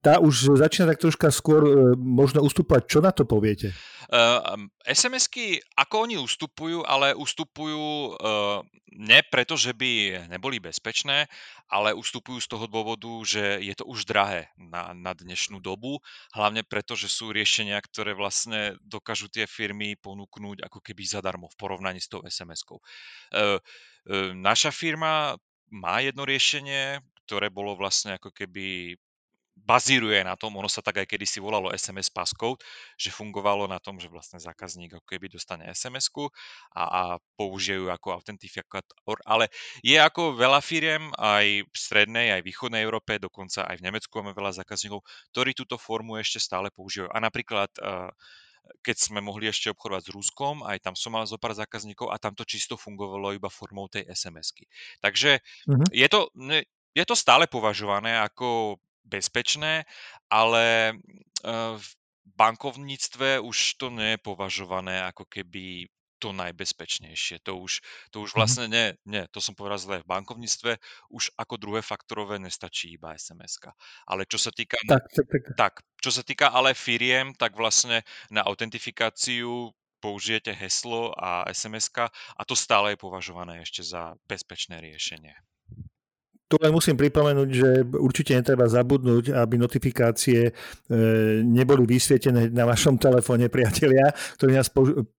Tá 0.00 0.16
už 0.16 0.56
začína 0.56 0.88
tak 0.88 1.04
troška 1.04 1.28
skôr 1.28 1.60
e, 1.60 1.72
možno 2.00 2.40
ustúpať. 2.40 2.88
Čo 2.88 2.98
na 3.04 3.12
to 3.12 3.28
poviete? 3.28 3.76
Uh, 4.08 4.56
SMS-ky, 4.88 5.60
ako 5.76 6.08
oni 6.08 6.16
ustupujú, 6.16 6.82
ale 6.88 7.12
ustupujú 7.12 8.16
uh, 8.16 8.64
ne 8.96 9.20
preto, 9.28 9.54
že 9.54 9.76
by 9.76 10.24
neboli 10.32 10.58
bezpečné, 10.58 11.28
ale 11.68 11.94
ustupujú 11.94 12.40
z 12.42 12.48
toho 12.48 12.66
dôvodu, 12.66 13.12
že 13.22 13.60
je 13.62 13.74
to 13.76 13.86
už 13.86 14.08
drahé 14.08 14.50
na, 14.58 14.96
na 14.96 15.12
dnešnú 15.14 15.62
dobu, 15.62 16.02
hlavne 16.34 16.66
preto, 16.66 16.98
že 16.98 17.06
sú 17.06 17.30
riešenia, 17.30 17.78
ktoré 17.78 18.16
vlastne 18.16 18.74
dokážu 18.82 19.30
tie 19.30 19.44
firmy 19.44 19.94
ponúknuť 20.00 20.64
ako 20.66 20.80
keby 20.82 21.06
zadarmo 21.06 21.46
v 21.52 21.58
porovnaní 21.60 22.00
s 22.02 22.10
tou 22.10 22.24
SMS-kou. 22.24 22.80
Uh, 22.80 23.60
uh, 24.10 24.32
naša 24.32 24.72
firma 24.74 25.38
má 25.70 26.02
jedno 26.02 26.26
riešenie, 26.26 26.98
ktoré 27.28 27.46
bolo 27.46 27.78
vlastne 27.78 28.18
ako 28.18 28.34
keby 28.34 28.98
bazíruje 29.64 30.24
na 30.24 30.34
tom, 30.34 30.56
ono 30.56 30.66
sa 30.66 30.80
tak 30.80 31.04
aj 31.04 31.06
kedysi 31.06 31.38
volalo 31.38 31.70
SMS 31.70 32.08
passcode, 32.10 32.60
že 32.96 33.12
fungovalo 33.12 33.68
na 33.68 33.78
tom, 33.78 34.00
že 34.00 34.08
vlastne 34.10 34.40
zákazník 34.40 34.98
ako 34.98 35.06
keby 35.06 35.30
dostane 35.30 35.68
SMS-ku 35.70 36.28
a, 36.74 36.82
a 36.82 37.02
použije 37.36 37.78
ju 37.80 37.86
ako 37.92 38.16
autentifikátor, 38.16 39.18
ale 39.28 39.52
je 39.84 39.96
ako 40.00 40.34
veľa 40.36 40.60
firiem 40.64 41.12
aj 41.16 41.66
v 41.68 41.76
strednej, 41.76 42.34
aj 42.34 42.40
v 42.42 42.48
východnej 42.48 42.82
Európe, 42.82 43.20
dokonca 43.20 43.68
aj 43.68 43.78
v 43.78 43.84
Nemecku 43.86 44.12
máme 44.20 44.34
veľa 44.34 44.64
zákazníkov, 44.64 45.04
ktorí 45.34 45.54
túto 45.54 45.76
formu 45.76 46.18
ešte 46.18 46.42
stále 46.42 46.72
používajú. 46.74 47.12
A 47.12 47.18
napríklad 47.22 47.70
uh, 47.80 48.10
keď 48.80 48.96
sme 48.96 49.20
mohli 49.20 49.50
ešte 49.50 49.72
obchodovať 49.72 50.08
s 50.08 50.14
Ruskom, 50.14 50.62
aj 50.62 50.78
tam 50.84 50.94
som 50.94 51.12
mal 51.16 51.26
zo 51.26 51.40
pár 51.40 51.56
zákazníkov 51.56 52.12
a 52.12 52.20
tam 52.22 52.36
to 52.38 52.46
čisto 52.46 52.78
fungovalo 52.78 53.34
iba 53.34 53.50
formou 53.50 53.90
tej 53.90 54.06
SMS-ky. 54.06 54.70
Takže 55.02 55.42
mm-hmm. 55.66 55.88
je, 55.90 56.06
to, 56.06 56.20
je 56.94 57.04
to 57.04 57.14
stále 57.18 57.44
považované 57.50 58.14
ako 58.20 58.78
bezpečné, 59.10 59.84
ale 60.30 60.94
v 61.76 61.88
bankovníctve 62.38 63.42
už 63.42 63.76
to 63.76 63.90
nie 63.90 64.16
je 64.16 64.24
považované 64.24 65.02
ako 65.04 65.26
keby 65.26 65.90
to 66.20 66.36
najbezpečnejšie. 66.36 67.40
To 67.48 67.56
už, 67.64 67.80
to 68.12 68.20
už 68.20 68.36
mhm. 68.36 68.36
vlastne 68.36 68.64
nie, 68.68 68.86
nie, 69.08 69.24
to 69.32 69.40
som 69.40 69.56
povedal 69.56 69.80
zle. 69.80 70.04
V 70.04 70.10
bankovníctve 70.12 70.76
už 71.10 71.32
ako 71.40 71.56
druhé 71.56 71.80
faktorové 71.80 72.36
nestačí 72.36 72.94
iba 72.94 73.16
SMS-ka. 73.16 73.72
Ale 74.04 74.28
čo 74.28 74.36
sa 74.36 74.52
týka... 74.52 74.76
Tak, 74.84 75.08
tak, 75.08 75.26
tak. 75.26 75.42
tak, 75.56 75.74
čo 76.04 76.12
sa 76.12 76.20
týka 76.20 76.52
ale 76.52 76.76
firiem, 76.76 77.32
tak 77.32 77.56
vlastne 77.56 78.04
na 78.28 78.44
autentifikáciu 78.44 79.72
použijete 80.00 80.52
heslo 80.52 81.12
a 81.16 81.44
SMS-ka 81.48 82.08
a 82.12 82.42
to 82.44 82.56
stále 82.56 82.96
je 82.96 83.00
považované 83.00 83.60
ešte 83.64 83.84
za 83.84 84.16
bezpečné 84.28 84.80
riešenie. 84.80 85.36
Tu 86.50 86.58
len 86.58 86.74
musím 86.74 86.98
pripomenúť, 86.98 87.48
že 87.54 87.86
určite 87.94 88.34
netreba 88.34 88.66
zabudnúť, 88.66 89.30
aby 89.38 89.54
notifikácie 89.54 90.50
e, 90.50 90.52
neboli 91.46 91.86
vysvietené 91.86 92.50
na 92.50 92.66
vašom 92.66 92.98
telefóne, 92.98 93.46
priatelia, 93.46 94.10
ktorí 94.34 94.58
nás 94.58 94.66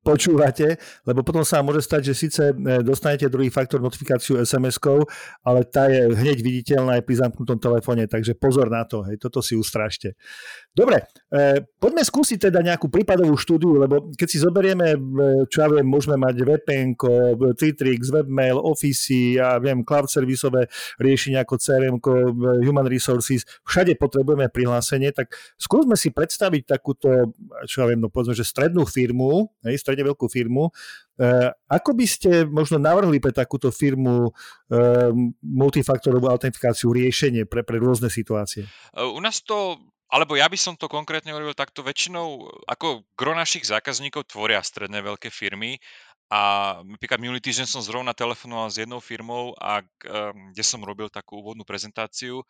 počúvate, 0.03 0.75
lebo 1.07 1.23
potom 1.23 1.47
sa 1.47 1.63
môže 1.63 1.87
stať, 1.87 2.11
že 2.11 2.13
síce 2.19 2.43
e, 2.51 2.83
dostanete 2.83 3.31
druhý 3.31 3.47
faktor 3.47 3.79
notifikáciu 3.79 4.43
SMS-kou, 4.43 5.07
ale 5.47 5.63
tá 5.71 5.87
je 5.87 6.11
hneď 6.11 6.43
viditeľná 6.43 6.99
aj 6.99 7.07
pri 7.07 7.15
zamknutom 7.23 7.63
telefóne, 7.63 8.11
takže 8.11 8.35
pozor 8.35 8.67
na 8.67 8.83
to, 8.83 8.99
hej, 9.07 9.15
toto 9.15 9.39
si 9.39 9.55
ustražte. 9.55 10.19
Dobre, 10.71 11.03
e, 11.27 11.67
poďme 11.83 11.99
skúsiť 11.99 12.47
teda 12.47 12.63
nejakú 12.63 12.87
prípadovú 12.87 13.35
štúdiu, 13.35 13.75
lebo 13.75 14.07
keď 14.15 14.27
si 14.31 14.39
zoberieme, 14.39 14.95
e, 14.95 14.99
čo 15.51 15.63
ja 15.63 15.67
viem, 15.67 15.83
môžeme 15.83 16.15
mať 16.15 16.47
VPN, 16.47 16.95
Citrix, 17.59 18.07
Webmail, 18.07 18.55
Office, 18.55 19.35
ja 19.35 19.59
viem, 19.59 19.83
cloud 19.83 20.07
servisové 20.07 20.71
riešenia 20.95 21.43
ako 21.43 21.59
CRM, 21.59 21.99
Human 22.63 22.87
Resources, 22.87 23.43
všade 23.67 23.99
potrebujeme 23.99 24.47
prihlásenie, 24.47 25.11
tak 25.11 25.35
skúsme 25.59 25.99
si 25.99 26.15
predstaviť 26.15 26.63
takúto, 26.63 27.35
čo 27.67 27.83
ja 27.83 27.91
viem, 27.91 27.99
no 27.99 28.07
povedzme, 28.07 28.31
že 28.31 28.47
strednú 28.47 28.87
firmu, 28.87 29.51
hej, 29.67 29.75
stredne 29.75 30.07
veľkú 30.07 30.31
firmu, 30.31 30.71
e, 31.19 31.51
ako 31.67 31.91
by 31.99 32.05
ste 32.07 32.47
možno 32.47 32.79
navrhli 32.79 33.19
pre 33.19 33.35
takúto 33.35 33.75
firmu 33.75 34.31
multifaktorovú 35.43 36.31
autentifikáciu 36.31 36.95
riešenie 36.95 37.43
pre, 37.43 37.67
pre 37.67 37.75
rôzne 37.75 38.07
situácie? 38.07 38.71
U 38.95 39.19
nás 39.19 39.43
to 39.43 39.75
alebo 40.11 40.35
ja 40.35 40.51
by 40.51 40.59
som 40.59 40.75
to 40.75 40.91
konkrétne 40.91 41.31
hovoril 41.31 41.55
takto 41.55 41.81
väčšinou, 41.87 42.51
ako 42.67 43.07
gro 43.15 43.31
našich 43.31 43.63
zákazníkov 43.63 44.27
tvoria 44.27 44.59
stredné 44.59 44.99
veľké 44.99 45.31
firmy 45.31 45.79
a 46.31 46.79
napríklad 46.83 47.19
minulý 47.19 47.43
týždeň 47.43 47.67
som 47.67 47.83
zrovna 47.83 48.15
telefonoval 48.15 48.71
s 48.71 48.79
jednou 48.79 49.03
firmou, 49.03 49.51
a, 49.59 49.83
ehm, 49.83 50.55
kde 50.55 50.63
som 50.63 50.79
robil 50.79 51.11
takú 51.11 51.43
úvodnú 51.43 51.67
prezentáciu, 51.67 52.43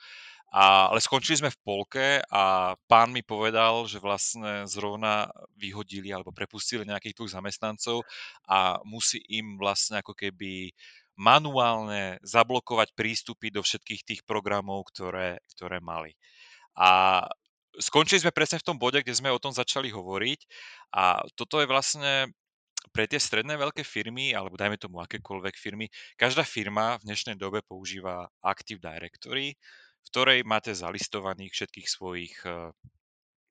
a, 0.53 0.89
ale 0.93 1.01
skončili 1.01 1.41
sme 1.41 1.49
v 1.49 1.62
polke 1.66 2.05
a 2.30 2.74
pán 2.86 3.09
mi 3.09 3.26
povedal, 3.26 3.89
že 3.89 3.97
vlastne 3.97 4.70
zrovna 4.70 5.30
vyhodili 5.57 6.14
alebo 6.14 6.30
prepustili 6.30 6.86
nejakých 6.86 7.18
dvoch 7.18 7.34
zamestnancov 7.41 8.05
a 8.45 8.78
musí 8.86 9.18
im 9.34 9.57
vlastne 9.57 10.01
ako 10.01 10.14
keby 10.14 10.74
manuálne 11.18 12.22
zablokovať 12.26 12.93
prístupy 12.93 13.49
do 13.53 13.62
všetkých 13.66 14.01
tých 14.05 14.22
programov, 14.26 14.89
ktoré, 14.93 15.41
ktoré 15.57 15.82
mali. 15.82 16.14
A 16.78 17.22
skončili 17.80 18.19
sme 18.24 18.36
presne 18.36 18.59
v 18.59 18.67
tom 18.67 18.78
bode, 18.82 18.99
kde 18.99 19.15
sme 19.15 19.32
o 19.32 19.39
tom 19.39 19.55
začali 19.55 19.88
hovoriť 19.93 20.39
a 20.95 21.24
toto 21.38 21.63
je 21.63 21.67
vlastne 21.69 22.32
pre 22.89 23.05
tie 23.05 23.22
stredné 23.22 23.55
veľké 23.55 23.86
firmy, 23.86 24.34
alebo 24.34 24.57
dajme 24.57 24.76
tomu 24.82 24.99
akékoľvek 24.99 25.55
firmy, 25.55 25.86
každá 26.17 26.41
firma 26.41 26.97
v 26.99 27.13
dnešnej 27.13 27.38
dobe 27.38 27.61
používa 27.61 28.26
Active 28.41 28.82
Directory, 28.82 29.53
v 30.01 30.07
ktorej 30.09 30.39
máte 30.43 30.74
zalistovaných 30.74 31.53
všetkých 31.53 31.88
svojich 31.88 32.36
eh, 32.49 32.74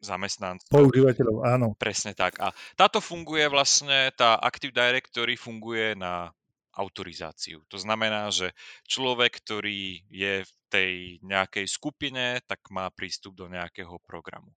zamestnancov. 0.03 0.67
Používateľov, 0.73 1.47
áno. 1.47 1.69
Presne 1.79 2.17
tak. 2.17 2.41
A 2.43 2.51
táto 2.75 2.99
funguje 2.99 3.47
vlastne, 3.47 4.11
tá 4.17 4.35
Active 4.41 4.75
Directory 4.75 5.39
funguje 5.39 5.95
na 5.95 6.33
autorizáciu. 6.81 7.61
To 7.69 7.77
znamená, 7.77 8.33
že 8.33 8.57
človek, 8.89 9.45
ktorý 9.45 10.01
je 10.09 10.35
v 10.49 10.53
tej 10.73 10.93
nejakej 11.21 11.67
skupine, 11.69 12.41
tak 12.49 12.65
má 12.73 12.89
prístup 12.89 13.37
do 13.37 13.47
nejakého 13.53 14.01
programu. 14.09 14.57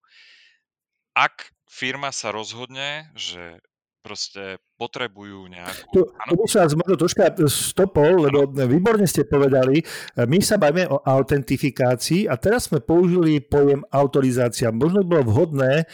Ak 1.14 1.52
firma 1.70 2.10
sa 2.16 2.32
rozhodne, 2.34 3.12
že 3.14 3.62
proste 4.04 4.60
potrebujú 4.76 5.48
nejakú... 5.48 5.88
Tu, 5.96 6.02
tu 6.04 6.34
by 6.36 6.46
sa 6.52 6.68
možno 6.68 7.00
troška 7.00 7.32
stopol, 7.48 8.28
lebo 8.28 8.52
ano. 8.52 8.68
výborne 8.68 9.08
ste 9.08 9.24
povedali, 9.24 9.80
my 10.20 10.44
sa 10.44 10.60
bavíme 10.60 10.92
o 10.92 11.00
autentifikácii 11.00 12.28
a 12.28 12.36
teraz 12.36 12.68
sme 12.68 12.84
použili 12.84 13.40
pojem 13.40 13.80
autorizácia. 13.88 14.76
Možno 14.76 15.08
by 15.08 15.08
bolo 15.08 15.24
vhodné 15.32 15.74
e, 15.80 15.86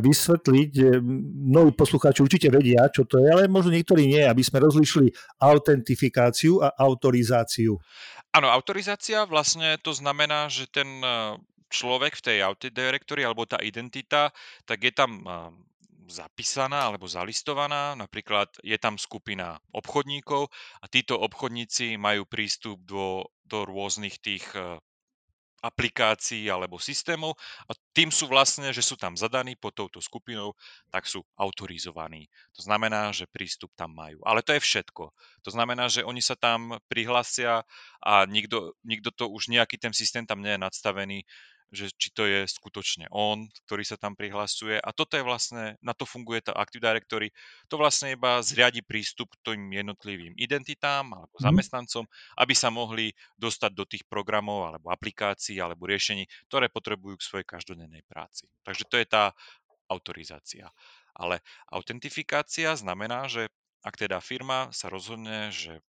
vysvetliť, 0.00 0.72
e, 0.80 0.84
mnohí 1.52 1.76
poslucháči 1.76 2.24
určite 2.24 2.48
vedia, 2.48 2.88
čo 2.88 3.04
to 3.04 3.20
je, 3.20 3.28
ale 3.28 3.44
možno 3.44 3.76
niektorí 3.76 4.08
nie, 4.08 4.24
aby 4.24 4.40
sme 4.40 4.64
rozlišili 4.64 5.12
autentifikáciu 5.44 6.64
a 6.64 6.72
autorizáciu. 6.80 7.76
Áno, 8.32 8.48
autorizácia 8.48 9.28
vlastne 9.28 9.76
to 9.84 9.92
znamená, 9.92 10.48
že 10.48 10.64
ten 10.64 10.88
e, 11.04 11.36
človek 11.68 12.16
v 12.16 12.24
tej 12.24 12.36
Audit 12.40 12.72
Directory 12.72 13.20
alebo 13.28 13.44
tá 13.44 13.60
identita, 13.60 14.32
tak 14.64 14.80
je 14.80 14.92
tam 14.96 15.22
zapísaná 16.10 16.90
alebo 16.90 17.06
zalistovaná. 17.06 17.94
Napríklad 17.94 18.50
je 18.66 18.76
tam 18.76 18.98
skupina 18.98 19.62
obchodníkov 19.70 20.50
a 20.82 20.86
títo 20.90 21.16
obchodníci 21.16 21.94
majú 21.96 22.26
prístup 22.26 22.82
do, 22.82 23.24
do 23.46 23.62
rôznych 23.64 24.18
tých 24.18 24.44
e, 24.52 24.76
aplikácií 25.60 26.48
alebo 26.48 26.80
systémov 26.80 27.36
a 27.68 27.76
tým 27.92 28.08
sú 28.08 28.26
vlastne, 28.26 28.72
že 28.72 28.80
sú 28.80 28.96
tam 28.96 29.14
zadaní 29.14 29.54
pod 29.54 29.76
touto 29.76 30.00
skupinou, 30.00 30.56
tak 30.88 31.04
sú 31.04 31.20
autorizovaní. 31.36 32.26
To 32.56 32.64
znamená, 32.64 33.12
že 33.12 33.28
prístup 33.28 33.70
tam 33.76 33.92
majú. 33.92 34.18
Ale 34.24 34.40
to 34.40 34.56
je 34.56 34.60
všetko. 34.60 35.12
To 35.46 35.50
znamená, 35.52 35.92
že 35.92 36.04
oni 36.04 36.24
sa 36.24 36.34
tam 36.34 36.80
prihlásia 36.88 37.62
a 38.00 38.24
nikto, 38.24 38.74
nikto 38.82 39.12
to 39.12 39.28
už 39.28 39.52
nejaký 39.52 39.76
ten 39.76 39.92
systém 39.92 40.24
tam 40.24 40.40
nie 40.40 40.56
je 40.56 40.64
nadstavený, 40.64 41.18
že 41.70 41.90
či 41.94 42.10
to 42.10 42.26
je 42.26 42.46
skutočne 42.46 43.06
on, 43.14 43.46
ktorý 43.66 43.86
sa 43.86 43.94
tam 43.94 44.18
prihlasuje. 44.18 44.78
A 44.82 44.90
toto 44.90 45.14
je 45.14 45.24
vlastne, 45.24 45.78
na 45.80 45.94
to 45.94 46.02
funguje 46.02 46.42
tá 46.42 46.52
Active 46.58 46.82
Directory. 46.82 47.30
To 47.70 47.78
vlastne 47.78 48.14
iba 48.14 48.42
zriadi 48.42 48.82
prístup 48.82 49.30
k 49.38 49.54
tým 49.54 49.70
jednotlivým 49.70 50.34
identitám 50.34 51.14
alebo 51.14 51.34
mhm. 51.38 51.42
zamestnancom, 51.46 52.04
aby 52.42 52.54
sa 52.54 52.68
mohli 52.74 53.14
dostať 53.38 53.70
do 53.72 53.84
tých 53.86 54.04
programov 54.10 54.74
alebo 54.74 54.90
aplikácií 54.90 55.62
alebo 55.62 55.86
riešení, 55.86 56.26
ktoré 56.50 56.66
potrebujú 56.66 57.22
k 57.22 57.26
svojej 57.26 57.46
každodennej 57.46 58.02
práci. 58.10 58.50
Takže 58.66 58.84
to 58.90 58.98
je 58.98 59.06
tá 59.06 59.32
autorizácia. 59.90 60.70
Ale 61.14 61.42
autentifikácia 61.70 62.74
znamená, 62.78 63.26
že 63.26 63.50
ak 63.82 63.96
teda 63.96 64.20
firma 64.20 64.68
sa 64.70 64.92
rozhodne, 64.92 65.50
že 65.50 65.80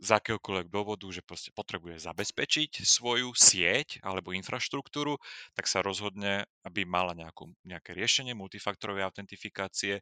z 0.00 0.08
akéhokoľvek 0.16 0.72
dôvodu, 0.72 1.04
že 1.12 1.20
proste 1.20 1.52
potrebuje 1.52 2.00
zabezpečiť 2.00 2.80
svoju 2.80 3.36
sieť 3.36 4.00
alebo 4.00 4.32
infraštruktúru, 4.32 5.20
tak 5.52 5.68
sa 5.68 5.84
rozhodne, 5.84 6.48
aby 6.64 6.88
mala 6.88 7.12
nejakú, 7.12 7.52
nejaké 7.68 7.92
riešenie 7.92 8.32
multifaktorovej 8.32 9.04
autentifikácie. 9.04 10.00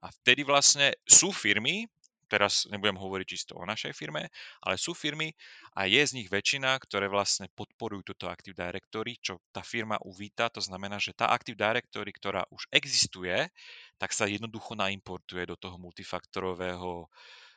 A 0.00 0.06
vtedy 0.22 0.46
vlastne 0.46 0.94
sú 1.02 1.34
firmy, 1.34 1.90
teraz 2.30 2.70
nebudem 2.70 2.94
hovoriť 2.94 3.26
čisto 3.26 3.58
o 3.58 3.66
našej 3.66 3.90
firme, 3.90 4.30
ale 4.62 4.78
sú 4.78 4.94
firmy 4.94 5.34
a 5.74 5.90
je 5.90 5.98
z 5.98 6.14
nich 6.14 6.30
väčšina, 6.30 6.78
ktoré 6.78 7.10
vlastne 7.10 7.50
podporujú 7.58 8.14
toto 8.14 8.30
Active 8.30 8.54
Directory, 8.54 9.18
čo 9.18 9.42
tá 9.50 9.66
firma 9.66 9.98
uvíta. 10.06 10.46
To 10.54 10.62
znamená, 10.62 11.02
že 11.02 11.10
tá 11.10 11.34
Active 11.34 11.58
Directory, 11.58 12.14
ktorá 12.14 12.46
už 12.54 12.70
existuje, 12.70 13.50
tak 13.98 14.14
sa 14.14 14.30
jednoducho 14.30 14.78
naimportuje 14.78 15.42
do 15.50 15.58
toho 15.58 15.74
multifaktorového 15.82 17.10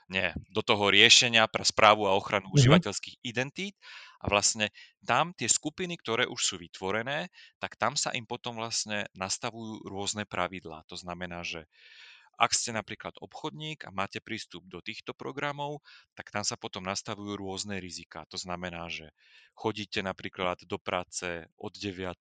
nie, 0.09 0.33
do 0.51 0.59
toho 0.65 0.91
riešenia 0.91 1.47
pre 1.47 1.63
správu 1.63 2.07
a 2.07 2.15
ochranu 2.17 2.49
mm-hmm. 2.49 2.57
užívateľských 2.59 3.15
identít 3.23 3.75
a 4.23 4.31
vlastne 4.31 4.71
tam 5.03 5.35
tie 5.35 5.51
skupiny, 5.51 5.99
ktoré 5.99 6.23
už 6.27 6.39
sú 6.39 6.55
vytvorené, 6.55 7.27
tak 7.59 7.75
tam 7.75 7.99
sa 7.99 8.15
im 8.15 8.23
potom 8.23 8.55
vlastne 8.55 9.07
nastavujú 9.15 9.83
rôzne 9.83 10.23
pravidlá. 10.23 10.87
To 10.87 10.95
znamená, 10.95 11.43
že 11.43 11.67
ak 12.39 12.49
ste 12.55 12.73
napríklad 12.73 13.13
obchodník 13.21 13.85
a 13.85 13.93
máte 13.93 14.17
prístup 14.17 14.65
do 14.65 14.81
týchto 14.81 15.13
programov, 15.13 15.85
tak 16.17 16.33
tam 16.33 16.41
sa 16.41 16.57
potom 16.57 16.81
nastavujú 16.81 17.37
rôzne 17.37 17.77
rizika. 17.77 18.25
To 18.33 18.41
znamená, 18.41 18.89
že 18.89 19.13
chodíte 19.53 20.01
napríklad 20.01 20.65
do 20.65 20.81
práce 20.81 21.45
od 21.61 21.73
9. 21.77 22.17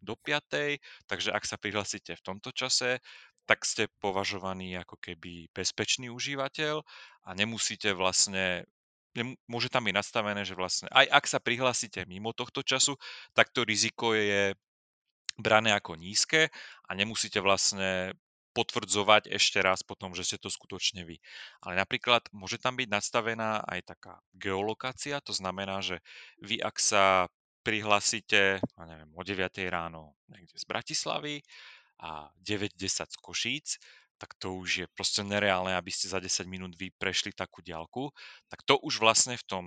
do 0.00 0.14
5. 0.16 0.80
Takže 1.04 1.30
ak 1.32 1.44
sa 1.44 1.60
prihlasíte 1.60 2.16
v 2.16 2.24
tomto 2.24 2.56
čase, 2.56 3.04
tak 3.44 3.68
ste 3.68 3.92
považovaní 4.00 4.76
ako 4.76 4.96
keby 5.00 5.52
bezpečný 5.52 6.08
užívateľ 6.08 6.80
a 7.24 7.30
nemusíte 7.36 7.92
vlastne 7.92 8.64
môže 9.46 9.70
tam 9.70 9.86
byť 9.86 9.94
nastavené, 9.94 10.42
že 10.42 10.58
vlastne 10.58 10.90
aj 10.90 11.06
ak 11.06 11.24
sa 11.30 11.38
prihlásite 11.38 12.02
mimo 12.10 12.34
tohto 12.34 12.66
času, 12.66 12.98
tak 13.30 13.54
to 13.54 13.62
riziko 13.62 14.10
je 14.10 14.58
brané 15.38 15.70
ako 15.70 15.94
nízke 15.94 16.50
a 16.86 16.90
nemusíte 16.98 17.38
vlastne 17.38 18.14
potvrdzovať 18.54 19.34
ešte 19.34 19.58
raz 19.58 19.82
potom, 19.82 20.14
že 20.14 20.22
ste 20.22 20.38
to 20.38 20.46
skutočne 20.46 21.02
vy. 21.02 21.18
Ale 21.66 21.74
napríklad 21.74 22.22
môže 22.30 22.62
tam 22.62 22.78
byť 22.78 22.86
nastavená 22.86 23.66
aj 23.66 23.80
taká 23.82 24.14
geolokácia, 24.30 25.18
to 25.18 25.34
znamená, 25.34 25.82
že 25.82 25.98
vy 26.38 26.62
ak 26.62 26.78
sa 26.78 27.26
prihlasíte, 27.66 28.62
ja 28.62 28.84
neviem, 28.86 29.10
o 29.10 29.22
9 29.24 29.58
ráno 29.72 30.14
niekde 30.30 30.54
z 30.54 30.64
Bratislavy 30.68 31.42
a 32.00 32.30
9-10 32.42 33.10
z 33.10 33.16
Košíc, 33.20 33.68
tak 34.18 34.38
to 34.38 34.54
už 34.56 34.68
je 34.84 34.86
proste 34.94 35.26
nereálne, 35.26 35.74
aby 35.74 35.90
ste 35.90 36.06
za 36.08 36.22
10 36.22 36.46
minút 36.46 36.72
vy 36.78 36.94
prešli 36.94 37.34
takú 37.34 37.60
diaľku, 37.60 38.14
tak 38.48 38.62
to 38.62 38.78
už 38.80 39.02
vlastne 39.02 39.34
v 39.36 39.44
tom 39.44 39.66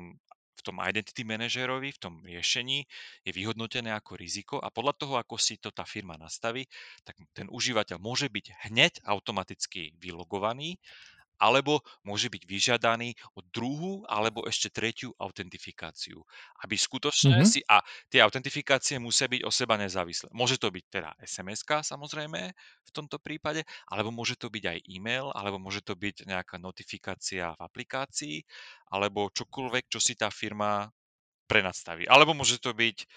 v 0.58 0.62
tom 0.66 0.82
identity 0.82 1.22
manažerovi, 1.22 1.94
v 1.94 2.02
tom 2.02 2.18
riešení 2.26 2.82
je 3.22 3.32
vyhodnotené 3.32 3.94
ako 3.94 4.18
riziko 4.18 4.56
a 4.58 4.74
podľa 4.74 4.94
toho, 4.98 5.14
ako 5.22 5.38
si 5.38 5.62
to 5.62 5.70
tá 5.70 5.86
firma 5.86 6.18
nastaví, 6.18 6.66
tak 7.06 7.22
ten 7.38 7.46
užívateľ 7.46 8.02
môže 8.02 8.26
byť 8.26 8.66
hneď 8.66 9.06
automaticky 9.06 9.94
vylogovaný 10.02 10.82
alebo 11.38 11.82
môže 12.06 12.30
byť 12.30 12.44
vyžiadaný 12.44 13.14
o 13.38 13.42
druhú 13.42 14.04
alebo 14.10 14.46
ešte 14.46 14.74
tretiu 14.74 15.14
autentifikáciu. 15.18 16.22
Aby 16.62 16.76
skutočne 16.78 17.42
mm-hmm. 17.42 17.50
si... 17.50 17.62
A 17.70 17.82
tie 18.10 18.22
autentifikácie 18.26 18.98
musia 18.98 19.30
byť 19.30 19.42
o 19.46 19.52
seba 19.54 19.78
nezávislé. 19.78 20.30
Môže 20.34 20.58
to 20.58 20.74
byť 20.74 20.86
teda 20.90 21.10
sms 21.22 21.66
samozrejme 21.88 22.42
v 22.58 22.90
tomto 22.92 23.22
prípade, 23.22 23.64
alebo 23.90 24.10
môže 24.10 24.40
to 24.40 24.50
byť 24.50 24.64
aj 24.66 24.78
e-mail, 24.90 25.30
alebo 25.36 25.62
môže 25.62 25.86
to 25.86 25.94
byť 25.94 26.26
nejaká 26.26 26.58
notifikácia 26.58 27.54
v 27.54 27.62
aplikácii, 27.62 28.38
alebo 28.92 29.30
čokoľvek, 29.32 29.86
čo 29.92 30.00
si 30.02 30.18
tá 30.18 30.32
firma 30.34 30.90
prenastaví. 31.48 32.10
Alebo 32.10 32.36
môže 32.36 32.60
to 32.60 32.76
byť 32.76 33.08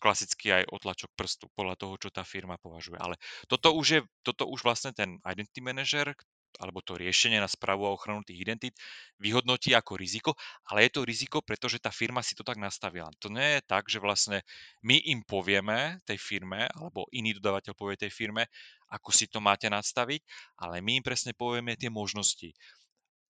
klasicky 0.00 0.48
aj 0.48 0.64
otlačok 0.72 1.12
prstu 1.12 1.46
podľa 1.52 1.76
toho, 1.76 1.94
čo 2.00 2.08
tá 2.08 2.24
firma 2.24 2.56
považuje. 2.56 2.96
Ale 2.96 3.20
toto 3.46 3.76
už 3.76 3.86
je, 3.86 4.00
toto 4.24 4.48
už 4.48 4.64
vlastne 4.64 4.96
ten 4.96 5.20
identity 5.28 5.60
manager, 5.60 6.16
alebo 6.58 6.82
to 6.82 6.98
riešenie 6.98 7.38
na 7.38 7.46
správu 7.46 7.86
a 7.86 7.94
ochranu 7.94 8.26
tých 8.26 8.42
identít 8.42 8.74
vyhodnotí 9.22 9.76
ako 9.76 9.94
riziko, 9.94 10.30
ale 10.66 10.88
je 10.88 10.98
to 10.98 11.06
riziko, 11.06 11.38
pretože 11.44 11.78
tá 11.78 11.94
firma 11.94 12.24
si 12.24 12.34
to 12.34 12.42
tak 12.42 12.58
nastavila. 12.58 13.12
To 13.22 13.30
nie 13.30 13.58
je 13.58 13.60
tak, 13.68 13.86
že 13.86 14.02
vlastne 14.02 14.42
my 14.82 14.98
im 15.12 15.22
povieme 15.22 16.02
tej 16.08 16.18
firme, 16.18 16.66
alebo 16.74 17.06
iný 17.14 17.36
dodávateľ 17.38 17.72
povie 17.76 18.00
tej 18.00 18.10
firme, 18.10 18.48
ako 18.90 19.14
si 19.14 19.30
to 19.30 19.38
máte 19.38 19.70
nastaviť, 19.70 20.24
ale 20.58 20.82
my 20.82 20.98
im 20.98 21.04
presne 21.06 21.36
povieme 21.36 21.78
tie 21.78 21.92
možnosti. 21.92 22.50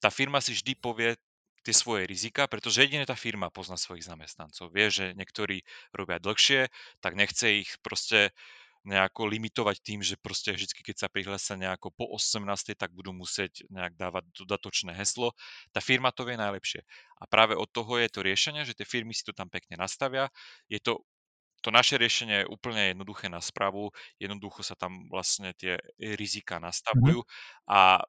Tá 0.00 0.08
firma 0.08 0.40
si 0.40 0.56
vždy 0.56 0.72
povie 0.80 1.12
tie 1.60 1.76
svoje 1.76 2.08
rizika, 2.08 2.48
pretože 2.48 2.80
jedine 2.80 3.04
tá 3.04 3.12
firma 3.12 3.52
pozná 3.52 3.76
svojich 3.76 4.08
zamestnancov. 4.08 4.72
Vie, 4.72 4.88
že 4.88 5.12
niektorí 5.12 5.60
robia 5.92 6.16
dlhšie, 6.16 6.72
tak 7.04 7.12
nechce 7.20 7.60
ich 7.60 7.70
proste 7.84 8.32
nejako 8.84 9.28
limitovať 9.28 9.76
tým, 9.84 10.00
že 10.00 10.16
proste 10.16 10.56
vždy, 10.56 10.72
keď 10.80 10.96
sa 11.04 11.08
prihlásia 11.12 11.56
nejako 11.60 11.92
po 11.92 12.08
18, 12.16 12.76
tak 12.76 12.90
budú 12.96 13.12
musieť 13.12 13.68
nejak 13.68 13.92
dávať 14.00 14.24
dodatočné 14.40 14.96
heslo. 14.96 15.36
Tá 15.70 15.84
firma 15.84 16.08
to 16.16 16.24
vie 16.24 16.40
najlepšie. 16.40 16.80
A 17.20 17.28
práve 17.28 17.52
od 17.52 17.68
toho 17.68 18.00
je 18.00 18.08
to 18.08 18.24
riešenie, 18.24 18.64
že 18.64 18.72
tie 18.72 18.88
firmy 18.88 19.12
si 19.12 19.20
to 19.20 19.36
tam 19.36 19.52
pekne 19.52 19.76
nastavia. 19.76 20.32
Je 20.72 20.80
to 20.80 21.04
to 21.60 21.68
naše 21.68 22.00
riešenie 22.00 22.44
je 22.44 22.50
úplne 22.50 22.96
jednoduché 22.96 23.28
na 23.28 23.44
správu, 23.44 23.92
jednoducho 24.16 24.64
sa 24.64 24.72
tam 24.72 25.04
vlastne 25.12 25.52
tie 25.60 25.76
rizika 26.00 26.56
mhm. 26.56 26.64
nastavujú 26.64 27.20
a, 27.68 28.00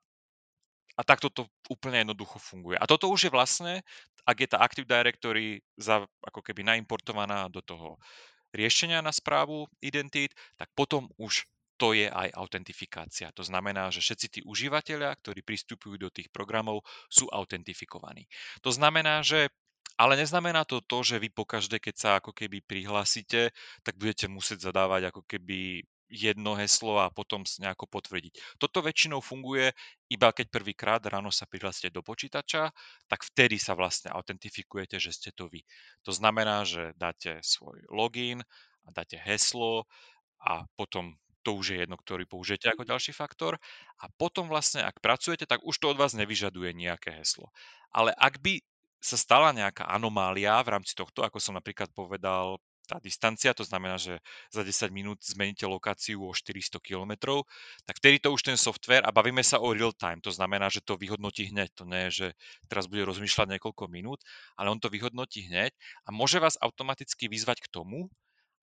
a 0.95 1.01
takto 1.03 1.27
to 1.27 1.51
úplne 1.67 2.07
jednoducho 2.07 2.39
funguje. 2.39 2.79
A 2.79 2.87
toto 2.87 3.11
už 3.11 3.27
je 3.27 3.31
vlastne, 3.31 3.83
ak 4.23 4.37
je 4.39 4.47
tá 4.47 4.63
Active 4.63 4.87
Directory 4.87 5.59
za, 5.75 6.07
ako 6.23 6.39
keby 6.39 6.63
naimportovaná 6.63 7.51
do 7.51 7.59
toho 7.59 7.99
riešenia 8.55 8.99
na 9.03 9.11
správu 9.11 9.67
identít, 9.83 10.35
tak 10.55 10.69
potom 10.75 11.07
už 11.17 11.47
to 11.81 11.97
je 11.97 12.05
aj 12.05 12.29
autentifikácia. 12.37 13.33
To 13.33 13.41
znamená, 13.41 13.89
že 13.89 14.05
všetci 14.05 14.27
tí 14.29 14.39
užívateľia, 14.45 15.17
ktorí 15.17 15.41
pristupujú 15.41 15.97
do 15.97 16.13
tých 16.13 16.29
programov, 16.29 16.85
sú 17.09 17.25
autentifikovaní. 17.33 18.29
To 18.61 18.69
znamená, 18.69 19.25
že 19.25 19.49
ale 19.97 20.17
neznamená 20.17 20.65
to 20.65 20.81
to, 20.81 21.01
že 21.01 21.21
vy 21.21 21.29
pokaždé, 21.29 21.77
keď 21.77 21.95
sa 21.97 22.09
ako 22.17 22.33
keby 22.33 22.61
prihlásite, 22.65 23.53
tak 23.85 23.97
budete 23.97 24.25
musieť 24.29 24.71
zadávať 24.71 25.13
ako 25.13 25.21
keby 25.25 25.85
jedno 26.11 26.59
heslo 26.59 26.99
a 26.99 27.07
potom 27.07 27.47
nejako 27.47 27.87
potvrdiť. 27.87 28.59
Toto 28.59 28.83
väčšinou 28.83 29.23
funguje 29.23 29.71
iba 30.11 30.35
keď 30.35 30.51
prvýkrát 30.51 31.01
ráno 31.07 31.31
sa 31.31 31.47
prihlásite 31.47 31.87
do 31.95 32.03
počítača, 32.03 32.75
tak 33.07 33.23
vtedy 33.23 33.55
sa 33.55 33.73
vlastne 33.79 34.11
autentifikujete, 34.11 34.99
že 34.99 35.15
ste 35.15 35.29
to 35.31 35.47
vy. 35.47 35.63
To 36.03 36.11
znamená, 36.11 36.67
že 36.67 36.91
dáte 36.99 37.39
svoj 37.39 37.87
login 37.87 38.43
a 38.83 38.87
dáte 38.91 39.15
heslo 39.15 39.87
a 40.43 40.67
potom 40.75 41.15
to 41.41 41.57
už 41.57 41.73
je 41.73 41.77
jedno, 41.81 41.97
ktorý 41.97 42.29
použijete 42.29 42.69
ako 42.69 42.85
ďalší 42.85 43.17
faktor. 43.17 43.57
A 43.97 44.05
potom 44.13 44.45
vlastne, 44.45 44.85
ak 44.85 45.01
pracujete, 45.01 45.49
tak 45.49 45.65
už 45.65 45.73
to 45.73 45.89
od 45.89 45.97
vás 45.97 46.13
nevyžaduje 46.13 46.69
nejaké 46.77 47.17
heslo. 47.17 47.49
Ale 47.89 48.13
ak 48.13 48.37
by 48.45 48.61
sa 49.01 49.17
stala 49.17 49.49
nejaká 49.49 49.89
anomália 49.89 50.61
v 50.61 50.77
rámci 50.77 50.93
tohto, 50.93 51.25
ako 51.25 51.41
som 51.41 51.57
napríklad 51.57 51.89
povedal 51.97 52.61
tá 52.91 52.99
distancia, 52.99 53.55
to 53.55 53.63
znamená, 53.63 53.95
že 53.95 54.19
za 54.51 54.67
10 54.67 54.91
minút 54.91 55.23
zmeníte 55.23 55.63
lokáciu 55.63 56.27
o 56.27 56.35
400 56.35 56.83
km, 56.83 57.39
tak 57.87 58.03
vtedy 58.03 58.19
to 58.19 58.35
už 58.35 58.43
ten 58.43 58.59
software, 58.59 59.07
a 59.07 59.15
bavíme 59.15 59.39
sa 59.39 59.63
o 59.63 59.71
real 59.71 59.95
time, 59.95 60.19
to 60.19 60.35
znamená, 60.35 60.67
že 60.67 60.83
to 60.83 60.99
vyhodnotí 60.99 61.47
hneď, 61.55 61.71
to 61.71 61.87
nie 61.87 62.11
je, 62.11 62.11
že 62.11 62.27
teraz 62.67 62.91
bude 62.91 63.07
rozmýšľať 63.07 63.55
niekoľko 63.55 63.87
minút, 63.87 64.19
ale 64.59 64.67
on 64.67 64.79
to 64.83 64.91
vyhodnotí 64.91 65.47
hneď 65.47 65.71
a 66.03 66.11
môže 66.11 66.43
vás 66.43 66.59
automaticky 66.59 67.31
vyzvať 67.31 67.63
k 67.63 67.71
tomu, 67.71 68.11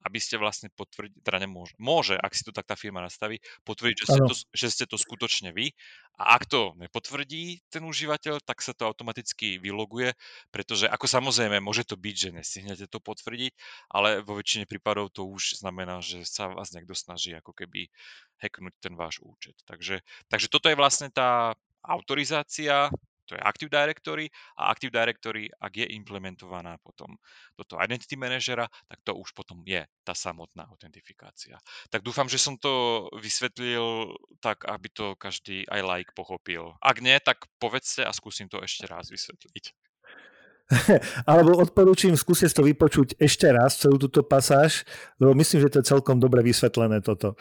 aby 0.06 0.18
ste 0.22 0.38
vlastne 0.38 0.70
potvrdili, 0.74 1.18
teda 1.26 1.42
nemôže, 1.42 1.74
môže, 1.80 2.14
ak 2.14 2.32
si 2.34 2.46
to 2.46 2.54
tak 2.54 2.70
tá 2.70 2.78
firma 2.78 3.02
nastaví, 3.02 3.42
potvrdiť, 3.66 3.96
že 3.98 4.06
ste, 4.06 4.20
to, 4.22 4.34
že 4.54 4.66
ste 4.70 4.84
to 4.86 4.96
skutočne 5.00 5.50
vy. 5.50 5.74
A 6.18 6.34
ak 6.38 6.50
to 6.50 6.74
nepotvrdí 6.78 7.62
ten 7.70 7.82
užívateľ, 7.86 8.42
tak 8.42 8.62
sa 8.62 8.74
to 8.74 8.86
automaticky 8.86 9.58
vyloguje, 9.58 10.14
pretože 10.50 10.90
ako 10.90 11.06
samozrejme 11.06 11.62
môže 11.62 11.86
to 11.86 11.94
byť, 11.94 12.14
že 12.14 12.30
nestihnete 12.34 12.86
to 12.90 12.98
potvrdiť, 12.98 13.52
ale 13.90 14.22
vo 14.22 14.38
väčšine 14.38 14.66
prípadov 14.66 15.14
to 15.14 15.26
už 15.26 15.62
znamená, 15.62 16.02
že 16.02 16.26
sa 16.26 16.50
vás 16.50 16.74
niekto 16.74 16.94
snaží 16.94 17.34
ako 17.34 17.54
keby 17.54 17.90
hacknúť 18.42 18.74
ten 18.82 18.94
váš 18.98 19.22
účet. 19.22 19.54
Takže, 19.66 20.02
takže 20.30 20.50
toto 20.50 20.66
je 20.70 20.78
vlastne 20.78 21.10
tá 21.10 21.54
autorizácia 21.82 22.90
to 23.28 23.36
je 23.36 23.44
Active 23.44 23.68
Directory 23.68 24.32
a 24.56 24.72
Active 24.72 24.88
Directory, 24.88 25.52
ak 25.60 25.72
je 25.76 25.86
implementovaná 25.92 26.80
potom 26.80 27.20
do 27.54 27.62
toho 27.68 27.84
Identity 27.84 28.16
Managera, 28.16 28.64
tak 28.88 29.04
to 29.04 29.12
už 29.12 29.36
potom 29.36 29.60
je 29.68 29.84
tá 30.02 30.16
samotná 30.16 30.64
autentifikácia. 30.72 31.60
Tak 31.92 32.00
dúfam, 32.00 32.24
že 32.26 32.40
som 32.40 32.56
to 32.56 33.06
vysvetlil 33.20 34.16
tak, 34.40 34.64
aby 34.64 34.88
to 34.88 35.12
každý 35.20 35.68
aj 35.68 35.80
like 35.84 36.10
pochopil. 36.16 36.72
Ak 36.80 37.04
nie, 37.04 37.20
tak 37.20 37.44
povedzte 37.60 38.08
a 38.08 38.16
skúsim 38.16 38.48
to 38.48 38.64
ešte 38.64 38.88
raz 38.88 39.12
vysvetliť. 39.12 39.76
Alebo 41.30 41.56
odporúčam 41.56 42.12
skúsiť 42.12 42.52
to 42.52 42.62
vypočuť 42.68 43.16
ešte 43.16 43.48
raz, 43.48 43.80
celú 43.80 43.96
túto 43.96 44.20
pasáž, 44.20 44.84
lebo 45.16 45.32
myslím, 45.40 45.64
že 45.64 45.70
to 45.72 45.78
je 45.80 45.90
celkom 45.96 46.20
dobre 46.20 46.44
vysvetlené 46.44 47.00
toto. 47.00 47.40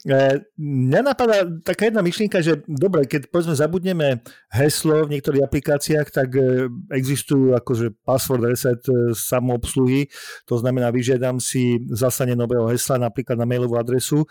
E, 0.00 0.40
mňa 0.56 1.00
napadá 1.04 1.44
taká 1.60 1.92
jedna 1.92 2.00
myšlienka, 2.00 2.40
že 2.40 2.64
dobre, 2.64 3.04
keď 3.04 3.28
povedzme 3.28 3.52
zabudneme 3.52 4.24
heslo 4.48 5.04
v 5.04 5.12
niektorých 5.16 5.44
aplikáciách, 5.44 6.08
tak 6.08 6.32
e, 6.40 6.72
existujú 6.96 7.52
akože 7.52 7.92
password 8.00 8.48
reset 8.48 8.80
e, 8.88 9.12
samoobsluhy, 9.12 10.08
to 10.48 10.56
znamená, 10.56 10.88
vyžiadam 10.88 11.36
si 11.36 11.84
zasanie 11.92 12.32
nového 12.32 12.64
hesla 12.72 12.96
napríklad 12.96 13.36
na 13.36 13.44
mailovú 13.44 13.76
adresu. 13.76 14.24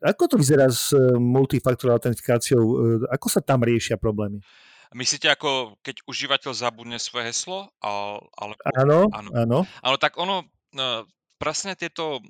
Ako 0.00 0.24
to 0.24 0.40
vyzerá 0.40 0.72
s 0.72 0.88
multifaktorovou 1.20 2.00
autentifikáciou? 2.00 2.64
Ako 3.12 3.28
sa 3.28 3.44
tam 3.44 3.60
riešia 3.60 4.00
problémy? 4.00 4.40
Myslíte, 4.96 5.28
ako 5.28 5.76
keď 5.84 6.00
užívateľ 6.08 6.56
zabudne 6.56 6.96
svoje 6.96 7.28
heslo? 7.28 7.68
Ale, 7.84 8.56
áno, 8.72 9.12
áno. 9.12 9.68
áno. 9.68 9.96
Tak 10.00 10.16
ono, 10.16 10.48
no, 10.72 11.04
presne 11.36 11.76
tieto, 11.76 12.24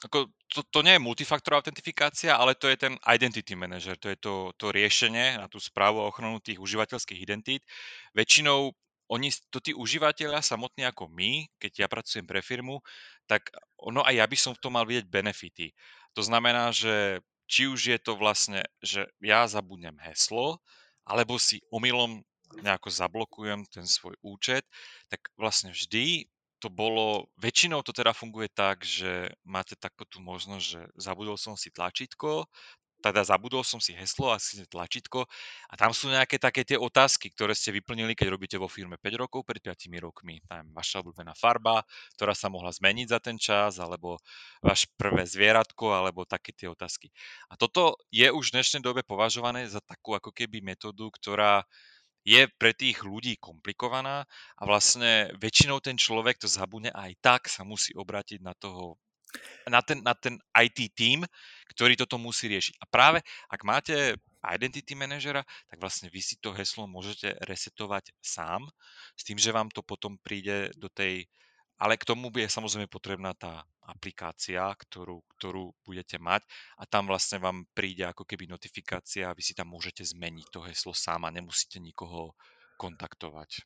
ako, 0.00 0.32
to, 0.48 0.60
to 0.72 0.80
nie 0.80 0.96
je 0.96 1.04
multifaktorová 1.04 1.60
autentifikácia, 1.60 2.32
ale 2.32 2.56
to 2.56 2.72
je 2.72 2.76
ten 2.76 2.94
identity 3.04 3.52
manager, 3.52 3.96
to 4.00 4.08
je 4.08 4.18
to, 4.18 4.34
to 4.56 4.72
riešenie 4.72 5.36
na 5.36 5.46
tú 5.46 5.60
správu 5.60 6.00
a 6.00 6.08
ochranu 6.08 6.40
tých 6.40 6.56
užívateľských 6.56 7.20
identít. 7.20 7.62
Väčšinou 8.16 8.72
oni, 9.10 9.34
to 9.50 9.58
tí 9.58 9.74
užívateľia 9.74 10.38
samotní 10.38 10.86
ako 10.86 11.10
my, 11.10 11.50
keď 11.58 11.72
ja 11.84 11.88
pracujem 11.90 12.24
pre 12.24 12.40
firmu, 12.40 12.78
tak 13.26 13.50
ono 13.74 14.06
aj 14.06 14.14
ja 14.22 14.26
by 14.26 14.36
som 14.38 14.52
v 14.54 14.62
tom 14.62 14.78
mal 14.78 14.86
vidieť 14.86 15.10
benefity. 15.10 15.74
To 16.14 16.22
znamená, 16.22 16.70
že 16.70 17.18
či 17.50 17.66
už 17.66 17.90
je 17.90 17.98
to 17.98 18.14
vlastne, 18.14 18.62
že 18.78 19.10
ja 19.18 19.50
zabudnem 19.50 19.98
heslo, 20.06 20.62
alebo 21.02 21.42
si 21.42 21.58
omylom 21.74 22.22
nejako 22.62 22.90
zablokujem 22.90 23.66
ten 23.66 23.86
svoj 23.86 24.14
účet, 24.22 24.62
tak 25.10 25.26
vlastne 25.34 25.74
vždy 25.74 26.30
to 26.60 26.68
bolo, 26.68 27.32
väčšinou 27.40 27.80
to 27.80 27.96
teda 27.96 28.12
funguje 28.12 28.52
tak, 28.52 28.84
že 28.84 29.32
máte 29.42 29.74
takú 29.74 30.04
tú 30.04 30.20
možnosť, 30.20 30.64
že 30.64 30.80
zabudol 31.00 31.40
som 31.40 31.56
si 31.56 31.72
tlačítko, 31.72 32.46
teda 33.00 33.24
zabudol 33.24 33.64
som 33.64 33.80
si 33.80 33.96
heslo 33.96 34.28
a 34.28 34.36
si 34.36 34.60
tlačítko 34.68 35.24
a 35.72 35.74
tam 35.74 35.90
sú 35.96 36.12
nejaké 36.12 36.36
také 36.36 36.62
tie 36.68 36.76
otázky, 36.76 37.32
ktoré 37.32 37.56
ste 37.56 37.72
vyplnili, 37.72 38.12
keď 38.12 38.28
robíte 38.28 38.56
vo 38.60 38.68
firme 38.68 39.00
5 39.00 39.22
rokov, 39.24 39.40
pred 39.48 39.64
5 39.64 39.88
rokmi. 40.04 40.44
Tam 40.44 40.68
vaša 40.76 41.00
obľúbená 41.00 41.32
farba, 41.32 41.80
ktorá 42.20 42.36
sa 42.36 42.52
mohla 42.52 42.68
zmeniť 42.70 43.06
za 43.08 43.18
ten 43.18 43.40
čas, 43.40 43.80
alebo 43.80 44.20
vaše 44.60 44.86
prvé 45.00 45.24
zvieratko, 45.24 45.96
alebo 45.96 46.28
také 46.28 46.52
tie 46.52 46.68
otázky. 46.68 47.08
A 47.48 47.56
toto 47.56 47.96
je 48.12 48.28
už 48.28 48.52
v 48.52 48.60
dnešnej 48.60 48.84
dobe 48.84 49.00
považované 49.00 49.64
za 49.64 49.80
takú 49.80 50.12
ako 50.12 50.30
keby 50.30 50.60
metódu, 50.60 51.08
ktorá 51.08 51.64
je 52.30 52.46
pre 52.54 52.70
tých 52.70 53.02
ľudí 53.02 53.34
komplikovaná 53.42 54.22
a 54.54 54.62
vlastne 54.62 55.34
väčšinou 55.42 55.82
ten 55.82 55.98
človek 55.98 56.38
to 56.38 56.46
zabudne 56.46 56.94
aj 56.94 57.18
tak 57.18 57.40
sa 57.50 57.66
musí 57.66 57.90
obrátiť 57.98 58.38
na 58.38 58.54
toho 58.54 58.94
na 59.70 59.78
ten, 59.78 60.02
na 60.02 60.10
ten 60.14 60.42
IT 60.50 60.90
tým, 60.98 61.22
ktorý 61.70 61.94
toto 61.94 62.18
musí 62.18 62.50
riešiť. 62.50 62.82
A 62.82 62.84
práve 62.90 63.22
ak 63.46 63.62
máte 63.62 64.18
identity 64.42 64.98
manažera, 64.98 65.46
tak 65.70 65.78
vlastne 65.78 66.10
vy 66.10 66.18
si 66.18 66.34
to 66.42 66.50
heslo 66.50 66.90
môžete 66.90 67.38
resetovať 67.46 68.10
sám, 68.18 68.66
s 69.14 69.22
tým, 69.22 69.38
že 69.38 69.54
vám 69.54 69.70
to 69.70 69.86
potom 69.86 70.18
príde 70.18 70.74
do 70.74 70.90
tej 70.90 71.30
ale 71.80 71.96
k 71.96 72.04
tomu 72.04 72.28
bude 72.28 72.44
samozrejme 72.44 72.86
potrebná 72.92 73.32
tá 73.32 73.64
aplikácia, 73.88 74.70
ktorú, 74.76 75.24
ktorú 75.40 75.72
budete 75.82 76.20
mať 76.20 76.44
a 76.78 76.84
tam 76.86 77.08
vlastne 77.08 77.40
vám 77.40 77.66
príde 77.72 78.06
ako 78.06 78.28
keby 78.28 78.46
notifikácia 78.46 79.26
a 79.26 79.34
vy 79.34 79.42
si 79.42 79.56
tam 79.56 79.72
môžete 79.72 80.04
zmeniť 80.04 80.46
to 80.52 80.60
heslo 80.62 80.92
sám 80.92 81.26
a 81.26 81.34
nemusíte 81.34 81.80
nikoho 81.82 82.36
kontaktovať. 82.78 83.64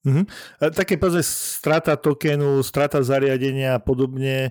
Mm-hmm. 0.00 0.24
Také 0.72 0.96
povedzme, 0.96 1.20
strata 1.20 1.92
tokenu, 2.00 2.64
strata 2.64 3.04
zariadenia 3.04 3.76
a 3.76 3.84
podobne, 3.84 4.48
e, 4.48 4.50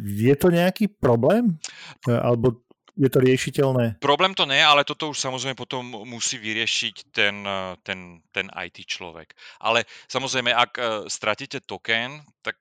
je 0.00 0.32
to 0.32 0.48
nejaký 0.48 0.88
problém? 0.88 1.60
E, 2.08 2.16
alebo 2.16 2.64
je 2.96 3.10
to 3.10 3.18
riešiteľné? 3.22 4.02
Problém 4.02 4.34
to 4.34 4.46
nie, 4.46 4.58
ale 4.58 4.86
toto 4.86 5.10
už 5.10 5.18
samozrejme 5.18 5.58
potom 5.58 5.82
musí 6.08 6.38
vyriešiť 6.38 7.14
ten, 7.14 7.42
e, 7.42 7.76
ten, 7.84 8.24
ten 8.34 8.46
IT 8.50 8.86
človek. 8.86 9.34
Ale 9.62 9.84
samozrejme, 10.10 10.50
ak 10.50 11.06
stratíte 11.06 11.62
token, 11.62 12.22
tak 12.40 12.56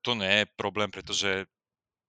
to 0.00 0.12
nie 0.16 0.42
je 0.42 0.44
problém, 0.56 0.88
pretože 0.88 1.44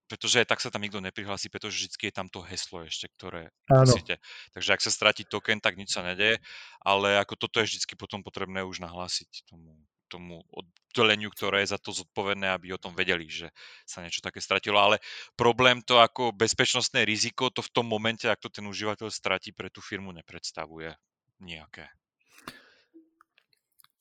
pretože 0.09 0.41
tak 0.49 0.57
sa 0.57 0.73
tam 0.73 0.81
nikto 0.81 0.97
neprihlási, 0.97 1.53
pretože 1.53 1.85
vždy 1.85 2.09
je 2.09 2.13
tam 2.13 2.25
to 2.25 2.41
heslo 2.41 2.81
ešte, 2.81 3.05
ktoré 3.13 3.53
musíte. 3.69 4.17
Takže 4.57 4.73
ak 4.73 4.81
sa 4.81 4.89
stratí 4.89 5.21
token, 5.21 5.61
tak 5.61 5.77
nič 5.77 5.93
sa 5.93 6.01
nedeje, 6.01 6.41
ale 6.81 7.21
ako 7.21 7.37
toto 7.37 7.61
je 7.61 7.69
vždy 7.69 7.93
potom 7.93 8.25
potrebné 8.25 8.65
už 8.65 8.81
nahlásiť 8.81 9.45
tomu, 9.45 9.77
tomu 10.09 10.41
oddeleniu, 10.49 11.29
ktoré 11.29 11.61
je 11.61 11.71
za 11.71 11.79
to 11.79 11.93
zodpovedné, 11.93 12.49
aby 12.49 12.73
o 12.73 12.81
tom 12.81 12.97
vedeli, 12.97 13.29
že 13.29 13.53
sa 13.85 14.01
niečo 14.01 14.25
také 14.25 14.41
stratilo. 14.41 14.81
Ale 14.81 14.97
problém 15.37 15.85
to 15.85 16.01
ako 16.01 16.33
bezpečnostné 16.33 17.05
riziko, 17.05 17.53
to 17.53 17.61
v 17.61 17.69
tom 17.69 17.85
momente, 17.85 18.25
ak 18.25 18.41
to 18.41 18.49
ten 18.49 18.65
užívateľ 18.65 19.13
stratí, 19.13 19.53
pre 19.53 19.69
tú 19.69 19.79
firmu 19.79 20.09
nepredstavuje 20.09 20.97
nejaké. 21.45 21.87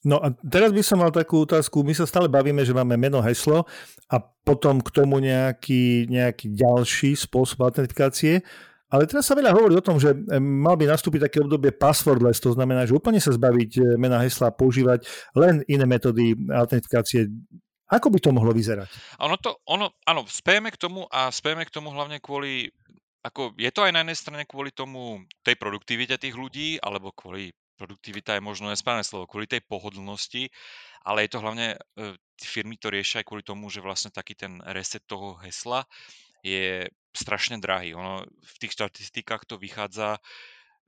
No 0.06 0.22
a 0.22 0.30
teraz 0.46 0.70
by 0.70 0.80
som 0.80 1.02
mal 1.02 1.10
takú 1.10 1.42
otázku. 1.42 1.82
My 1.82 1.90
sa 1.90 2.06
stále 2.06 2.30
bavíme, 2.30 2.62
že 2.62 2.70
máme 2.70 2.94
meno, 2.94 3.18
heslo 3.18 3.66
a 4.06 4.16
potom 4.22 4.78
k 4.78 4.94
tomu 4.94 5.18
nejaký, 5.18 6.06
nejaký 6.06 6.54
ďalší 6.54 7.18
spôsob 7.18 7.66
autentifikácie. 7.66 8.46
Ale 8.88 9.04
teraz 9.04 9.28
sa 9.28 9.36
veľa 9.36 9.52
hovorí 9.52 9.76
o 9.76 9.84
tom, 9.84 10.00
že 10.00 10.16
mal 10.40 10.76
by 10.80 10.88
nastúpiť 10.88 11.28
také 11.28 11.38
obdobie 11.44 11.76
passwordless, 11.76 12.40
to 12.40 12.56
znamená, 12.56 12.88
že 12.88 12.96
úplne 12.96 13.20
sa 13.20 13.36
zbaviť 13.36 13.70
e, 13.76 13.82
mena 14.00 14.24
hesla 14.24 14.48
a 14.48 14.56
používať 14.56 15.04
len 15.36 15.60
iné 15.68 15.84
metódy 15.84 16.32
autentifikácie. 16.48 17.28
Ako 17.92 18.08
by 18.08 18.18
to 18.20 18.32
mohlo 18.32 18.52
vyzerať? 18.56 18.88
Ono 19.20 19.36
to, 19.36 19.60
ono, 19.68 19.92
áno, 20.08 20.24
spejeme 20.24 20.72
k 20.72 20.80
tomu 20.80 21.04
a 21.08 21.28
spejeme 21.28 21.68
k 21.68 21.72
tomu 21.72 21.92
hlavne 21.92 22.20
kvôli 22.20 22.72
ako 23.18 23.52
je 23.58 23.70
to 23.74 23.84
aj 23.84 23.92
na 23.92 24.00
jednej 24.06 24.18
strane 24.18 24.42
kvôli 24.46 24.70
tomu, 24.70 25.20
tej 25.42 25.58
produktivite 25.58 26.16
tých 26.16 26.38
ľudí, 26.38 26.78
alebo 26.80 27.10
kvôli 27.12 27.50
produktivita 27.78 28.34
je 28.34 28.42
možno 28.42 28.70
nesprávne 28.72 29.06
slovo, 29.06 29.30
kvôli 29.30 29.46
tej 29.46 29.62
pohodlnosti, 29.66 30.50
ale 31.06 31.26
je 31.26 31.30
to 31.30 31.42
hlavne, 31.42 31.78
e, 31.94 32.16
firmy 32.42 32.74
to 32.80 32.90
riešia 32.90 33.22
aj 33.22 33.26
kvôli 33.28 33.44
tomu, 33.46 33.70
že 33.70 33.84
vlastne 33.84 34.10
taký 34.10 34.34
ten 34.34 34.58
reset 34.74 35.02
toho 35.06 35.38
hesla 35.44 35.86
je 36.42 36.86
strašne 37.12 37.58
drahý. 37.58 37.94
Ono 37.94 38.24
v 38.24 38.54
tých 38.60 38.74
štatistikách 38.76 39.48
to 39.48 39.56
vychádza, 39.56 40.20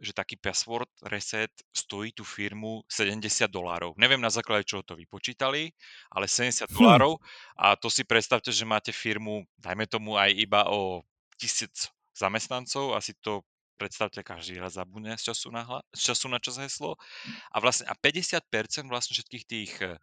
že 0.01 0.17
taký 0.17 0.41
password 0.41 0.89
reset 1.05 1.53
stojí 1.77 2.17
tú 2.17 2.25
firmu 2.25 2.81
70 2.89 3.53
dolárov. 3.53 3.93
Neviem 4.01 4.21
na 4.21 4.33
základe 4.33 4.65
čoho 4.65 4.81
to 4.81 4.97
vypočítali, 4.97 5.69
ale 6.09 6.25
70 6.25 6.73
hm. 6.73 6.73
dolárov 6.73 7.21
a 7.61 7.77
to 7.77 7.93
si 7.93 8.09
predstavte, 8.09 8.49
že 8.49 8.65
máte 8.65 8.97
firmu, 8.97 9.45
dajme 9.61 9.85
tomu 9.85 10.17
aj 10.17 10.33
iba 10.33 10.65
o 10.73 11.05
tisíc 11.37 11.93
zamestnancov, 12.17 12.97
asi 12.97 13.13
to 13.21 13.45
predstavte, 13.81 14.21
každý 14.21 14.61
raz 14.61 14.77
zabudne 14.77 15.17
z 15.17 15.33
času 15.33 15.49
na, 15.49 15.65
hla, 15.65 15.81
z 15.97 16.13
času 16.13 16.29
na 16.29 16.37
čas 16.37 16.61
heslo. 16.61 17.01
A 17.49 17.65
vlastne 17.65 17.89
a 17.89 17.97
50% 17.97 18.93
vlastne 18.93 19.17
všetkých 19.17 19.45
tých 19.49 19.73
eh, 19.81 19.97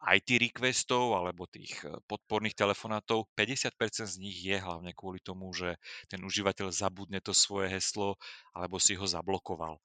IT 0.00 0.40
requestov 0.40 1.12
alebo 1.12 1.44
tých 1.44 1.76
eh, 1.84 1.92
podporných 2.08 2.56
telefonátov, 2.56 3.28
50% 3.36 4.08
z 4.08 4.16
nich 4.20 4.38
je 4.40 4.56
hlavne 4.56 4.96
kvôli 4.96 5.20
tomu, 5.20 5.52
že 5.52 5.76
ten 6.08 6.20
užívateľ 6.24 6.72
zabudne 6.72 7.20
to 7.20 7.36
svoje 7.36 7.68
heslo 7.68 8.16
alebo 8.56 8.80
si 8.80 8.96
ho 8.96 9.04
zablokoval. 9.04 9.76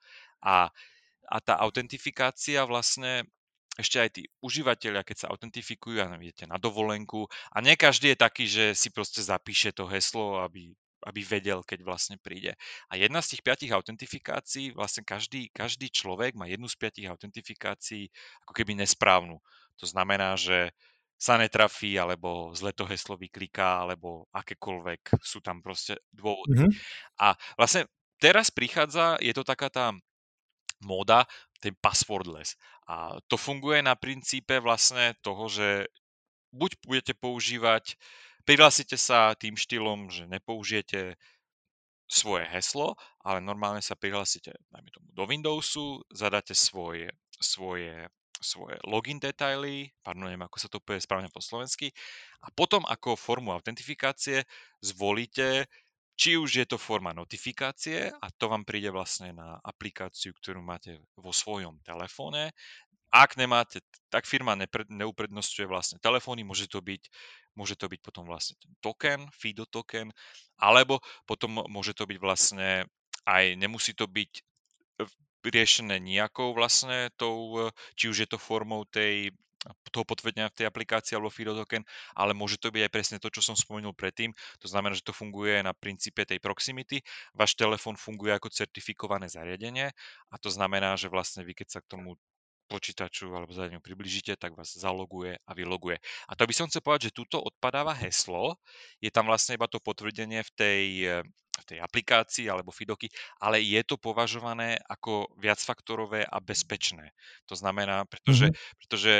A, 0.44 0.72
a 1.28 1.38
tá 1.44 1.60
autentifikácia 1.60 2.64
vlastne 2.64 3.28
ešte 3.76 3.98
aj 4.00 4.10
tí 4.16 4.24
užívateľia, 4.40 5.04
keď 5.04 5.28
sa 5.28 5.32
autentifikujú 5.36 6.00
a 6.00 6.08
idete 6.16 6.48
na 6.48 6.56
dovolenku 6.56 7.28
a 7.52 7.60
nie 7.60 7.76
každý 7.76 8.16
je 8.16 8.24
taký, 8.24 8.46
že 8.48 8.66
si 8.72 8.88
proste 8.88 9.20
zapíše 9.20 9.76
to 9.76 9.84
heslo, 9.88 10.40
aby 10.40 10.72
aby 11.06 11.22
vedel, 11.22 11.62
keď 11.62 11.86
vlastne 11.86 12.18
príde. 12.18 12.58
A 12.90 12.98
jedna 12.98 13.22
z 13.22 13.38
tých 13.38 13.46
piatich 13.46 13.70
autentifikácií, 13.70 14.74
vlastne 14.74 15.06
každý, 15.06 15.54
každý 15.54 15.94
človek 15.94 16.34
má 16.34 16.50
jednu 16.50 16.66
z 16.66 16.76
piatich 16.82 17.06
autentifikácií 17.06 18.10
ako 18.42 18.54
keby 18.58 18.74
nesprávnu. 18.82 19.38
To 19.82 19.86
znamená, 19.90 20.36
že 20.40 20.72
sa 21.16 21.40
netrafí, 21.40 21.96
alebo 21.96 22.52
zle 22.52 22.76
to 22.76 22.84
heslo 22.84 23.16
vykliká, 23.16 23.88
alebo 23.88 24.28
akékoľvek 24.36 25.20
sú 25.24 25.40
tam 25.40 25.64
proste 25.64 25.96
dôvody. 26.12 26.68
Mm-hmm. 26.68 26.72
A 27.24 27.40
vlastne 27.56 27.88
teraz 28.20 28.52
prichádza, 28.52 29.16
je 29.24 29.32
to 29.32 29.48
taká 29.48 29.72
tá 29.72 29.96
móda, 30.84 31.24
ten 31.64 31.72
passwordless. 31.80 32.60
A 32.86 33.16
to 33.32 33.40
funguje 33.40 33.80
na 33.80 33.96
princípe 33.96 34.60
vlastne 34.60 35.16
toho, 35.24 35.48
že 35.48 35.88
buď 36.52 36.72
budete 36.84 37.14
používať 37.16 37.96
Prihlásite 38.46 38.94
sa 38.94 39.34
tým 39.34 39.58
štýlom, 39.58 40.14
že 40.14 40.30
nepoužijete 40.30 41.18
svoje 42.06 42.46
heslo, 42.54 42.94
ale 43.26 43.42
normálne 43.42 43.82
sa 43.82 43.98
prihlásite, 43.98 44.54
dajme 44.70 44.90
tomu, 44.94 45.10
do 45.18 45.26
Windowsu, 45.26 46.06
zadáte 46.14 46.54
svoje, 46.54 47.10
svoje, 47.42 48.06
svoje 48.42 48.76
login 48.88 49.22
detaily, 49.22 49.92
pardon, 50.04 50.28
neviem, 50.28 50.44
ako 50.44 50.58
sa 50.60 50.68
to 50.72 50.84
povie 50.84 51.00
správne 51.04 51.32
po 51.32 51.40
slovensky, 51.40 51.94
a 52.44 52.52
potom 52.52 52.84
ako 52.88 53.16
formu 53.16 53.54
autentifikácie 53.54 54.44
zvolíte, 54.82 55.70
či 56.16 56.40
už 56.40 56.64
je 56.64 56.66
to 56.68 56.80
forma 56.80 57.12
notifikácie 57.12 58.08
a 58.08 58.28
to 58.40 58.48
vám 58.48 58.64
príde 58.64 58.88
vlastne 58.88 59.36
na 59.36 59.60
aplikáciu, 59.60 60.32
ktorú 60.32 60.64
máte 60.64 61.04
vo 61.20 61.36
svojom 61.36 61.84
telefóne. 61.84 62.56
Ak 63.12 63.36
nemáte, 63.40 63.84
tak 64.12 64.28
firma 64.28 64.56
neuprednostňuje 64.92 65.68
vlastne 65.68 65.98
telefóny, 66.00 66.44
môže 66.44 66.68
to 66.68 66.80
byť 66.80 67.12
môže 67.56 67.80
to 67.80 67.88
byť 67.88 68.00
potom 68.04 68.28
vlastne 68.28 68.60
ten 68.60 68.76
token, 68.84 69.32
FIDO 69.32 69.64
token, 69.64 70.12
alebo 70.60 71.00
potom 71.24 71.64
môže 71.72 71.96
to 71.96 72.04
byť 72.04 72.18
vlastne 72.20 72.84
aj, 73.24 73.56
nemusí 73.56 73.96
to 73.96 74.06
byť 74.12 74.44
riešené 75.50 76.02
nejakou 76.02 76.54
vlastne 76.54 77.10
tou, 77.20 77.70
či 77.98 78.10
už 78.10 78.26
je 78.26 78.30
to 78.30 78.38
formou 78.38 78.86
tej 78.88 79.34
toho 79.90 80.06
potvrdenia 80.06 80.52
v 80.54 80.62
tej 80.62 80.66
aplikácii 80.70 81.18
alebo 81.18 81.34
FIDO 81.34 81.58
token, 81.58 81.82
ale 82.14 82.38
môže 82.38 82.62
to 82.62 82.70
byť 82.70 82.86
aj 82.86 82.94
presne 82.94 83.18
to, 83.18 83.34
čo 83.34 83.42
som 83.42 83.58
spomenul 83.58 83.98
predtým. 83.98 84.30
To 84.62 84.68
znamená, 84.70 84.94
že 84.94 85.02
to 85.02 85.16
funguje 85.16 85.58
na 85.66 85.74
princípe 85.74 86.22
tej 86.22 86.38
proximity. 86.38 87.02
Váš 87.34 87.58
telefón 87.58 87.98
funguje 87.98 88.36
ako 88.36 88.54
certifikované 88.54 89.26
zariadenie 89.26 89.90
a 90.30 90.36
to 90.38 90.54
znamená, 90.54 90.94
že 91.00 91.10
vlastne 91.10 91.42
vy 91.42 91.58
keď 91.58 91.68
sa 91.72 91.80
k 91.82 91.98
tomu 91.98 92.14
počítaču 92.66 93.30
alebo 93.32 93.54
zariadeniu 93.54 93.84
približíte, 93.84 94.36
tak 94.36 94.58
vás 94.58 94.74
zaloguje 94.74 95.38
a 95.38 95.52
vyloguje. 95.54 96.02
A 96.30 96.34
to 96.34 96.50
by 96.50 96.54
som 96.54 96.68
chcel 96.68 96.82
povedať, 96.82 97.10
že 97.10 97.18
tuto 97.22 97.38
odpadáva 97.42 97.94
heslo, 97.94 98.58
je 99.00 99.10
tam 99.14 99.30
vlastne 99.30 99.56
iba 99.58 99.70
to 99.70 99.78
potvrdenie 99.82 100.42
v 100.42 100.52
tej, 100.58 100.86
v 101.56 101.66
tej 101.66 101.80
aplikácii 101.80 102.50
alebo 102.50 102.76
Fidoky, 102.76 103.08
ale 103.40 103.62
je 103.62 103.82
to 103.86 103.96
považované 103.96 104.82
ako 104.90 105.30
viacfaktorové 105.40 106.26
a 106.26 106.38
bezpečné. 106.42 107.14
To 107.48 107.56
znamená, 107.56 108.04
pretože, 108.10 108.52
mm-hmm. 108.52 108.78
pretože 108.82 109.14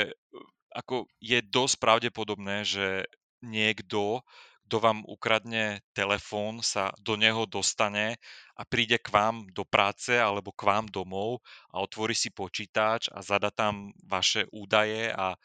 ako 0.76 1.08
je 1.24 1.40
dosť 1.40 1.76
pravdepodobné, 1.80 2.68
že 2.68 3.08
niekto 3.46 4.26
kto 4.66 4.82
vám 4.82 5.06
ukradne 5.06 5.86
telefón, 5.94 6.66
sa 6.66 6.90
do 6.98 7.14
neho 7.14 7.46
dostane 7.46 8.18
a 8.58 8.66
príde 8.66 8.98
k 8.98 9.14
vám 9.14 9.46
do 9.54 9.62
práce 9.62 10.18
alebo 10.18 10.50
k 10.50 10.66
vám 10.66 10.90
domov 10.90 11.46
a 11.70 11.86
otvorí 11.86 12.18
si 12.18 12.34
počítač 12.34 13.14
a 13.14 13.22
zada 13.22 13.54
tam 13.54 13.94
vaše 14.02 14.50
údaje 14.50 15.14
a 15.14 15.38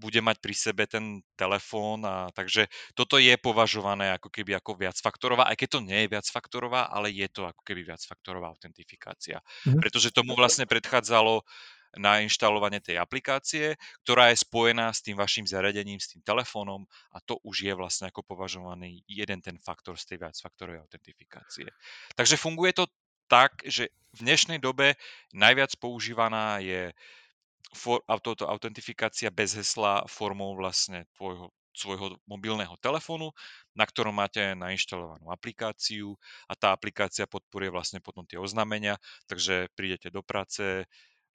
bude 0.00 0.22
mať 0.24 0.40
pri 0.40 0.54
sebe 0.56 0.88
ten 0.88 1.20
telefón 1.36 2.06
a 2.08 2.32
takže 2.32 2.72
toto 2.96 3.20
je 3.20 3.36
považované 3.36 4.16
ako 4.16 4.32
keby 4.32 4.56
ako 4.56 4.80
viacfaktorová, 4.80 5.52
aj 5.52 5.56
keď 5.60 5.68
to 5.76 5.80
nie 5.84 5.98
je 6.06 6.12
viacfaktorová, 6.16 6.88
ale 6.88 7.12
je 7.12 7.28
to 7.28 7.44
ako 7.44 7.60
keby 7.60 7.84
viacfaktorová 7.84 8.48
autentifikácia. 8.48 9.44
Mm-hmm. 9.44 9.82
Pretože 9.84 10.14
tomu 10.14 10.32
vlastne 10.32 10.64
predchádzalo 10.64 11.44
na 11.98 12.22
inštalovanie 12.22 12.78
tej 12.78 13.02
aplikácie, 13.02 13.74
ktorá 14.06 14.30
je 14.30 14.42
spojená 14.42 14.94
s 14.94 15.02
tým 15.02 15.18
vašim 15.18 15.46
zariadením, 15.46 15.98
s 15.98 16.14
tým 16.14 16.22
telefónom 16.22 16.86
a 17.10 17.18
to 17.18 17.42
už 17.42 17.66
je 17.66 17.74
vlastne 17.74 18.10
ako 18.10 18.22
považovaný 18.22 19.02
jeden 19.10 19.42
ten 19.42 19.58
faktor 19.58 19.98
z 19.98 20.14
tej 20.14 20.22
viacfaktorovej 20.22 20.86
autentifikácie. 20.86 21.66
Takže 22.14 22.38
funguje 22.38 22.76
to 22.76 22.84
tak, 23.26 23.62
že 23.66 23.90
v 24.14 24.20
dnešnej 24.26 24.58
dobe 24.58 24.98
najviac 25.34 25.74
používaná 25.78 26.58
je 26.62 26.90
for, 27.74 28.02
auto, 28.10 28.34
autentifikácia 28.46 29.30
bez 29.30 29.54
hesla 29.54 30.02
formou 30.10 30.58
vlastne 30.58 31.06
tvojho 31.14 31.54
svojho 31.70 32.18
mobilného 32.26 32.74
telefónu, 32.82 33.30
na 33.78 33.86
ktorom 33.86 34.10
máte 34.10 34.58
nainštalovanú 34.58 35.30
aplikáciu 35.30 36.18
a 36.50 36.58
tá 36.58 36.74
aplikácia 36.74 37.30
podporuje 37.30 37.70
vlastne 37.70 38.02
potom 38.02 38.26
tie 38.26 38.42
oznámenia, 38.42 38.98
takže 39.30 39.70
prídete 39.78 40.10
do 40.10 40.20
práce, 40.20 40.84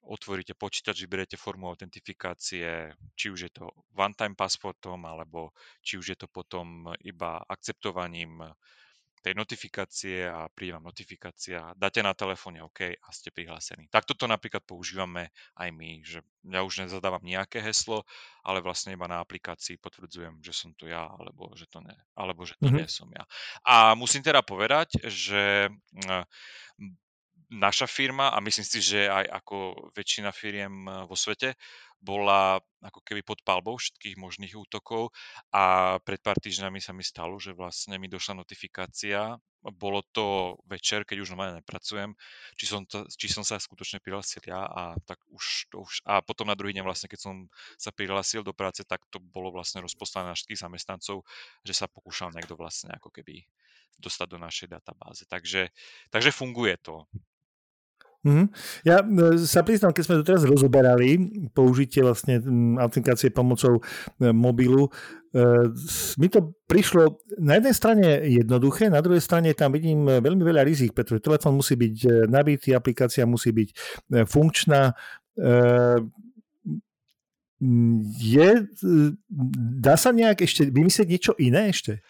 otvoríte 0.06 0.54
počítač, 0.54 1.02
vyberiete 1.02 1.36
formu 1.36 1.66
autentifikácie, 1.68 2.94
či 3.18 3.26
už 3.28 3.50
je 3.50 3.52
to 3.52 3.68
one-time 3.98 4.38
passwordom, 4.38 5.02
alebo 5.04 5.50
či 5.82 5.98
už 5.98 6.06
je 6.14 6.18
to 6.18 6.28
potom 6.30 6.90
iba 7.02 7.42
akceptovaním 7.50 8.46
tej 9.26 9.34
notifikácie 9.34 10.22
a 10.22 10.46
príde 10.46 10.78
vám 10.78 10.86
notifikácia, 10.86 11.74
dáte 11.74 11.98
na 11.98 12.14
telefóne 12.14 12.62
OK 12.62 12.94
a 12.94 13.08
ste 13.10 13.34
prihlásení. 13.34 13.90
Takto 13.90 14.14
to 14.14 14.30
napríklad 14.30 14.62
používame 14.62 15.34
aj 15.58 15.68
my, 15.74 15.90
že 16.06 16.22
ja 16.46 16.62
už 16.62 16.86
nezadávam 16.86 17.26
nejaké 17.26 17.58
heslo, 17.58 18.06
ale 18.46 18.62
vlastne 18.62 18.94
iba 18.94 19.10
na 19.10 19.18
aplikácii 19.18 19.82
potvrdzujem, 19.82 20.38
že 20.46 20.54
som 20.54 20.70
to 20.78 20.86
ja, 20.86 21.10
alebo 21.10 21.50
že 21.58 21.66
to, 21.66 21.82
ne, 21.82 21.98
alebo 22.14 22.46
že 22.46 22.54
to 22.54 22.70
mm-hmm. 22.70 22.78
nie 22.78 22.86
som 22.86 23.10
ja. 23.10 23.26
A 23.66 23.98
musím 23.98 24.22
teda 24.22 24.46
povedať, 24.46 24.94
že 25.10 25.74
naša 27.50 27.86
firma 27.86 28.34
a 28.34 28.42
myslím 28.42 28.66
si, 28.66 28.78
že 28.82 29.06
aj 29.06 29.26
ako 29.42 29.56
väčšina 29.94 30.34
firiem 30.34 30.86
eh, 30.86 30.92
vo 31.06 31.14
svete 31.14 31.54
bola 31.96 32.60
ako 32.84 33.00
keby 33.02 33.24
pod 33.24 33.40
palbou 33.42 33.80
všetkých 33.80 34.20
možných 34.20 34.54
útokov 34.54 35.10
a 35.50 35.96
pred 36.04 36.20
pár 36.20 36.36
týždňami 36.38 36.78
sa 36.78 36.92
mi 36.92 37.02
stalo, 37.02 37.40
že 37.40 37.56
vlastne 37.56 37.96
mi 37.96 38.06
došla 38.06 38.36
notifikácia, 38.36 39.34
bolo 39.74 40.04
to 40.14 40.54
večer, 40.70 41.02
keď 41.02 41.26
už 41.26 41.34
normálne 41.34 41.58
nepracujem, 41.64 42.14
či 42.54 42.64
som, 42.68 42.86
to, 42.86 43.08
či 43.10 43.26
som 43.26 43.42
sa 43.42 43.58
skutočne 43.58 43.98
prihlásil 43.98 44.44
ja 44.46 44.62
a 44.62 44.94
tak 45.02 45.18
už 45.32 45.72
to 45.72 45.82
už, 45.82 46.04
a 46.06 46.22
potom 46.22 46.46
na 46.46 46.54
druhý 46.54 46.76
deň 46.76 46.86
vlastne, 46.86 47.10
keď 47.10 47.20
som 47.26 47.34
sa 47.74 47.90
prihlásil 47.90 48.46
do 48.46 48.54
práce, 48.54 48.86
tak 48.86 49.02
to 49.10 49.18
bolo 49.18 49.50
vlastne 49.50 49.82
rozposlané 49.82 50.30
na 50.30 50.38
všetkých 50.38 50.62
zamestnancov, 50.62 51.26
že 51.66 51.74
sa 51.74 51.90
pokúšal 51.90 52.30
niekto 52.30 52.54
vlastne 52.54 52.94
ako 52.94 53.10
keby 53.10 53.42
dostať 53.98 54.26
do 54.28 54.38
našej 54.38 54.68
databáze. 54.70 55.24
Takže, 55.26 55.72
takže 56.12 56.30
funguje 56.30 56.76
to. 56.78 57.08
Mm-hmm. 58.26 58.46
Ja 58.82 59.06
e, 59.06 59.38
sa 59.46 59.62
priznám, 59.62 59.94
keď 59.94 60.02
sme 60.02 60.18
to 60.18 60.26
teraz 60.26 60.42
rozoberali, 60.42 61.14
použitie 61.54 62.02
vlastne 62.02 62.42
autentikácie 62.82 63.30
pomocou 63.30 63.78
e, 63.78 64.34
mobilu, 64.34 64.90
e, 65.30 65.70
mi 66.18 66.26
to 66.26 66.58
prišlo 66.66 67.22
na 67.38 67.62
jednej 67.62 67.74
strane 67.78 68.06
jednoduché, 68.26 68.90
na 68.90 68.98
druhej 68.98 69.22
strane 69.22 69.54
tam 69.54 69.70
vidím 69.70 70.10
veľmi 70.10 70.42
veľa 70.42 70.66
rizik, 70.66 70.90
pretože 70.90 71.22
telefón 71.22 71.54
musí 71.54 71.78
byť 71.78 72.26
nabitý, 72.26 72.74
aplikácia 72.74 73.22
musí 73.22 73.54
byť 73.54 73.68
funkčná. 74.26 74.90
Je, 78.20 78.50
dá 79.78 79.94
sa 79.94 80.10
nejak 80.10 80.42
ešte 80.42 80.66
vymyslieť 80.68 81.08
niečo 81.08 81.32
iné 81.38 81.70
ešte? 81.70 82.02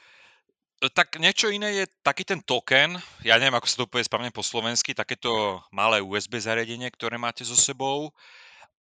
Tak 0.77 1.17
niečo 1.17 1.49
iné 1.49 1.73
je 1.73 1.85
taký 2.05 2.29
ten 2.29 2.45
token, 2.45 3.01
ja 3.25 3.41
neviem, 3.41 3.57
ako 3.57 3.65
sa 3.65 3.77
to 3.81 3.89
povie 3.89 4.05
správne 4.05 4.29
po 4.29 4.45
slovensky, 4.45 4.93
takéto 4.93 5.65
malé 5.73 6.05
USB 6.05 6.37
zariadenie, 6.37 6.93
ktoré 6.93 7.17
máte 7.17 7.49
so 7.49 7.57
sebou 7.57 8.13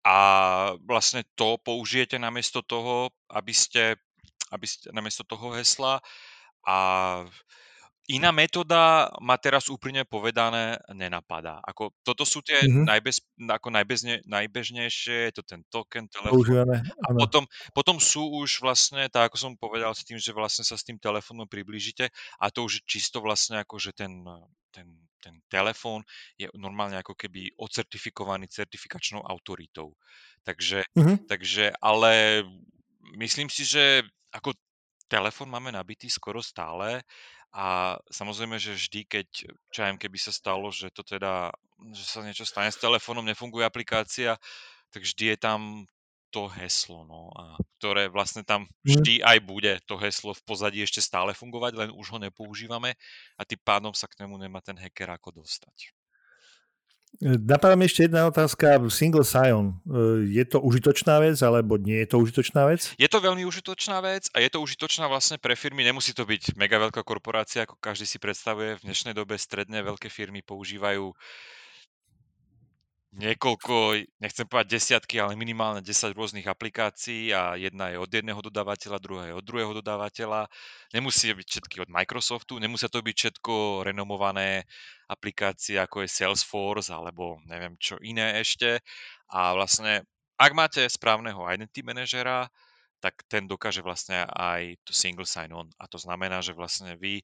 a 0.05 0.17
vlastne 0.85 1.25
to 1.41 1.57
použijete 1.57 2.21
namiesto 2.21 2.61
toho, 2.61 3.09
aby 3.33 3.57
ste, 3.57 3.97
aby 4.53 4.69
ste 4.69 4.93
namiesto 4.93 5.25
toho 5.25 5.57
hesla 5.57 6.05
a 6.69 6.77
Iná 8.07 8.31
metóda 8.31 9.11
ma 9.19 9.35
teraz 9.35 9.67
úplne 9.67 10.07
povedané 10.07 10.79
nenapadá. 10.95 11.59
Ako, 11.67 11.91
toto 12.07 12.23
sú 12.23 12.39
tie 12.39 12.63
mm-hmm. 12.63 12.87
najbez, 12.87 13.17
ako 13.51 13.69
najbezne, 13.75 14.15
najbežnejšie, 14.23 15.17
je 15.27 15.33
to 15.35 15.43
ten 15.43 15.67
token, 15.67 16.07
telefón. 16.07 16.71
A 17.03 17.09
potom, 17.19 17.45
potom 17.75 17.99
sú 17.99 18.31
už 18.47 18.63
vlastne, 18.63 19.11
tak 19.11 19.31
ako 19.31 19.37
som 19.37 19.53
povedal, 19.59 19.91
s 19.91 20.07
tým, 20.07 20.23
že 20.23 20.31
vlastne 20.31 20.63
sa 20.63 20.79
s 20.79 20.87
tým 20.87 21.03
telefónom 21.03 21.51
priblížite 21.51 22.07
a 22.39 22.47
to 22.55 22.71
už 22.71 22.87
čisto 22.87 23.19
vlastne 23.19 23.59
ako, 23.67 23.75
že 23.83 23.91
ten, 23.91 24.23
ten, 24.71 24.87
ten 25.19 25.43
telefón 25.51 26.07
je 26.39 26.47
normálne 26.55 26.95
ako 27.03 27.19
keby 27.19 27.59
ocertifikovaný 27.59 28.47
certifikačnou 28.47 29.27
autoritou. 29.27 29.99
Takže, 30.47 30.87
mm-hmm. 30.95 31.27
takže 31.27 31.75
ale 31.83 32.47
myslím 33.19 33.51
si, 33.51 33.67
že 33.67 34.07
ako 34.31 34.55
telefón 35.07 35.51
máme 35.51 35.71
nabitý 35.75 36.11
skoro 36.11 36.43
stále 36.43 37.03
a 37.55 37.97
samozrejme, 38.11 38.61
že 38.61 38.77
vždy, 38.77 39.01
keď, 39.09 39.27
čo 39.73 39.79
viem, 39.81 39.97
keby 39.97 40.19
sa 40.21 40.33
stalo, 40.35 40.69
že 40.69 40.93
to 40.93 41.07
teda, 41.07 41.55
že 41.95 42.05
sa 42.05 42.21
niečo 42.21 42.45
stane 42.45 42.69
s 42.69 42.81
telefónom, 42.81 43.25
nefunguje 43.25 43.65
aplikácia, 43.65 44.37
tak 44.93 45.03
vždy 45.03 45.35
je 45.35 45.39
tam 45.39 45.61
to 46.35 46.53
heslo, 46.53 47.07
no, 47.09 47.33
a 47.33 47.57
ktoré 47.79 48.13
vlastne 48.13 48.45
tam 48.45 48.67
mhm. 48.67 48.71
vždy 48.85 49.15
aj 49.25 49.39
bude 49.47 49.73
to 49.89 49.97
heslo 49.97 50.37
v 50.37 50.45
pozadí 50.45 50.85
ešte 50.85 51.01
stále 51.01 51.33
fungovať, 51.33 51.73
len 51.81 51.91
už 51.95 52.13
ho 52.13 52.19
nepoužívame 52.21 52.93
a 53.39 53.43
tým 53.49 53.61
pádom 53.65 53.97
sa 53.97 54.05
k 54.11 54.21
nemu 54.25 54.37
nemá 54.37 54.61
ten 54.61 54.77
hacker 54.77 55.09
ako 55.17 55.41
dostať. 55.41 55.97
Napadá 57.23 57.73
mi 57.81 57.89
ešte 57.89 58.05
jedna 58.05 58.29
otázka. 58.29 58.77
Single 58.93 59.25
sign 59.25 59.81
Je 60.29 60.45
to 60.45 60.61
užitočná 60.61 61.17
vec, 61.25 61.41
alebo 61.41 61.81
nie 61.81 62.05
je 62.05 62.09
to 62.13 62.17
užitočná 62.21 62.69
vec? 62.69 62.93
Je 63.01 63.09
to 63.09 63.19
veľmi 63.25 63.43
užitočná 63.49 64.05
vec 64.05 64.29
a 64.37 64.45
je 64.45 64.51
to 64.53 64.61
užitočná 64.61 65.09
vlastne 65.09 65.41
pre 65.41 65.57
firmy. 65.57 65.81
Nemusí 65.81 66.13
to 66.13 66.29
byť 66.29 66.61
mega 66.61 66.77
veľká 66.77 67.01
korporácia, 67.07 67.65
ako 67.65 67.81
každý 67.81 68.05
si 68.05 68.21
predstavuje. 68.21 68.77
V 68.77 68.85
dnešnej 68.85 69.17
dobe 69.17 69.41
stredné 69.41 69.81
veľké 69.81 70.13
firmy 70.13 70.45
používajú 70.45 71.17
niekoľko, 73.17 73.97
nechcem 74.21 74.45
povedať 74.45 74.77
desiatky, 74.77 75.17
ale 75.17 75.41
minimálne 75.41 75.81
10 75.81 76.13
rôznych 76.13 76.45
aplikácií 76.45 77.33
a 77.33 77.57
jedna 77.57 77.89
je 77.89 77.97
od 77.97 78.11
jedného 78.13 78.37
dodávateľa, 78.45 79.01
druhá 79.01 79.25
je 79.33 79.35
od 79.35 79.45
druhého 79.45 79.73
dodávateľa. 79.81 80.53
Nemusí 80.93 81.33
byť 81.33 81.49
všetky 81.49 81.77
od 81.81 81.91
Microsoftu, 81.91 82.61
nemusia 82.61 82.93
to 82.93 83.01
byť 83.01 83.17
všetko 83.17 83.89
renomované 83.89 84.69
aplikácie 85.09 85.81
ako 85.81 86.05
je 86.05 86.13
Salesforce 86.13 86.93
alebo 86.93 87.41
neviem 87.49 87.75
čo 87.81 87.97
iné 88.05 88.39
ešte. 88.45 88.85
A 89.33 89.57
vlastne, 89.57 90.05
ak 90.37 90.53
máte 90.53 90.85
správneho 90.85 91.41
identity 91.49 91.81
manažera, 91.81 92.53
tak 93.01 93.25
ten 93.29 93.49
dokáže 93.49 93.81
vlastne 93.85 94.25
aj 94.29 94.77
to 94.85 94.93
single 94.93 95.29
sign-on. 95.29 95.69
A 95.81 95.89
to 95.89 95.97
znamená, 96.01 96.41
že 96.41 96.57
vlastne 96.57 96.97
vy 96.97 97.21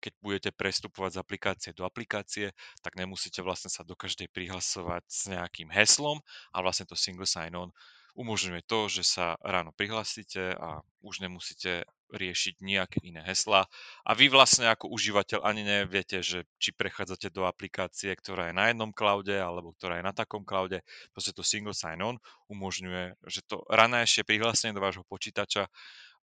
keď 0.00 0.12
budete 0.24 0.50
prestupovať 0.56 1.16
z 1.16 1.20
aplikácie 1.20 1.70
do 1.76 1.84
aplikácie, 1.84 2.56
tak 2.80 2.96
nemusíte 2.96 3.44
vlastne 3.44 3.68
sa 3.68 3.84
do 3.84 3.94
každej 3.94 4.32
prihlasovať 4.32 5.04
s 5.06 5.28
nejakým 5.28 5.68
heslom 5.70 6.18
a 6.50 6.64
vlastne 6.64 6.88
to 6.88 6.96
single 6.96 7.28
sign-on 7.28 7.70
umožňuje 8.18 8.66
to, 8.66 8.90
že 8.90 9.02
sa 9.06 9.38
ráno 9.42 9.70
prihlasíte 9.74 10.54
a 10.58 10.82
už 11.00 11.22
nemusíte 11.22 11.86
riešiť 12.10 12.58
nejaké 12.58 12.98
iné 13.06 13.22
hesla 13.22 13.70
a 14.02 14.10
vy 14.18 14.26
vlastne 14.26 14.66
ako 14.66 14.90
užívateľ 14.90 15.46
ani 15.46 15.62
neviete, 15.62 16.18
že 16.26 16.42
či 16.58 16.74
prechádzate 16.74 17.30
do 17.30 17.46
aplikácie, 17.46 18.10
ktorá 18.18 18.50
je 18.50 18.58
na 18.58 18.74
jednom 18.74 18.90
cloude 18.90 19.30
alebo 19.30 19.70
ktorá 19.78 20.02
je 20.02 20.08
na 20.10 20.10
takom 20.10 20.42
cloude. 20.42 20.82
Proste 21.14 21.30
to 21.30 21.46
single 21.46 21.76
sign-on 21.76 22.18
umožňuje, 22.50 23.14
že 23.30 23.46
to 23.46 23.62
ranejšie 23.70 24.26
prihlásenie 24.26 24.74
do 24.74 24.82
vášho 24.82 25.06
počítača 25.06 25.70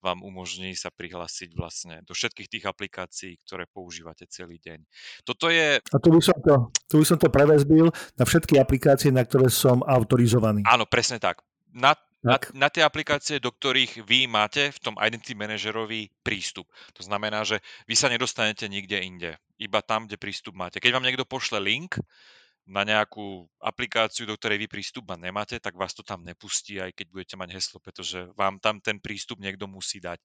vám 0.02 0.22
umožní 0.22 0.76
sa 0.76 0.92
prihlásiť 0.92 1.50
vlastne 1.56 2.00
do 2.04 2.12
všetkých 2.12 2.48
tých 2.48 2.64
aplikácií, 2.68 3.32
ktoré 3.42 3.66
používate 3.66 4.28
celý 4.28 4.60
deň. 4.62 4.84
Toto 5.24 5.48
je... 5.50 5.80
A 5.80 5.98
tu 5.98 6.08
by 6.12 6.20
som 6.22 6.38
to, 6.40 6.54
tu 6.86 6.94
by 7.00 7.04
som 7.06 7.18
to 7.18 7.28
prevezbil 7.32 7.90
na 8.16 8.24
všetky 8.24 8.60
aplikácie, 8.60 9.10
na 9.10 9.24
ktoré 9.24 9.48
som 9.48 9.80
autorizovaný. 9.82 10.62
Áno, 10.68 10.86
presne 10.86 11.18
tak. 11.18 11.42
Na, 11.76 11.92
na, 12.24 12.40
na 12.56 12.68
tie 12.72 12.80
aplikácie, 12.82 13.36
do 13.36 13.52
ktorých 13.52 14.06
vy 14.06 14.24
máte 14.26 14.72
v 14.72 14.78
tom 14.80 14.94
Identity 14.96 15.36
Managerovi 15.36 16.08
prístup. 16.24 16.66
To 16.96 17.02
znamená, 17.04 17.44
že 17.44 17.60
vy 17.84 17.94
sa 17.94 18.08
nedostanete 18.08 18.64
nikde 18.66 18.98
inde. 19.02 19.30
Iba 19.60 19.84
tam, 19.84 20.08
kde 20.08 20.16
prístup 20.20 20.56
máte. 20.56 20.80
Keď 20.80 20.92
vám 20.92 21.04
niekto 21.04 21.28
pošle 21.28 21.60
link, 21.60 22.00
na 22.66 22.82
nejakú 22.82 23.46
aplikáciu, 23.62 24.26
do 24.26 24.34
ktorej 24.34 24.66
vy 24.66 24.66
prístup 24.66 25.06
nemáte, 25.14 25.62
tak 25.62 25.78
vás 25.78 25.94
to 25.94 26.02
tam 26.02 26.26
nepustí, 26.26 26.82
aj 26.82 26.90
keď 26.98 27.06
budete 27.14 27.34
mať 27.38 27.48
heslo, 27.54 27.78
pretože 27.78 28.26
vám 28.34 28.58
tam 28.58 28.82
ten 28.82 28.98
prístup 28.98 29.38
niekto 29.38 29.70
musí 29.70 30.02
dať. 30.02 30.18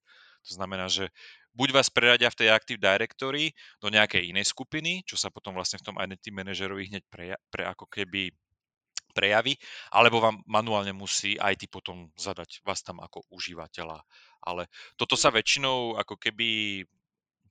To 0.49 0.51
znamená, 0.57 0.89
že 0.89 1.13
buď 1.53 1.69
vás 1.69 1.93
preradia 1.93 2.33
v 2.33 2.39
tej 2.41 2.49
Active 2.49 2.81
Directory 2.81 3.53
do 3.77 3.93
nejakej 3.93 4.33
inej 4.33 4.49
skupiny, 4.49 5.05
čo 5.05 5.21
sa 5.21 5.29
potom 5.29 5.53
vlastne 5.53 5.77
v 5.77 5.85
tom 5.93 5.95
Identity 6.01 6.33
Managerovi 6.33 6.89
hneď 6.89 7.03
pre, 7.13 7.37
pre 7.53 7.63
ako 7.69 7.85
keby 7.85 8.33
prejavy, 9.13 9.53
alebo 9.93 10.23
vám 10.23 10.41
manuálne 10.49 10.95
musí 10.95 11.37
IT 11.37 11.69
potom 11.69 12.09
zadať 12.17 12.65
vás 12.65 12.81
tam 12.81 13.03
ako 13.05 13.21
užívateľa. 13.29 14.01
Ale 14.41 14.65
toto 14.97 15.13
sa 15.13 15.29
väčšinou 15.29 15.99
ako 15.99 16.17
keby 16.17 16.81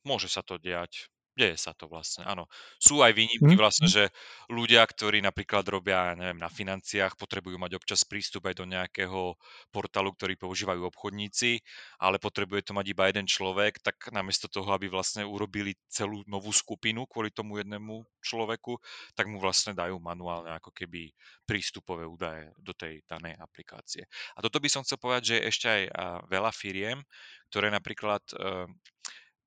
môže 0.03 0.27
sa 0.27 0.43
to 0.43 0.59
diať 0.59 1.07
Deje 1.41 1.57
sa 1.57 1.73
to 1.73 1.89
vlastne, 1.89 2.21
áno. 2.29 2.45
Sú 2.77 3.01
aj 3.01 3.17
výnimky 3.17 3.55
Mhm, 3.55 3.57
vlastne, 3.57 3.89
že 3.89 4.13
ľudia, 4.53 4.85
ktorí 4.85 5.25
napríklad 5.25 5.65
robia, 5.73 6.13
ja 6.13 6.15
neviem, 6.19 6.37
na 6.37 6.53
financiách, 6.53 7.17
potrebujú 7.17 7.57
mať 7.57 7.81
občas 7.81 8.05
prístup 8.05 8.45
aj 8.51 8.61
do 8.61 8.67
nejakého 8.69 9.41
portálu, 9.73 10.13
ktorý 10.13 10.37
používajú 10.37 10.85
obchodníci, 10.85 11.65
ale 11.97 12.21
potrebuje 12.21 12.69
to 12.69 12.73
mať 12.77 12.87
iba 12.93 13.09
jeden 13.09 13.25
človek, 13.25 13.81
tak 13.81 14.13
namiesto 14.13 14.53
toho, 14.53 14.69
aby 14.77 14.93
vlastne 14.93 15.25
urobili 15.25 15.73
celú 15.89 16.21
novú 16.29 16.53
skupinu 16.53 17.09
kvôli 17.09 17.33
tomu 17.33 17.57
jednému 17.65 18.05
človeku, 18.21 18.77
tak 19.17 19.25
mu 19.31 19.41
vlastne 19.41 19.73
dajú 19.73 19.97
manuálne 19.97 20.53
ako 20.61 20.77
keby 20.77 21.09
prístupové 21.49 22.05
údaje 22.05 22.53
do 22.61 22.77
tej 22.77 23.01
danej 23.09 23.41
aplikácie. 23.41 24.05
A 24.37 24.45
toto 24.45 24.61
by 24.61 24.69
som 24.69 24.85
chcel 24.85 25.01
povedať, 25.01 25.23
že 25.25 25.35
je 25.41 25.47
ešte 25.49 25.67
aj 25.73 25.83
veľa 26.29 26.53
firiem, 26.53 27.01
ktoré 27.49 27.73
napríklad 27.73 28.23
e, 28.31 28.67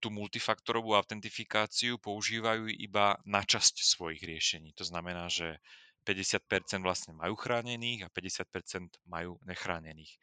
tú 0.04 0.12
multifaktorovú 0.12 1.00
autentifikáciu 1.00 1.96
používajú 1.96 2.68
iba 2.68 3.16
na 3.24 3.40
časť 3.40 3.80
svojich 3.80 4.20
riešení. 4.20 4.76
To 4.76 4.84
znamená, 4.84 5.32
že 5.32 5.64
50% 6.04 6.84
vlastne 6.84 7.16
majú 7.16 7.40
chránených 7.40 8.04
a 8.04 8.12
50% 8.12 9.00
majú 9.08 9.40
nechránených. 9.48 10.20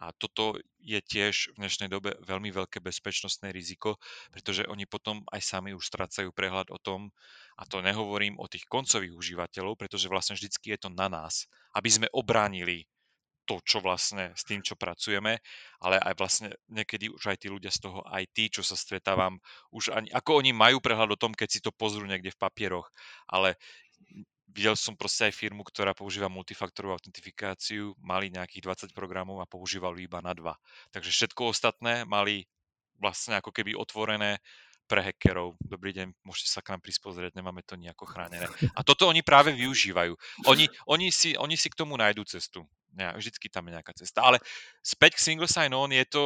A 0.00 0.10
toto 0.16 0.56
je 0.80 0.96
tiež 0.98 1.54
v 1.54 1.60
dnešnej 1.60 1.92
dobe 1.92 2.16
veľmi 2.24 2.50
veľké 2.50 2.80
bezpečnostné 2.80 3.52
riziko, 3.52 4.00
pretože 4.32 4.64
oni 4.66 4.88
potom 4.88 5.22
aj 5.30 5.44
sami 5.44 5.76
už 5.76 5.86
strácajú 5.86 6.32
prehľad 6.32 6.72
o 6.72 6.80
tom, 6.80 7.12
a 7.60 7.68
to 7.68 7.84
nehovorím 7.84 8.40
o 8.40 8.48
tých 8.48 8.64
koncových 8.64 9.12
užívateľov, 9.12 9.76
pretože 9.76 10.08
vlastne 10.08 10.34
vždycky 10.40 10.72
je 10.72 10.88
to 10.88 10.90
na 10.90 11.12
nás, 11.12 11.44
aby 11.76 11.92
sme 11.92 12.08
obránili 12.16 12.88
to, 13.50 13.58
čo 13.66 13.82
vlastne 13.82 14.30
s 14.38 14.46
tým, 14.46 14.62
čo 14.62 14.78
pracujeme, 14.78 15.42
ale 15.82 15.98
aj 15.98 16.14
vlastne 16.14 16.48
niekedy 16.70 17.10
už 17.10 17.34
aj 17.34 17.42
tí 17.42 17.50
ľudia 17.50 17.74
z 17.74 17.82
toho 17.82 18.06
IT, 18.06 18.54
čo 18.54 18.62
sa 18.62 18.78
stretávam, 18.78 19.42
už 19.74 19.90
ani, 19.90 20.06
ako 20.14 20.38
oni 20.38 20.54
majú 20.54 20.78
prehľad 20.78 21.10
o 21.10 21.18
tom, 21.18 21.34
keď 21.34 21.48
si 21.50 21.58
to 21.58 21.74
pozrú 21.74 22.06
niekde 22.06 22.30
v 22.30 22.38
papieroch, 22.38 22.86
ale 23.26 23.58
videl 24.54 24.78
som 24.78 24.94
proste 24.94 25.26
aj 25.26 25.34
firmu, 25.34 25.66
ktorá 25.66 25.98
používa 25.98 26.30
multifaktorovú 26.30 26.94
autentifikáciu, 26.94 27.98
mali 27.98 28.30
nejakých 28.30 28.86
20 28.86 28.94
programov 28.94 29.42
a 29.42 29.50
používali 29.50 30.06
iba 30.06 30.22
na 30.22 30.30
dva. 30.30 30.54
Takže 30.94 31.10
všetko 31.10 31.50
ostatné 31.50 32.06
mali 32.06 32.46
vlastne 33.02 33.42
ako 33.42 33.50
keby 33.50 33.74
otvorené 33.74 34.38
pre 34.90 35.06
hackerov. 35.06 35.54
Dobrý 35.62 35.94
deň, 35.94 36.18
môžete 36.26 36.50
sa 36.50 36.62
k 36.62 36.74
nám 36.74 36.82
prísť 36.82 37.02
pozrieť, 37.02 37.38
nemáme 37.38 37.62
to 37.62 37.78
nejako 37.78 38.10
chránené. 38.10 38.46
A 38.74 38.82
toto 38.82 39.06
oni 39.06 39.22
práve 39.22 39.54
využívajú. 39.54 40.18
Oni, 40.50 40.66
oni, 40.90 41.14
si, 41.14 41.38
oni 41.38 41.54
si 41.54 41.70
k 41.70 41.78
tomu 41.78 41.94
nájdú 41.94 42.26
cestu. 42.26 42.66
Vždycky 42.96 43.46
tam 43.52 43.70
je 43.70 43.76
nejaká 43.78 43.94
cesta. 43.94 44.26
Ale 44.26 44.42
späť 44.82 45.18
k 45.18 45.24
single 45.32 45.50
sign-on 45.50 45.90
je 45.94 46.04
to, 46.08 46.24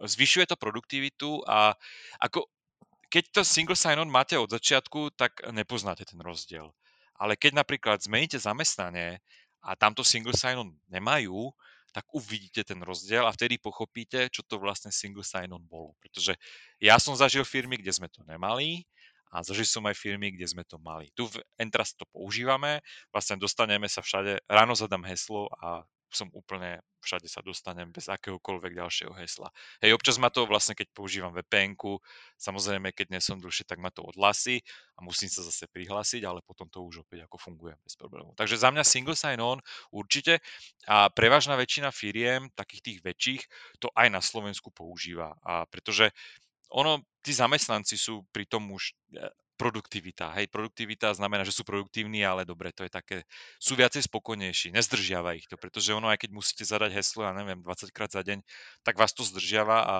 zvyšuje 0.00 0.48
to 0.48 0.56
produktivitu 0.56 1.44
a 1.44 1.76
ako, 2.20 2.48
keď 3.12 3.24
to 3.30 3.40
single 3.46 3.78
sign-on 3.78 4.10
máte 4.10 4.34
od 4.36 4.50
začiatku, 4.50 5.14
tak 5.14 5.44
nepoznáte 5.52 6.04
ten 6.08 6.18
rozdiel. 6.20 6.72
Ale 7.16 7.36
keď 7.36 7.64
napríklad 7.64 8.02
zmeníte 8.04 8.36
zamestnanie 8.36 9.24
a 9.64 9.72
tamto 9.78 10.04
single 10.04 10.36
sign-on 10.36 10.76
nemajú, 10.92 11.48
tak 11.96 12.04
uvidíte 12.12 12.60
ten 12.60 12.84
rozdiel 12.84 13.24
a 13.24 13.32
vtedy 13.32 13.56
pochopíte, 13.56 14.28
čo 14.28 14.44
to 14.44 14.60
vlastne 14.60 14.92
single 14.92 15.24
sign-on 15.24 15.64
bolo. 15.64 15.96
Pretože 16.04 16.36
ja 16.76 17.00
som 17.00 17.16
zažil 17.16 17.40
firmy, 17.40 17.80
kde 17.80 17.88
sme 17.88 18.12
to 18.12 18.20
nemali 18.28 18.84
a 19.32 19.40
zažil 19.40 19.64
som 19.64 19.80
aj 19.88 19.96
firmy, 19.96 20.28
kde 20.36 20.44
sme 20.44 20.60
to 20.68 20.76
mali. 20.76 21.08
Tu 21.16 21.24
v 21.24 21.40
Entrust 21.56 21.96
to 21.96 22.04
používame, 22.12 22.84
vlastne 23.08 23.40
dostaneme 23.40 23.88
sa 23.88 24.04
všade, 24.04 24.44
ráno 24.44 24.76
zadám 24.76 25.08
heslo 25.08 25.48
a 25.56 25.88
som 26.10 26.30
úplne, 26.32 26.82
všade 27.02 27.26
sa 27.30 27.42
dostanem 27.42 27.90
bez 27.90 28.10
akéhokoľvek 28.10 28.72
ďalšieho 28.78 29.14
hesla. 29.18 29.50
Hej, 29.82 29.94
občas 29.94 30.18
ma 30.18 30.30
to 30.30 30.46
vlastne, 30.46 30.74
keď 30.74 30.90
používam 30.90 31.34
vpn 31.34 31.78
samozrejme, 32.38 32.90
keď 32.94 33.14
nie 33.14 33.22
som 33.22 33.38
dlhšie, 33.38 33.66
tak 33.66 33.78
ma 33.78 33.90
to 33.90 34.02
odhlasí 34.06 34.62
a 34.98 35.06
musím 35.06 35.30
sa 35.30 35.42
zase 35.46 35.70
prihlásiť, 35.70 36.22
ale 36.26 36.42
potom 36.42 36.66
to 36.70 36.82
už 36.82 37.06
opäť 37.06 37.26
ako 37.26 37.36
funguje 37.38 37.74
bez 37.82 37.94
problémov. 37.94 38.34
Takže 38.34 38.58
za 38.58 38.70
mňa 38.74 38.82
single 38.82 39.18
sign-on 39.18 39.58
určite 39.94 40.42
a 40.86 41.10
prevažná 41.10 41.54
väčšina 41.54 41.90
firiem, 41.90 42.50
takých 42.54 42.82
tých 42.82 42.98
väčších, 43.02 43.42
to 43.82 43.90
aj 43.94 44.08
na 44.10 44.22
Slovensku 44.22 44.70
používa. 44.74 45.34
A 45.46 45.66
pretože 45.70 46.10
ono, 46.70 47.02
tí 47.22 47.30
zamestnanci 47.30 47.94
sú 47.94 48.26
pri 48.34 48.46
tom 48.50 48.74
už 48.74 48.90
e, 49.14 49.30
produktivita. 49.56 50.36
Hej, 50.36 50.52
produktivita 50.52 51.16
znamená, 51.16 51.42
že 51.42 51.56
sú 51.56 51.64
produktívni, 51.64 52.22
ale 52.22 52.44
dobre, 52.44 52.70
to 52.76 52.84
je 52.84 52.92
také, 52.92 53.16
sú 53.56 53.74
viacej 53.74 54.04
spokojnejší, 54.04 54.70
nezdržiava 54.70 55.34
ich 55.34 55.48
to, 55.48 55.56
pretože 55.56 55.96
ono, 55.96 56.12
aj 56.12 56.22
keď 56.22 56.30
musíte 56.36 56.64
zadať 56.68 56.92
heslo, 56.92 57.24
ja 57.24 57.32
neviem, 57.32 57.64
20 57.64 57.90
krát 57.90 58.12
za 58.12 58.20
deň, 58.20 58.44
tak 58.84 59.00
vás 59.00 59.16
to 59.16 59.24
zdržiava 59.24 59.78
a 59.82 59.96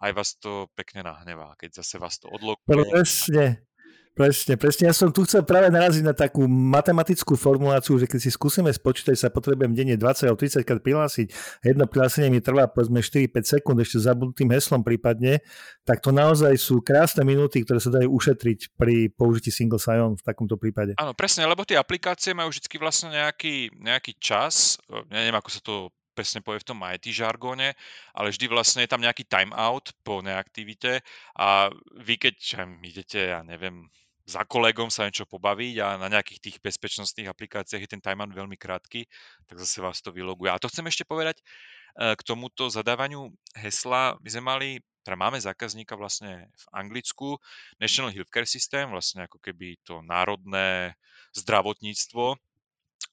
aj 0.00 0.10
vás 0.16 0.30
to 0.38 0.70
pekne 0.78 1.04
nahnevá, 1.04 1.58
keď 1.60 1.82
zase 1.84 2.00
vás 2.00 2.16
to 2.16 2.30
odlokuje. 2.30 2.88
Presne, 2.88 3.66
Presne, 4.10 4.58
presne. 4.58 4.90
Ja 4.90 4.94
som 4.94 5.14
tu 5.14 5.22
chcel 5.22 5.46
práve 5.46 5.70
naraziť 5.70 6.02
na 6.02 6.10
takú 6.10 6.42
matematickú 6.50 7.38
formuláciu, 7.38 7.94
že 7.94 8.10
keď 8.10 8.20
si 8.26 8.30
skúsime 8.34 8.68
spočítať, 8.74 9.14
sa 9.14 9.30
potrebujem 9.30 9.70
denne 9.70 9.94
20 9.94 10.26
alebo 10.26 10.38
30 10.42 10.66
krát 10.66 10.82
prihlásiť, 10.82 11.30
jedno 11.62 11.86
prihlásenie 11.86 12.26
mi 12.26 12.42
trvá 12.42 12.66
povedzme 12.66 13.06
4-5 13.06 13.46
sekúnd, 13.46 13.78
ešte 13.78 14.02
zabudnutým 14.02 14.50
heslom 14.50 14.82
prípadne, 14.82 15.38
tak 15.86 16.02
to 16.02 16.10
naozaj 16.10 16.52
sú 16.58 16.82
krásne 16.82 17.22
minúty, 17.22 17.62
ktoré 17.62 17.78
sa 17.78 17.94
dajú 17.94 18.10
ušetriť 18.10 18.74
pri 18.74 19.14
použití 19.14 19.54
single 19.54 19.78
sign-on 19.78 20.18
v 20.18 20.26
takomto 20.26 20.58
prípade. 20.58 20.98
Áno, 20.98 21.14
presne, 21.14 21.46
lebo 21.46 21.62
tie 21.62 21.78
aplikácie 21.78 22.34
majú 22.34 22.50
vždy 22.50 22.66
vlastne 22.82 23.14
nejaký, 23.14 23.78
nejaký 23.78 24.18
čas, 24.18 24.82
ja 24.90 25.06
neviem, 25.06 25.38
ako 25.38 25.48
sa 25.54 25.60
to 25.62 25.74
presne 26.14 26.44
povie 26.44 26.60
v 26.60 26.68
tom 26.74 26.82
IT 26.82 27.08
žargóne, 27.10 27.74
ale 28.12 28.28
vždy 28.30 28.46
vlastne 28.50 28.84
je 28.84 28.90
tam 28.90 29.00
nejaký 29.00 29.24
timeout 29.26 29.94
po 30.04 30.20
neaktivite 30.20 31.00
a 31.38 31.70
vy 31.98 32.14
keď 32.18 32.36
idete, 32.82 33.20
ja 33.34 33.40
neviem, 33.46 33.88
za 34.30 34.46
kolegom 34.46 34.94
sa 34.94 35.10
niečo 35.10 35.26
pobaviť 35.26 35.74
a 35.82 35.98
na 35.98 36.06
nejakých 36.06 36.40
tých 36.40 36.56
bezpečnostných 36.62 37.26
aplikáciách 37.26 37.82
je 37.82 37.90
ten 37.90 38.02
timeout 38.02 38.30
veľmi 38.30 38.54
krátky, 38.54 39.10
tak 39.50 39.58
zase 39.58 39.82
vás 39.82 39.98
to 39.98 40.14
vyloguje. 40.14 40.46
A 40.54 40.62
to 40.62 40.70
chcem 40.70 40.86
ešte 40.86 41.02
povedať 41.02 41.42
e, 41.42 42.14
k 42.14 42.22
tomuto 42.22 42.70
zadávaniu 42.70 43.34
hesla. 43.58 44.14
My 44.22 44.28
sme 44.30 44.42
mali, 44.46 44.68
teda 45.02 45.18
máme 45.18 45.42
zákazníka 45.42 45.98
vlastne 45.98 46.46
v 46.54 46.64
Anglicku, 46.70 47.42
National 47.82 48.14
Healthcare 48.14 48.46
System, 48.46 48.94
vlastne 48.94 49.26
ako 49.26 49.42
keby 49.42 49.82
to 49.82 49.98
národné 50.06 50.94
zdravotníctvo, 51.34 52.38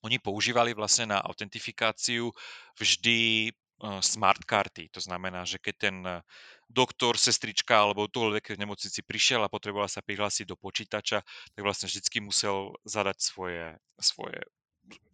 oni 0.08 0.18
používali 0.24 0.72
vlastne 0.72 1.12
na 1.12 1.20
autentifikáciu 1.20 2.32
vždy 2.80 3.52
smart 4.02 4.42
karty. 4.42 4.90
To 4.90 5.02
znamená, 5.04 5.46
že 5.46 5.62
keď 5.62 5.76
ten 5.78 5.98
doktor, 6.66 7.16
sestrička 7.16 7.78
alebo 7.78 8.10
ktokoľvek 8.10 8.58
v 8.58 8.62
nemocnici 8.66 9.06
prišiel 9.06 9.46
a 9.46 9.54
potreboval 9.54 9.86
sa 9.86 10.02
prihlásiť 10.02 10.50
do 10.50 10.58
počítača, 10.58 11.22
tak 11.54 11.62
vlastne 11.62 11.86
vždycky 11.86 12.18
musel 12.20 12.74
zadať 12.84 13.18
svoje, 13.22 13.66
svoje 14.02 14.42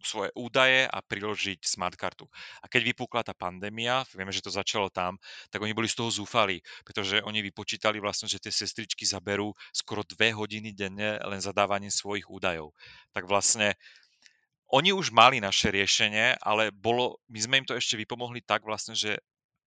svoje 0.04 0.30
údaje 0.38 0.86
a 0.86 0.98
priložiť 1.02 1.66
smart 1.66 1.98
kartu. 1.98 2.28
A 2.62 2.70
keď 2.70 2.94
vypukla 2.94 3.26
tá 3.26 3.34
pandémia, 3.34 4.06
vieme, 4.14 4.30
že 4.30 4.44
to 4.44 4.52
začalo 4.52 4.92
tam, 4.92 5.18
tak 5.50 5.58
oni 5.64 5.74
boli 5.74 5.90
z 5.90 5.98
toho 5.98 6.12
zúfali, 6.12 6.62
pretože 6.86 7.18
oni 7.24 7.42
vypočítali 7.42 7.98
vlastne, 7.98 8.30
že 8.30 8.38
tie 8.38 8.54
sestričky 8.54 9.02
zaberú 9.02 9.50
skoro 9.74 10.06
dve 10.06 10.30
hodiny 10.30 10.76
denne 10.76 11.18
len 11.24 11.40
zadávaním 11.42 11.90
svojich 11.90 12.28
údajov. 12.30 12.70
Tak 13.10 13.26
vlastne 13.26 13.74
oni 14.74 14.90
už 14.90 15.14
mali 15.14 15.38
naše 15.38 15.70
riešenie, 15.70 16.42
ale 16.42 16.74
bolo, 16.74 17.22
my 17.30 17.38
sme 17.38 17.54
im 17.62 17.66
to 17.66 17.78
ešte 17.78 17.94
vypomohli 17.94 18.42
tak 18.42 18.66
vlastne, 18.66 18.98
že 18.98 19.22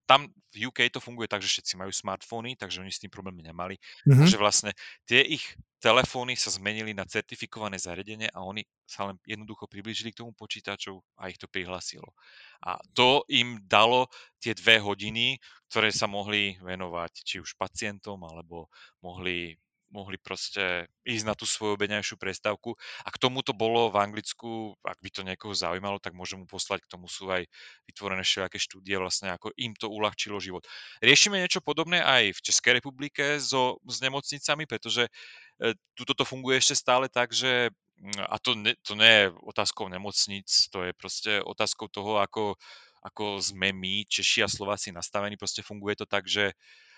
tam 0.07 0.31
v 0.55 0.71
UK 0.71 0.87
to 0.87 1.03
funguje 1.03 1.27
tak, 1.27 1.43
že 1.43 1.51
všetci 1.51 1.75
majú 1.75 1.91
smartfóny, 1.91 2.55
takže 2.55 2.79
oni 2.79 2.91
s 2.91 3.03
tým 3.03 3.11
problémy 3.11 3.43
nemali. 3.43 3.75
Mm-hmm. 4.07 4.23
A 4.23 4.31
že 4.31 4.39
vlastne 4.39 4.71
tie 5.03 5.19
ich 5.19 5.43
telefóny 5.83 6.39
sa 6.39 6.47
zmenili 6.47 6.95
na 6.95 7.03
certifikované 7.03 7.75
zariadenie 7.75 8.31
a 8.31 8.39
oni 8.47 8.63
sa 8.87 9.11
len 9.11 9.19
jednoducho 9.27 9.67
priblížili 9.67 10.15
k 10.15 10.23
tomu 10.23 10.31
počítaču 10.31 11.03
a 11.19 11.27
ich 11.27 11.35
to 11.35 11.51
prihlasilo. 11.51 12.15
A 12.63 12.79
to 12.95 13.27
im 13.27 13.59
dalo 13.67 14.07
tie 14.39 14.55
dve 14.55 14.79
hodiny, 14.79 15.37
ktoré 15.67 15.91
sa 15.91 16.07
mohli 16.07 16.55
venovať 16.63 17.27
či 17.27 17.35
už 17.43 17.59
pacientom, 17.59 18.23
alebo 18.23 18.71
mohli 19.03 19.59
mohli 19.91 20.19
proste 20.19 20.87
ísť 21.07 21.25
na 21.25 21.35
tú 21.35 21.47
svoju 21.47 21.79
obeňajšiu 21.79 22.19
prestávku. 22.19 22.75
A 23.03 23.09
k 23.09 23.21
tomu 23.21 23.39
to 23.39 23.55
bolo 23.55 23.87
v 23.87 23.99
Anglicku, 24.03 24.75
ak 24.83 24.99
by 24.99 25.09
to 25.11 25.21
niekoho 25.23 25.55
zaujímalo, 25.55 25.99
tak 26.03 26.11
môžem 26.11 26.43
mu 26.43 26.47
poslať, 26.47 26.83
k 26.83 26.91
tomu 26.91 27.07
sú 27.07 27.31
aj 27.31 27.47
vytvorené 27.87 28.23
všelijaké 28.23 28.59
štúdie, 28.59 28.99
vlastne 28.99 29.31
ako 29.31 29.55
im 29.55 29.71
to 29.73 29.87
uľahčilo 29.87 30.37
život. 30.43 30.67
Riešime 30.99 31.39
niečo 31.39 31.63
podobné 31.63 32.03
aj 32.03 32.35
v 32.35 32.43
Českej 32.43 32.73
republike 32.83 33.39
so, 33.39 33.79
s 33.87 34.03
nemocnicami, 34.03 34.67
pretože 34.67 35.07
e, 35.07 35.71
tuto 35.95 36.13
to 36.13 36.23
funguje 36.27 36.59
ešte 36.59 36.75
stále 36.75 37.07
tak, 37.07 37.31
že 37.31 37.71
mm, 38.03 38.27
a 38.27 38.35
to, 38.43 38.59
ne, 38.59 38.75
to 38.83 38.93
nie 38.99 39.25
je 39.25 39.25
otázkou 39.47 39.87
nemocnic, 39.87 40.47
to 40.69 40.83
je 40.83 40.91
proste 40.91 41.39
otázkou 41.39 41.87
toho, 41.87 42.19
ako, 42.19 42.59
ako 43.07 43.39
sme 43.39 43.71
my, 43.71 44.03
Češi 44.03 44.43
a 44.43 44.51
Slováci 44.51 44.91
nastavení, 44.91 45.39
proste 45.39 45.63
funguje 45.63 45.95
to 45.95 46.05
tak, 46.05 46.27
že 46.27 46.51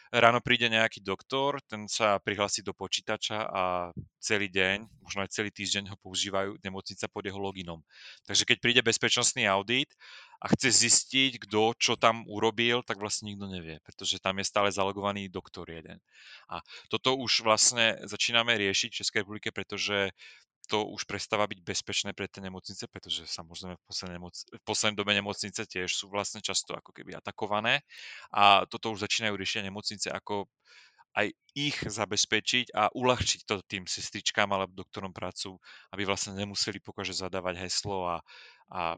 ráno 0.10 0.42
príde 0.42 0.66
nejaký 0.70 1.06
doktor, 1.06 1.62
ten 1.70 1.86
sa 1.86 2.18
prihlási 2.18 2.66
do 2.66 2.74
počítača 2.74 3.46
a 3.46 3.64
celý 4.18 4.50
deň, 4.50 4.90
možno 5.06 5.22
aj 5.22 5.30
celý 5.30 5.54
týždeň 5.54 5.94
ho 5.94 5.98
používajú 6.02 6.58
nemocnica 6.66 7.06
pod 7.08 7.24
jeho 7.30 7.38
loginom. 7.38 7.80
Takže 8.26 8.44
keď 8.50 8.58
príde 8.58 8.82
bezpečnostný 8.82 9.46
audit 9.46 9.94
a 10.42 10.50
chce 10.50 10.74
zistiť, 10.90 11.46
kto 11.46 11.78
čo 11.78 11.94
tam 11.94 12.26
urobil, 12.26 12.82
tak 12.82 12.98
vlastne 12.98 13.30
nikto 13.30 13.46
nevie, 13.46 13.78
pretože 13.86 14.18
tam 14.18 14.42
je 14.42 14.50
stále 14.50 14.74
zalogovaný 14.74 15.30
doktor 15.30 15.70
jeden. 15.70 16.02
A 16.50 16.66
toto 16.90 17.14
už 17.14 17.46
vlastne 17.46 18.02
začíname 18.10 18.58
riešiť 18.58 18.90
v 18.90 19.00
Českej 19.06 19.20
republike, 19.22 19.54
pretože 19.54 20.10
to 20.70 20.86
už 20.86 21.10
prestáva 21.10 21.50
byť 21.50 21.60
bezpečné 21.66 22.14
pre 22.14 22.30
tie 22.30 22.46
nemocnice, 22.46 22.86
pretože 22.86 23.26
samozrejme 23.26 23.76
v 23.76 23.84
poslednej, 23.90 24.16
nemoc- 24.22 24.48
v 24.54 24.64
poslednej 24.64 24.98
dobe 25.02 25.12
nemocnice 25.18 25.66
tiež 25.66 25.90
sú 25.90 26.14
vlastne 26.14 26.46
často 26.46 26.78
ako 26.78 26.94
keby 26.94 27.18
atakované 27.18 27.82
a 28.30 28.70
toto 28.70 28.94
už 28.94 29.02
začínajú 29.02 29.34
riešiť 29.34 29.66
nemocnice, 29.66 30.14
ako 30.14 30.46
aj 31.18 31.34
ich 31.58 31.78
zabezpečiť 31.82 32.78
a 32.78 32.94
uľahčiť 32.94 33.50
to 33.50 33.66
tým 33.66 33.90
sestričkám 33.90 34.46
alebo 34.54 34.78
doktorom 34.78 35.10
prácu, 35.10 35.58
aby 35.90 36.06
vlastne 36.06 36.38
nemuseli 36.38 36.78
pokaže 36.80 37.18
zadávať 37.18 37.66
heslo 37.66 38.06
a, 38.06 38.18
a 38.70 38.94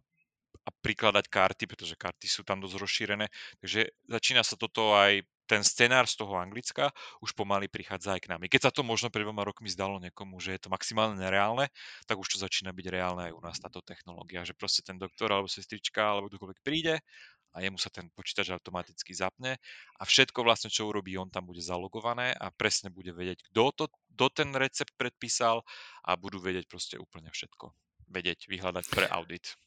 a 0.61 0.69
prikladať 0.83 1.25
karty, 1.31 1.63
pretože 1.65 1.95
karty 1.97 2.27
sú 2.27 2.43
tam 2.45 2.61
dosť 2.61 2.75
rozšírené. 2.77 3.25
Takže 3.63 3.87
začína 4.05 4.43
sa 4.45 4.59
toto 4.59 4.93
aj 4.93 5.25
ten 5.51 5.67
scenár 5.67 6.07
z 6.07 6.15
toho 6.15 6.39
Anglicka 6.39 6.95
už 7.19 7.35
pomaly 7.35 7.67
prichádza 7.67 8.15
aj 8.15 8.23
k 8.23 8.31
nami. 8.31 8.47
Keď 8.47 8.61
sa 8.63 8.71
to 8.71 8.87
možno 8.87 9.11
pred 9.11 9.27
dvoma 9.27 9.43
rokmi 9.43 9.67
zdalo 9.67 9.99
niekomu, 9.99 10.39
že 10.39 10.55
je 10.55 10.63
to 10.63 10.71
maximálne 10.71 11.19
nereálne, 11.19 11.67
tak 12.07 12.15
už 12.15 12.31
to 12.31 12.37
začína 12.39 12.71
byť 12.71 12.87
reálne 12.87 13.27
aj 13.27 13.35
u 13.35 13.41
nás 13.43 13.59
táto 13.59 13.83
technológia, 13.83 14.47
že 14.47 14.55
proste 14.55 14.79
ten 14.79 14.95
doktor 14.95 15.27
alebo 15.27 15.51
sestrička 15.51 15.99
alebo 15.99 16.31
kdokoľvek 16.31 16.59
príde 16.63 17.03
a 17.51 17.59
jemu 17.59 17.75
sa 17.75 17.91
ten 17.91 18.07
počítač 18.15 18.47
automaticky 18.55 19.11
zapne 19.11 19.59
a 19.99 20.03
všetko 20.07 20.39
vlastne, 20.39 20.71
čo 20.71 20.87
urobí, 20.87 21.19
on 21.19 21.27
tam 21.27 21.43
bude 21.43 21.59
zalogované 21.59 22.31
a 22.31 22.47
presne 22.47 22.87
bude 22.87 23.11
vedieť, 23.11 23.51
kto 23.51 23.75
to, 23.75 23.85
kto 24.15 24.25
ten 24.31 24.49
recept 24.55 24.95
predpísal 24.95 25.67
a 26.07 26.15
budú 26.15 26.39
vedieť 26.39 26.71
proste 26.71 26.95
úplne 26.95 27.27
všetko. 27.27 27.75
Vedieť, 28.07 28.47
vyhľadať 28.47 28.85
pre 28.87 29.07
audit. 29.11 29.59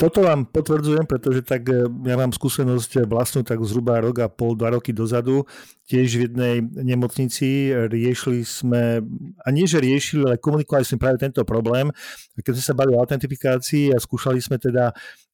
Toto 0.00 0.24
vám 0.24 0.48
potvrdzujem, 0.48 1.04
pretože 1.04 1.44
tak 1.44 1.68
e, 1.68 1.84
ja 2.08 2.16
mám 2.16 2.32
skúsenosť 2.32 3.04
vlastnú 3.04 3.44
tak 3.44 3.60
zhruba 3.60 4.00
rok 4.00 4.24
a 4.24 4.32
pol, 4.32 4.56
dva 4.56 4.72
roky 4.72 4.96
dozadu. 4.96 5.44
Tiež 5.84 6.08
v 6.16 6.24
jednej 6.24 6.64
nemocnici 6.64 7.68
riešili 7.68 8.40
sme, 8.40 9.04
a 9.44 9.48
nie 9.52 9.68
že 9.68 9.76
riešili, 9.76 10.24
ale 10.24 10.40
komunikovali 10.40 10.88
sme 10.88 11.04
práve 11.04 11.20
tento 11.20 11.44
problém. 11.44 11.92
Keď 12.32 12.52
sme 12.56 12.64
sa 12.64 12.72
bali 12.72 12.96
o 12.96 13.00
autentifikácii 13.02 13.92
a 13.92 14.00
skúšali 14.00 14.40
sme 14.40 14.56
teda 14.56 14.88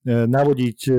navodiť 0.06 0.78
e, 0.86 0.92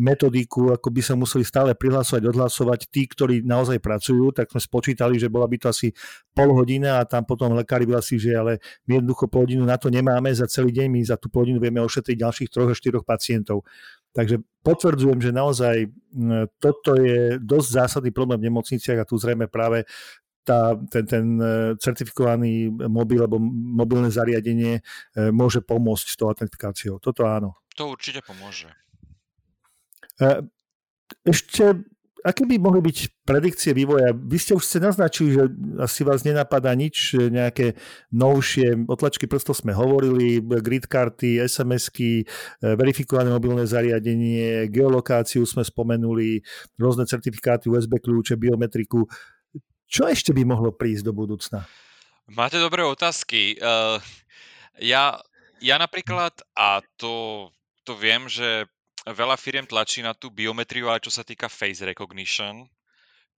metodiku, 0.00 0.72
ako 0.72 0.88
by 0.88 1.02
sa 1.04 1.12
museli 1.12 1.44
stále 1.44 1.76
prihlasovať, 1.76 2.24
odhlasovať 2.24 2.80
tí, 2.88 3.04
ktorí 3.04 3.44
naozaj 3.44 3.84
pracujú, 3.84 4.32
tak 4.32 4.48
sme 4.48 4.64
spočítali, 4.64 5.20
že 5.20 5.28
bola 5.28 5.44
by 5.44 5.60
to 5.60 5.68
asi 5.68 5.92
pol 6.32 6.56
hodina 6.56 6.96
a 6.96 7.04
tam 7.04 7.28
potom 7.28 7.52
lekári 7.52 7.84
by 7.84 8.00
si, 8.00 8.16
že 8.16 8.32
ale 8.32 8.64
my 8.88 8.96
jednoducho 8.96 9.28
pol 9.28 9.44
hodinu 9.44 9.68
na 9.68 9.76
to 9.76 9.92
nemáme, 9.92 10.32
za 10.32 10.48
celý 10.48 10.72
deň 10.72 10.88
my 10.88 11.00
za 11.04 11.20
tú 11.20 11.28
pol 11.28 11.44
hodinu 11.44 11.60
vieme 11.60 11.84
ošetriť 11.84 12.16
ďalších 12.16 12.48
troch 12.48 12.72
až 12.72 12.80
štyroch 12.80 13.04
pacientov. 13.04 13.68
Takže 14.16 14.40
potvrdzujem, 14.64 15.20
že 15.20 15.36
naozaj 15.36 15.92
toto 16.56 16.96
je 16.96 17.36
dosť 17.36 17.68
zásadný 17.68 18.08
problém 18.08 18.40
v 18.40 18.48
nemocniciach 18.48 19.04
a 19.04 19.08
tu 19.08 19.20
zrejme 19.20 19.52
práve 19.52 19.84
tá, 20.48 20.72
ten, 20.88 21.04
ten 21.04 21.26
e, 21.36 21.74
certifikovaný 21.76 22.70
mobil 22.88 23.20
alebo 23.20 23.36
mobilné 23.52 24.08
zariadenie 24.14 24.78
môže 25.34 25.58
pomôcť 25.60 26.06
s 26.06 26.16
tou 26.16 26.30
autentifikáciou. 26.30 27.02
Toto 27.02 27.26
áno. 27.26 27.65
To 27.76 27.92
určite 27.92 28.24
pomôže. 28.24 28.72
E, 30.16 30.48
ešte, 31.28 31.76
aké 32.24 32.42
by 32.48 32.56
mohli 32.56 32.80
byť 32.88 33.28
predikcie 33.28 33.76
vývoja? 33.76 34.16
Vy 34.16 34.38
ste 34.40 34.56
už 34.56 34.64
ste 34.64 34.80
naznačili, 34.80 35.36
že 35.36 35.44
asi 35.76 36.00
vás 36.00 36.24
nenapadá 36.24 36.72
nič, 36.72 37.12
nejaké 37.12 37.76
novšie 38.16 38.88
otlačky 38.88 39.28
prstov 39.28 39.60
sme 39.60 39.76
hovorili, 39.76 40.40
grid 40.40 40.88
karty, 40.88 41.44
SMS-ky, 41.44 42.24
e, 42.24 42.26
verifikované 42.80 43.28
mobilné 43.28 43.68
zariadenie, 43.68 44.72
geolokáciu 44.72 45.44
sme 45.44 45.60
spomenuli, 45.60 46.40
rôzne 46.80 47.04
certifikáty, 47.04 47.68
USB 47.68 48.00
kľúče, 48.00 48.40
biometriku. 48.40 49.04
Čo 49.86 50.08
ešte 50.10 50.32
by 50.32 50.42
mohlo 50.48 50.72
prísť 50.72 51.06
do 51.06 51.12
budúcna? 51.14 51.62
Máte 52.26 52.58
dobré 52.58 52.82
otázky. 52.82 53.54
Uh, 53.62 54.02
ja, 54.82 55.14
ja 55.62 55.76
napríklad, 55.78 56.34
a 56.58 56.82
to 56.98 57.54
to 57.86 57.94
viem, 57.94 58.26
že 58.26 58.66
veľa 59.06 59.38
firiem 59.38 59.66
tlačí 59.70 60.02
na 60.02 60.18
tú 60.18 60.34
biometriu, 60.34 60.90
ale 60.90 60.98
čo 60.98 61.14
sa 61.14 61.22
týka 61.22 61.46
face 61.46 61.86
recognition, 61.86 62.66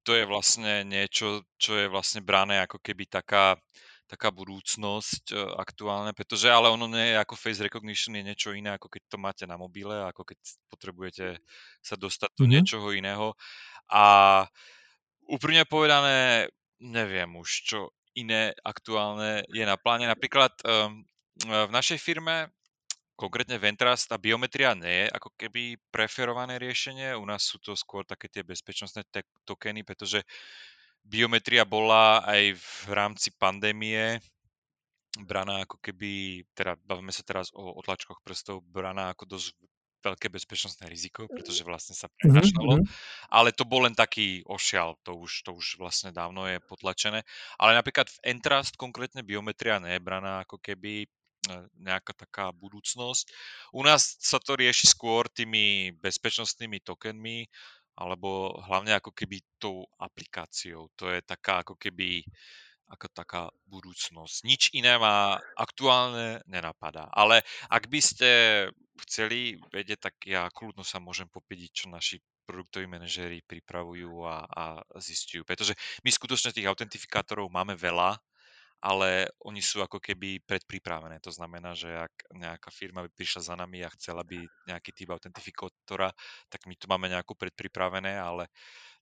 to 0.00 0.16
je 0.16 0.24
vlastne 0.24 0.88
niečo, 0.88 1.44
čo 1.60 1.76
je 1.76 1.86
vlastne 1.92 2.24
brané 2.24 2.64
ako 2.64 2.80
keby 2.80 3.04
taká, 3.12 3.60
taká 4.08 4.32
budúcnosť 4.32 5.36
uh, 5.36 5.60
aktuálne, 5.60 6.16
pretože 6.16 6.48
ale 6.48 6.72
ono 6.72 6.88
nie 6.88 7.12
je 7.12 7.20
ako 7.20 7.36
face 7.36 7.60
recognition, 7.60 8.16
je 8.16 8.24
niečo 8.24 8.56
iné, 8.56 8.72
ako 8.72 8.88
keď 8.88 9.02
to 9.04 9.16
máte 9.20 9.44
na 9.44 9.60
mobile, 9.60 9.92
ako 10.08 10.24
keď 10.24 10.38
potrebujete 10.72 11.26
sa 11.84 12.00
dostať 12.00 12.32
do 12.32 12.48
mm-hmm. 12.48 12.52
niečoho 12.56 12.88
iného. 12.96 13.36
A 13.92 14.04
úprimne 15.28 15.68
povedané, 15.68 16.48
neviem 16.80 17.28
už, 17.36 17.48
čo 17.68 17.78
iné 18.16 18.56
aktuálne 18.64 19.44
je 19.52 19.64
na 19.68 19.76
pláne. 19.76 20.08
Napríklad 20.08 20.56
um, 20.64 21.04
v 21.44 21.70
našej 21.70 22.00
firme 22.00 22.48
konkrétne 23.18 23.58
Ventrast 23.58 24.06
tá 24.06 24.14
biometria 24.14 24.78
nie 24.78 25.04
je 25.04 25.06
ako 25.10 25.34
keby 25.34 25.74
preferované 25.90 26.62
riešenie. 26.62 27.18
U 27.18 27.26
nás 27.26 27.42
sú 27.42 27.58
to 27.58 27.74
skôr 27.74 28.06
také 28.06 28.30
tie 28.30 28.46
bezpečnostné 28.46 29.02
te- 29.10 29.26
tokeny, 29.42 29.82
pretože 29.82 30.22
biometria 31.02 31.66
bola 31.66 32.22
aj 32.22 32.54
v 32.54 32.70
rámci 32.94 33.34
pandémie 33.34 34.22
braná 35.26 35.66
ako 35.66 35.82
keby, 35.82 36.44
teda 36.54 36.78
bavíme 36.86 37.10
sa 37.10 37.26
teraz 37.26 37.50
o 37.50 37.74
otlačkoch 37.80 38.22
prstov, 38.22 38.62
braná 38.70 39.10
ako 39.10 39.34
dosť 39.34 39.50
veľké 39.98 40.30
bezpečnostné 40.30 40.86
riziko, 40.86 41.26
pretože 41.26 41.66
vlastne 41.66 41.94
sa 41.98 42.06
mhm, 42.06 42.14
prenašalo, 42.22 42.72
mm-hmm. 42.78 42.92
ale 43.34 43.50
to 43.50 43.66
bol 43.66 43.82
len 43.82 43.98
taký 43.98 44.46
ošial, 44.46 44.94
to 45.02 45.18
už, 45.18 45.42
to 45.42 45.50
už 45.58 45.82
vlastne 45.82 46.14
dávno 46.14 46.46
je 46.46 46.62
potlačené. 46.62 47.26
Ale 47.58 47.74
napríklad 47.74 48.06
v 48.06 48.18
Entrust 48.30 48.78
konkrétne 48.78 49.26
biometria 49.26 49.82
nie 49.82 49.98
je 49.98 50.04
braná 50.04 50.46
ako 50.46 50.62
keby 50.62 51.10
nejaká 51.78 52.12
taká 52.14 52.52
budúcnosť. 52.54 53.30
U 53.74 53.82
nás 53.82 54.16
sa 54.20 54.38
to 54.38 54.56
rieši 54.58 54.90
skôr 54.90 55.26
tými 55.32 55.96
bezpečnostnými 55.98 56.84
tokenmi, 56.84 57.48
alebo 57.98 58.54
hlavne 58.62 58.94
ako 58.94 59.10
keby 59.10 59.42
tou 59.58 59.82
aplikáciou. 59.98 60.86
To 60.94 61.10
je 61.10 61.18
taká 61.26 61.66
ako 61.66 61.74
keby 61.74 62.22
ako 62.88 63.06
taká 63.12 63.42
budúcnosť. 63.68 64.36
Nič 64.48 64.62
iné 64.72 64.96
ma 64.96 65.36
aktuálne 65.60 66.40
nenapadá. 66.48 67.12
Ale 67.12 67.44
ak 67.68 67.84
by 67.92 68.00
ste 68.00 68.30
chceli 69.04 69.60
vedieť, 69.68 70.08
tak 70.08 70.14
ja 70.24 70.48
kľudno 70.48 70.82
sa 70.82 70.96
môžem 70.96 71.28
popídiť, 71.28 71.70
čo 71.84 71.86
naši 71.92 72.16
produktoví 72.48 72.88
manažéri 72.88 73.44
pripravujú 73.44 74.24
a, 74.24 74.48
a 74.48 74.64
zistujú. 74.96 75.44
Pretože 75.44 75.76
my 76.00 76.08
skutočne 76.08 76.56
tých 76.56 76.64
autentifikátorov 76.64 77.52
máme 77.52 77.76
veľa 77.76 78.16
ale 78.78 79.26
oni 79.42 79.58
sú 79.58 79.82
ako 79.82 79.98
keby 79.98 80.42
predpripravené. 80.46 81.18
To 81.26 81.34
znamená, 81.34 81.74
že 81.74 81.90
ak 81.90 82.30
nejaká 82.30 82.70
firma 82.70 83.02
by 83.02 83.10
prišla 83.10 83.40
za 83.42 83.54
nami 83.58 83.82
a 83.82 83.90
chcela 83.98 84.22
by 84.22 84.38
nejaký 84.70 84.94
typ 84.94 85.10
autentifikátora, 85.10 86.14
tak 86.46 86.66
my 86.70 86.74
to 86.78 86.86
máme 86.86 87.10
nejako 87.10 87.34
predpripravené, 87.34 88.14
ale 88.14 88.46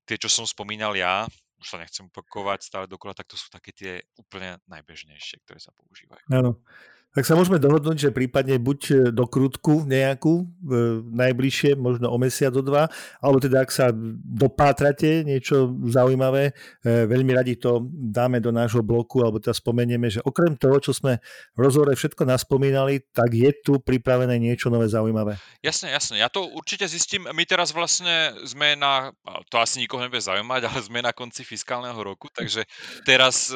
tie, 0.09 0.17
čo 0.17 0.33
som 0.33 0.49
spomínal 0.49 0.97
ja, 0.97 1.29
už 1.61 1.67
sa 1.67 1.81
nechcem 1.81 2.09
opakovať 2.09 2.59
stále 2.65 2.87
dokola, 2.89 3.17
tak 3.17 3.29
to 3.29 3.37
sú 3.37 3.49
také 3.49 3.73
tie 3.73 3.93
úplne 4.17 4.61
najbežnejšie, 4.69 5.45
ktoré 5.45 5.61
sa 5.61 5.73
používajú. 5.77 6.25
Áno. 6.33 6.61
Tak 7.17 7.25
sa 7.25 7.33
môžeme 7.33 7.57
dohodnúť, 7.57 7.97
že 7.97 8.11
prípadne 8.13 8.61
buď 8.61 8.81
e, 8.93 8.95
do 9.09 9.25
krutku 9.25 9.89
nejakú, 9.89 10.45
e, 10.45 11.01
najbližšie, 11.17 11.73
možno 11.73 12.13
o 12.13 12.21
mesiac, 12.21 12.53
o 12.53 12.61
dva, 12.61 12.93
alebo 13.25 13.41
teda 13.41 13.65
ak 13.65 13.73
sa 13.73 13.89
dopátrate 14.21 15.25
niečo 15.25 15.73
zaujímavé, 15.89 16.53
e, 16.85 17.09
veľmi 17.09 17.33
radi 17.33 17.57
to 17.57 17.89
dáme 17.89 18.37
do 18.45 18.53
nášho 18.53 18.85
bloku, 18.85 19.25
alebo 19.25 19.41
teda 19.41 19.57
spomenieme, 19.57 20.13
že 20.13 20.21
okrem 20.29 20.61
toho, 20.61 20.77
čo 20.77 20.93
sme 20.93 21.17
v 21.57 21.59
rozhovore 21.65 21.97
všetko 21.97 22.29
naspomínali, 22.29 23.01
tak 23.17 23.33
je 23.33 23.49
tu 23.65 23.81
pripravené 23.81 24.37
niečo 24.37 24.69
nové 24.69 24.85
zaujímavé. 24.93 25.41
Jasne, 25.65 25.97
jasne. 25.97 26.21
Ja 26.21 26.29
to 26.29 26.45
určite 26.53 26.85
zistím. 26.85 27.33
My 27.33 27.49
teraz 27.49 27.73
vlastne 27.73 28.37
sme 28.45 28.77
na, 28.77 29.09
to 29.49 29.57
asi 29.57 29.81
nikoho 29.81 30.05
nebude 30.05 30.21
zaujímať, 30.21 30.69
ale 30.69 30.79
sme 30.85 31.01
na 31.01 31.17
konci 31.17 31.49
fiskálneho 31.49 31.97
roku, 31.97 32.29
takže 32.29 32.69
teraz, 33.09 33.49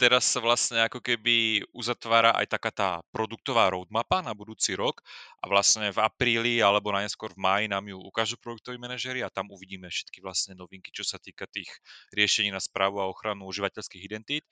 teraz 0.00 0.24
sa 0.24 0.40
vlastne 0.40 0.88
ako 0.88 1.04
keby 1.04 1.68
uzatvára 1.76 2.32
aj 2.40 2.48
taká 2.48 2.72
tá 2.72 2.93
produktová 3.10 3.72
roadmapa 3.72 4.20
na 4.20 4.36
budúci 4.36 4.76
rok 4.76 5.00
a 5.40 5.48
vlastne 5.48 5.90
v 5.90 5.98
apríli 6.04 6.60
alebo 6.60 6.92
najskôr 6.92 7.32
v 7.32 7.42
máji 7.42 7.64
nám 7.72 7.88
ju 7.88 7.98
ukážu 7.98 8.36
produktoví 8.38 8.76
manažery 8.76 9.24
a 9.24 9.32
tam 9.32 9.48
uvidíme 9.50 9.88
všetky 9.88 10.20
vlastne 10.20 10.54
novinky, 10.54 10.92
čo 10.92 11.02
sa 11.02 11.16
týka 11.16 11.48
tých 11.48 11.70
riešení 12.12 12.52
na 12.52 12.60
správu 12.60 13.00
a 13.00 13.08
ochranu 13.08 13.48
užívateľských 13.48 14.02
identít. 14.04 14.44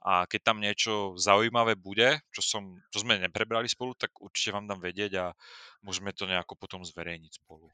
A 0.00 0.24
keď 0.24 0.40
tam 0.40 0.64
niečo 0.64 1.12
zaujímavé 1.20 1.76
bude, 1.76 2.24
čo, 2.32 2.40
som, 2.40 2.80
čo 2.88 3.04
sme 3.04 3.20
neprebrali 3.20 3.68
spolu, 3.68 3.92
tak 3.92 4.16
určite 4.16 4.56
vám 4.56 4.64
dám 4.64 4.80
vedieť 4.80 5.12
a 5.20 5.26
môžeme 5.84 6.16
to 6.16 6.24
nejako 6.24 6.56
potom 6.56 6.80
zverejniť 6.80 7.44
spolu. 7.44 7.68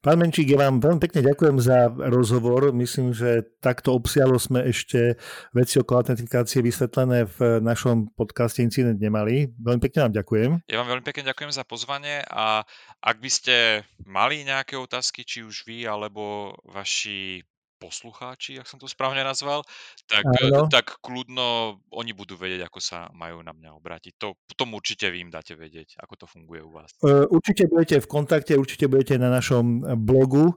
Pán 0.00 0.16
Menčík, 0.16 0.48
ja 0.48 0.64
vám 0.64 0.80
veľmi 0.80 1.02
pekne 1.02 1.20
ďakujem 1.20 1.56
za 1.60 1.92
rozhovor. 1.92 2.72
Myslím, 2.72 3.12
že 3.12 3.44
takto 3.60 3.92
obsiahlo 3.92 4.40
sme 4.40 4.64
ešte 4.64 5.20
veci 5.52 5.76
okolo 5.76 6.00
autentifikácie 6.00 6.64
vysvetlené 6.64 7.28
v 7.28 7.60
našom 7.60 8.14
podcaste 8.16 8.64
Incident 8.64 8.96
nemali. 8.96 9.52
Veľmi 9.60 9.82
pekne 9.84 10.08
vám 10.08 10.14
ďakujem. 10.16 10.50
Ja 10.72 10.80
vám 10.80 10.88
veľmi 10.96 11.04
pekne 11.04 11.28
ďakujem 11.28 11.52
za 11.52 11.68
pozvanie 11.68 12.24
a 12.24 12.64
ak 13.04 13.16
by 13.20 13.30
ste 13.30 13.84
mali 14.08 14.46
nejaké 14.48 14.80
otázky, 14.80 15.28
či 15.28 15.44
už 15.44 15.68
vy 15.68 15.84
alebo 15.84 16.56
vaši 16.64 17.44
poslucháči, 17.82 18.62
ak 18.62 18.70
som 18.70 18.78
to 18.78 18.86
správne 18.86 19.26
nazval, 19.26 19.66
tak, 20.06 20.22
tak 20.70 21.02
kľudno 21.02 21.82
oni 21.90 22.14
budú 22.14 22.38
vedieť, 22.38 22.70
ako 22.70 22.78
sa 22.78 23.10
majú 23.10 23.42
na 23.42 23.50
mňa 23.50 23.74
obrátiť. 23.74 24.14
To 24.22 24.38
potom 24.46 24.78
určite 24.78 25.10
vy 25.10 25.26
im 25.26 25.34
dáte 25.34 25.58
vedieť, 25.58 25.98
ako 25.98 26.14
to 26.22 26.26
funguje 26.30 26.62
u 26.62 26.70
vás. 26.70 26.94
E, 27.02 27.26
určite 27.26 27.66
budete 27.66 27.98
v 27.98 28.06
kontakte, 28.06 28.54
určite 28.54 28.86
budete 28.86 29.18
na 29.18 29.34
našom 29.34 29.82
blogu. 29.98 30.54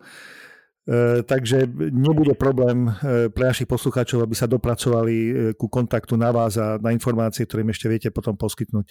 E, 0.86 1.26
takže 1.26 1.66
nebude 1.90 2.38
problém 2.38 2.86
e, 2.86 3.28
pre 3.34 3.50
našich 3.50 3.66
poslucháčov, 3.66 4.22
aby 4.22 4.38
sa 4.38 4.46
dopracovali 4.46 5.16
ku 5.58 5.66
kontaktu 5.66 6.14
na 6.14 6.30
vás 6.30 6.62
a 6.62 6.78
na 6.78 6.94
informácie, 6.94 7.50
ktoré 7.50 7.66
im 7.66 7.74
ešte 7.74 7.90
viete 7.90 8.10
potom 8.14 8.38
poskytnúť. 8.38 8.86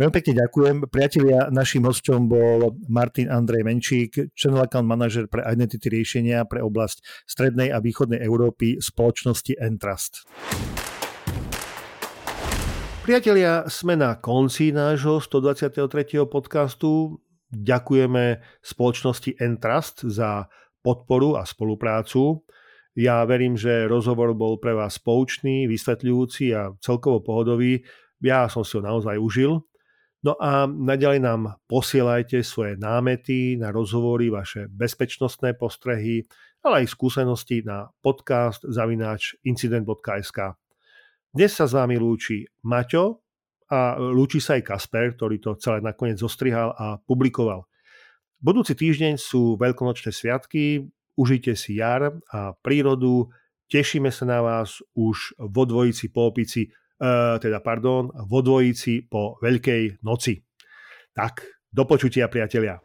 Veľmi 0.00 0.16
pekne 0.16 0.32
ďakujem. 0.40 0.76
Priatelia, 0.88 1.52
našim 1.52 1.84
hostom 1.84 2.24
bol 2.24 2.72
Martin 2.88 3.28
Andrej 3.28 3.68
Menčík, 3.68 4.32
channel 4.32 4.64
account 4.64 4.88
manager 4.88 5.28
pre 5.28 5.44
identity 5.44 5.92
riešenia 5.92 6.48
pre 6.48 6.64
oblasť 6.64 7.28
strednej 7.28 7.68
a 7.68 7.84
východnej 7.84 8.16
Európy 8.24 8.80
spoločnosti 8.80 9.60
Entrust. 9.60 10.24
Priatelia, 13.04 13.68
sme 13.68 13.92
na 14.00 14.16
konci 14.16 14.72
nášho 14.72 15.20
123. 15.20 15.84
podcastu. 16.24 17.20
Ďakujeme 17.52 18.40
spoločnosti 18.64 19.36
Entrust 19.36 20.08
za 20.08 20.48
podporu 20.80 21.36
a 21.36 21.46
spoluprácu. 21.46 22.44
Ja 22.98 23.22
verím, 23.22 23.54
že 23.54 23.86
rozhovor 23.86 24.34
bol 24.34 24.58
pre 24.58 24.74
vás 24.74 24.98
poučný, 24.98 25.70
vysvetľujúci 25.70 26.52
a 26.52 26.74
celkovo 26.82 27.22
pohodový. 27.22 27.86
Ja 28.20 28.50
som 28.50 28.66
si 28.66 28.76
ho 28.76 28.82
naozaj 28.82 29.16
užil. 29.16 29.62
No 30.20 30.36
a 30.36 30.68
naďalej 30.68 31.20
nám 31.24 31.56
posielajte 31.64 32.44
svoje 32.44 32.76
námety 32.76 33.56
na 33.56 33.72
rozhovory, 33.72 34.28
vaše 34.28 34.68
bezpečnostné 34.68 35.56
postrehy, 35.56 36.28
ale 36.60 36.84
aj 36.84 36.92
skúsenosti 36.92 37.64
na 37.64 37.88
podcast 38.04 38.60
zavináč 38.68 39.40
incident.sk. 39.48 40.60
Dnes 41.32 41.52
sa 41.56 41.64
s 41.64 41.72
vami 41.72 41.96
lúči 41.96 42.44
Maťo 42.68 43.24
a 43.72 43.96
lúči 43.96 44.42
sa 44.44 44.60
aj 44.60 44.66
Kasper, 44.66 45.16
ktorý 45.16 45.40
to 45.40 45.56
celé 45.56 45.80
nakoniec 45.80 46.20
zostrihal 46.20 46.76
a 46.76 47.00
publikoval. 47.00 47.69
Budúci 48.40 48.72
týždeň 48.72 49.20
sú 49.20 49.60
veľkonočné 49.60 50.10
sviatky, 50.16 50.88
užite 51.16 51.52
si 51.54 51.76
jar 51.76 52.16
a 52.32 52.56
prírodu, 52.64 53.28
tešíme 53.68 54.08
sa 54.08 54.24
na 54.24 54.40
vás 54.40 54.80
už 54.96 55.36
vo 55.36 55.68
dvojici 55.68 56.08
po 56.08 56.32
opici 56.32 56.72
Eh, 57.00 57.38
teda 57.40 57.64
pardon, 57.64 58.12
vo 58.28 58.44
dvojici 58.44 59.08
po 59.08 59.40
Veľkej 59.40 60.04
noci. 60.04 60.36
Tak, 61.16 61.64
do 61.72 61.88
počutia 61.88 62.28
priatelia. 62.28 62.76